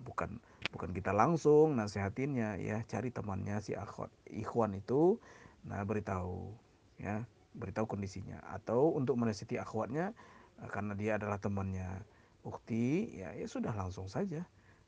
Bukan 0.00 0.38
bukan 0.70 0.90
kita 0.94 1.10
langsung 1.10 1.74
nasihatinnya 1.74 2.56
ya 2.62 2.80
cari 2.86 3.10
temannya 3.10 3.58
si 3.60 3.74
akhwat 3.74 4.12
ikhwan 4.30 4.78
itu 4.78 5.18
nah 5.66 5.82
beritahu 5.82 6.54
ya 6.96 7.26
beritahu 7.58 7.98
kondisinya. 7.98 8.40
Atau 8.46 8.94
untuk 8.94 9.18
menasihati 9.18 9.58
akhwatnya 9.58 10.14
eh, 10.62 10.70
karena 10.70 10.94
dia 10.94 11.18
adalah 11.18 11.42
temannya 11.42 12.06
ukti 12.46 13.18
ya 13.18 13.34
ya 13.34 13.46
sudah 13.50 13.74
langsung 13.74 14.06
saja. 14.06 14.46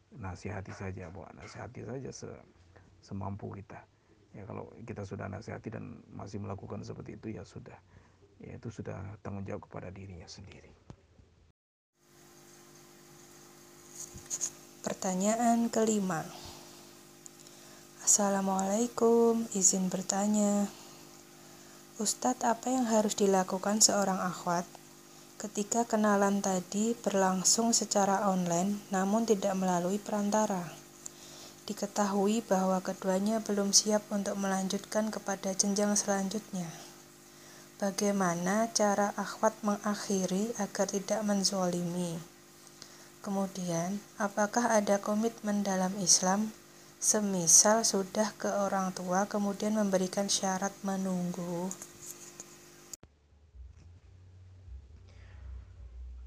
Nasihati 0.08 0.72
saja 0.72 1.12
buat 1.12 1.28
nasihati 1.36 1.84
saja 1.84 2.08
se, 2.08 2.30
semampu 3.04 3.52
kita. 3.52 3.84
Ya 4.32 4.48
kalau 4.48 4.72
kita 4.88 5.04
sudah 5.04 5.28
nasihati 5.28 5.68
dan 5.68 6.00
masih 6.08 6.40
melakukan 6.40 6.80
seperti 6.80 7.20
itu 7.20 7.36
ya 7.36 7.44
sudah 7.44 7.76
ya 8.38 8.54
itu 8.54 8.70
sudah 8.70 9.18
tanggung 9.22 9.46
jawab 9.46 9.66
kepada 9.66 9.90
dirinya 9.90 10.26
sendiri. 10.26 10.70
Pertanyaan 14.78 15.68
kelima. 15.68 16.22
Assalamualaikum, 18.02 19.44
izin 19.52 19.92
bertanya. 19.92 20.70
Ustadz, 21.98 22.46
apa 22.46 22.70
yang 22.70 22.86
harus 22.86 23.18
dilakukan 23.18 23.82
seorang 23.82 24.22
akhwat 24.22 24.64
ketika 25.38 25.84
kenalan 25.84 26.38
tadi 26.40 26.94
berlangsung 26.94 27.74
secara 27.74 28.30
online 28.30 28.80
namun 28.94 29.26
tidak 29.26 29.58
melalui 29.58 29.98
perantara? 29.98 30.72
Diketahui 31.68 32.40
bahwa 32.48 32.80
keduanya 32.80 33.44
belum 33.44 33.76
siap 33.76 34.08
untuk 34.08 34.40
melanjutkan 34.40 35.12
kepada 35.12 35.52
jenjang 35.52 35.92
selanjutnya. 35.98 36.87
Bagaimana 37.78 38.66
cara 38.74 39.14
akhwat 39.14 39.54
mengakhiri 39.62 40.50
agar 40.58 40.90
tidak 40.90 41.22
menzolimi? 41.22 42.18
Kemudian, 43.22 44.02
apakah 44.18 44.74
ada 44.74 44.98
komitmen 44.98 45.62
dalam 45.62 45.94
Islam 46.02 46.50
semisal 46.98 47.86
sudah 47.86 48.34
ke 48.34 48.50
orang 48.50 48.90
tua 48.98 49.30
kemudian 49.30 49.78
memberikan 49.78 50.26
syarat 50.26 50.74
menunggu? 50.82 51.70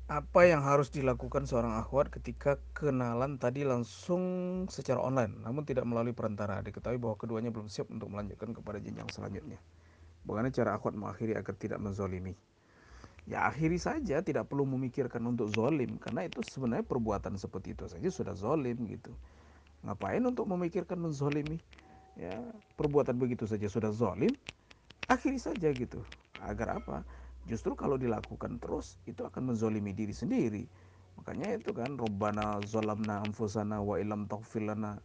Apa 0.07 0.47
yang 0.47 0.63
harus 0.63 0.87
dilakukan 0.87 1.51
seorang 1.51 1.75
akhwat 1.75 2.15
ketika 2.15 2.63
kenalan 2.71 3.35
tadi 3.35 3.67
langsung 3.67 4.23
secara 4.71 5.03
online 5.03 5.43
namun 5.43 5.67
tidak 5.67 5.83
melalui 5.83 6.15
perantara? 6.15 6.63
Diketahui 6.63 6.95
bahwa 6.95 7.19
keduanya 7.19 7.51
belum 7.51 7.67
siap 7.67 7.91
untuk 7.91 8.07
melanjutkan 8.07 8.55
kepada 8.55 8.79
jenjang 8.79 9.11
selanjutnya. 9.11 9.59
Bagaimana 10.21 10.53
cara 10.53 10.77
akhwat 10.77 10.93
mengakhiri 10.93 11.33
agar 11.33 11.55
tidak 11.57 11.81
menzolimi? 11.81 12.37
Ya 13.29 13.45
akhiri 13.45 13.77
saja, 13.77 14.21
tidak 14.25 14.49
perlu 14.49 14.65
memikirkan 14.65 15.21
untuk 15.21 15.45
zolim, 15.45 16.01
karena 16.01 16.25
itu 16.25 16.41
sebenarnya 16.41 16.85
perbuatan 16.85 17.37
seperti 17.37 17.77
itu 17.77 17.85
saja 17.85 18.09
sudah 18.09 18.33
zolim 18.33 18.77
gitu. 18.89 19.13
Ngapain 19.85 20.21
untuk 20.25 20.49
memikirkan 20.49 20.97
menzolimi? 20.97 21.61
Ya 22.17 22.41
perbuatan 22.77 23.17
begitu 23.17 23.45
saja 23.45 23.65
sudah 23.69 23.93
zolim, 23.93 24.33
akhiri 25.05 25.37
saja 25.37 25.69
gitu. 25.73 26.01
Agar 26.41 26.81
apa? 26.81 27.05
Justru 27.45 27.73
kalau 27.73 27.97
dilakukan 27.97 28.61
terus 28.61 28.97
itu 29.09 29.21
akan 29.25 29.53
menzolimi 29.53 29.93
diri 29.93 30.13
sendiri. 30.13 30.65
Makanya 31.17 31.57
itu 31.57 31.73
kan 31.73 31.97
Robbana 31.97 32.65
zolamna 32.65 33.21
anfusana 33.21 33.81
wa 33.81 33.97
ilam 34.01 34.25
taghfir 34.25 34.65
kan 34.65 34.97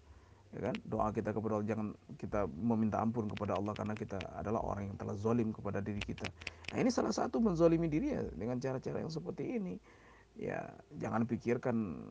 doa 0.86 1.08
kita 1.12 1.30
kepada 1.32 1.58
Allah 1.60 1.68
jangan 1.68 1.88
kita 2.16 2.48
meminta 2.48 3.00
ampun 3.02 3.28
kepada 3.28 3.56
Allah 3.56 3.72
karena 3.76 3.94
kita 3.96 4.18
adalah 4.36 4.60
orang 4.64 4.92
yang 4.92 4.96
telah 4.96 5.16
zolim 5.18 5.52
kepada 5.52 5.84
diri 5.84 6.00
kita. 6.00 6.26
Nah 6.72 6.78
ini 6.80 6.90
salah 6.90 7.12
satu 7.12 7.38
menzolimi 7.38 7.86
diri 7.86 8.16
ya 8.16 8.22
dengan 8.32 8.56
cara-cara 8.60 9.02
yang 9.02 9.12
seperti 9.12 9.58
ini. 9.60 9.74
Ya 10.36 10.68
jangan 10.96 11.24
pikirkan 11.24 12.04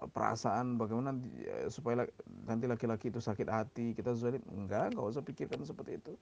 perasaan 0.00 0.80
bagaimana 0.80 1.18
ya, 1.36 1.68
supaya 1.68 2.08
nanti 2.48 2.64
laki-laki 2.64 3.12
itu 3.12 3.20
sakit 3.20 3.48
hati 3.52 3.92
kita 3.92 4.16
zolim 4.16 4.40
enggak 4.48 4.96
enggak 4.96 5.06
usah 5.06 5.22
pikirkan 5.22 5.62
seperti 5.62 6.00
itu. 6.00 6.12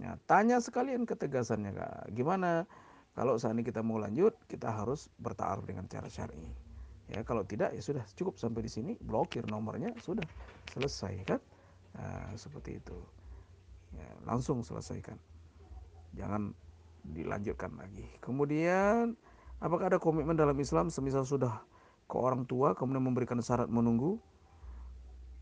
Ya, 0.00 0.16
tanya 0.24 0.62
sekalian 0.64 1.04
ketegasannya 1.04 1.76
kak. 1.76 2.14
Gimana 2.16 2.64
kalau 3.12 3.36
saat 3.36 3.52
ini 3.52 3.66
kita 3.66 3.82
mau 3.82 3.98
lanjut 3.98 4.32
kita 4.46 4.70
harus 4.70 5.10
bertaaruf 5.18 5.66
dengan 5.66 5.84
cara 5.90 6.06
syar'i 6.06 6.69
ya 7.10 7.26
kalau 7.26 7.42
tidak 7.42 7.74
ya 7.74 7.82
sudah 7.82 8.06
cukup 8.14 8.38
sampai 8.38 8.62
di 8.62 8.70
sini 8.70 8.92
blokir 9.02 9.42
nomornya 9.50 9.90
sudah 9.98 10.24
selesai 10.70 11.14
kan? 11.26 11.40
Nah, 11.98 12.30
seperti 12.38 12.78
itu. 12.78 12.94
Ya, 13.90 14.06
langsung 14.22 14.62
selesaikan. 14.62 15.18
Jangan 16.14 16.54
dilanjutkan 17.02 17.74
lagi. 17.74 18.06
Kemudian 18.22 19.18
apakah 19.58 19.90
ada 19.90 19.98
komitmen 19.98 20.38
dalam 20.38 20.54
Islam? 20.62 20.86
Semisal 20.88 21.26
sudah 21.26 21.58
ke 22.06 22.16
orang 22.18 22.46
tua 22.46 22.78
kemudian 22.78 23.02
memberikan 23.02 23.42
syarat 23.42 23.66
menunggu. 23.66 24.18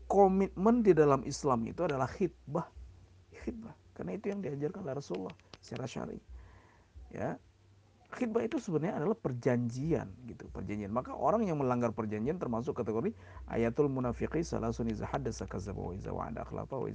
Komitmen 0.09 0.81
di 0.81 0.97
dalam 0.97 1.21
Islam 1.21 1.69
itu 1.69 1.85
adalah 1.85 2.09
khidbah. 2.09 2.65
Khidbah. 3.45 3.77
Karena 3.93 4.17
itu 4.17 4.33
yang 4.33 4.41
diajarkan 4.41 4.81
oleh 4.89 4.97
Rasulullah 4.97 5.35
secara 5.61 5.85
syar'i. 5.85 6.17
Ya 7.13 7.37
khidbah 8.09 8.41
itu 8.41 8.57
sebenarnya 8.57 8.97
adalah 8.97 9.13
perjanjian 9.13 10.09
gitu 10.25 10.49
perjanjian. 10.49 10.89
Maka 10.89 11.13
orang 11.13 11.45
yang 11.45 11.61
melanggar 11.61 11.93
perjanjian 11.93 12.41
termasuk 12.41 12.73
kategori 12.73 13.13
ayatul 13.53 13.85
munafiqi 13.89 14.41
salasun 14.41 14.89
iza 14.89 15.05
haddasa 15.05 15.45
kadzdzaba 15.45 15.77
wa 15.77 15.93
iza 15.93 16.09
wa'ada 16.09 16.41
akhlafa 16.41 16.81
wa 16.81 16.89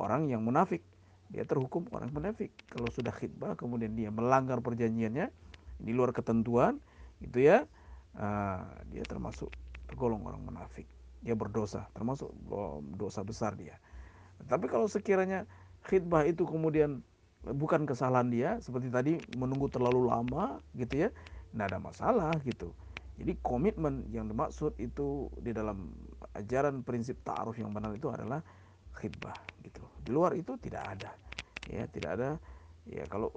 orang 0.00 0.32
yang 0.32 0.40
munafik 0.40 0.80
dia 1.28 1.44
terhukum 1.44 1.88
orang 1.92 2.12
munafik. 2.12 2.52
Kalau 2.72 2.88
sudah 2.88 3.12
khidbah 3.12 3.56
kemudian 3.60 3.92
dia 3.92 4.08
melanggar 4.08 4.60
perjanjiannya 4.64 5.28
di 5.80 5.92
luar 5.92 6.16
ketentuan 6.16 6.80
itu 7.20 7.44
ya 7.44 7.64
uh, 8.16 8.62
dia 8.88 9.04
termasuk 9.04 9.52
tergolong 9.88 10.24
orang 10.24 10.40
munafik. 10.40 10.88
Dia 11.24 11.36
berdosa 11.36 11.88
termasuk 11.96 12.32
dosa 12.96 13.20
besar 13.24 13.56
dia. 13.56 13.76
Tapi 14.48 14.68
kalau 14.68 14.88
sekiranya 14.88 15.48
khidbah 15.88 16.24
itu 16.28 16.44
kemudian 16.44 17.04
bukan 17.52 17.84
kesalahan 17.84 18.28
dia 18.32 18.50
seperti 18.64 18.88
tadi 18.88 19.12
menunggu 19.36 19.68
terlalu 19.68 20.08
lama 20.08 20.60
gitu 20.72 21.08
ya 21.08 21.08
tidak 21.52 21.66
ada 21.74 21.78
masalah 21.80 22.32
gitu 22.48 22.72
jadi 23.20 23.36
komitmen 23.44 24.08
yang 24.10 24.26
dimaksud 24.26 24.74
itu 24.80 25.28
di 25.38 25.54
dalam 25.54 25.92
ajaran 26.34 26.82
prinsip 26.82 27.20
ta'aruf 27.22 27.60
yang 27.60 27.70
benar 27.70 27.92
itu 27.94 28.08
adalah 28.08 28.40
khidbah 28.96 29.36
gitu 29.60 29.84
di 30.02 30.10
luar 30.10 30.32
itu 30.34 30.56
tidak 30.58 30.82
ada 30.96 31.10
ya 31.68 31.84
tidak 31.92 32.10
ada 32.16 32.30
ya 32.88 33.04
kalau 33.06 33.30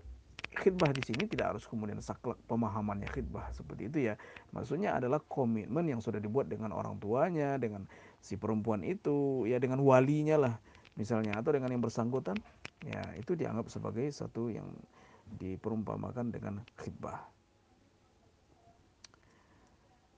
khidbah 0.57 0.89
di 0.89 1.05
sini 1.05 1.29
tidak 1.29 1.53
harus 1.55 1.63
kemudian 1.69 2.01
saklek 2.01 2.39
pemahamannya 2.49 3.05
khidbah 3.13 3.53
seperti 3.53 3.93
itu 3.93 3.97
ya. 4.09 4.17
Maksudnya 4.57 4.97
adalah 4.97 5.21
komitmen 5.21 5.85
yang 5.85 6.01
sudah 6.01 6.17
dibuat 6.17 6.49
dengan 6.49 6.73
orang 6.73 6.97
tuanya, 6.97 7.61
dengan 7.61 7.85
si 8.17 8.41
perempuan 8.41 8.81
itu, 8.81 9.45
ya 9.45 9.61
dengan 9.61 9.85
walinya 9.85 10.49
lah 10.49 10.55
misalnya 10.97 11.37
atau 11.37 11.53
dengan 11.53 11.69
yang 11.71 11.81
bersangkutan, 11.85 12.35
ya 12.83 13.01
itu 13.15 13.37
dianggap 13.37 13.69
sebagai 13.69 14.09
satu 14.09 14.49
yang 14.49 14.67
diperumpamakan 15.37 16.33
dengan 16.33 16.59
khidbah. 16.75 17.21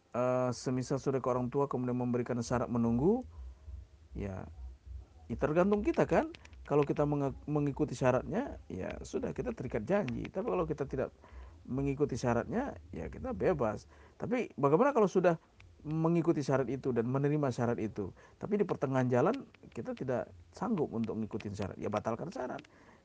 Uh, 0.10 0.50
semisal 0.50 0.98
sudah 0.98 1.22
ke 1.22 1.30
orang 1.30 1.54
tua 1.54 1.70
kemudian 1.70 1.94
memberikan 1.94 2.40
syarat 2.42 2.66
menunggu, 2.66 3.22
ya, 4.18 4.42
ya 5.30 5.36
tergantung 5.38 5.86
kita 5.86 6.08
kan. 6.10 6.32
Kalau 6.66 6.86
kita 6.86 7.02
mengikuti 7.50 7.98
syaratnya 7.98 8.62
ya 8.70 8.94
sudah 9.02 9.34
kita 9.34 9.58
terikat 9.58 9.90
janji. 9.90 10.30
Tapi 10.30 10.46
kalau 10.54 10.70
kita 10.70 10.86
tidak 10.86 11.10
mengikuti 11.66 12.14
syaratnya 12.14 12.78
ya 12.94 13.10
kita 13.10 13.34
bebas. 13.34 13.90
Tapi 14.22 14.54
bagaimana 14.54 14.94
kalau 14.94 15.10
sudah 15.10 15.42
mengikuti 15.88 16.44
syarat 16.44 16.68
itu 16.68 16.92
dan 16.92 17.08
menerima 17.08 17.52
syarat 17.54 17.80
itu. 17.80 18.12
Tapi 18.36 18.60
di 18.60 18.66
pertengahan 18.68 19.08
jalan 19.08 19.36
kita 19.72 19.96
tidak 19.96 20.28
sanggup 20.52 20.92
untuk 20.92 21.16
mengikuti 21.16 21.48
syarat. 21.52 21.78
Ya 21.80 21.88
batalkan 21.88 22.32
syarat. 22.32 22.60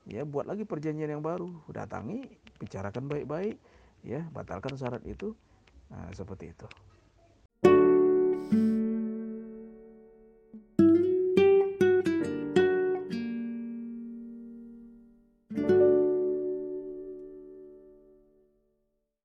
Ya 0.05 0.27
buat 0.27 0.45
lagi 0.45 0.67
perjanjian 0.67 1.11
yang 1.11 1.25
baru. 1.25 1.51
Datangi 1.71 2.27
bicarakan 2.59 3.07
baik-baik. 3.07 3.57
Ya 4.05 4.27
batalkan 4.35 4.75
syarat 4.75 5.05
itu. 5.07 5.33
Nah, 5.93 6.11
seperti 6.17 6.51
itu 6.51 6.67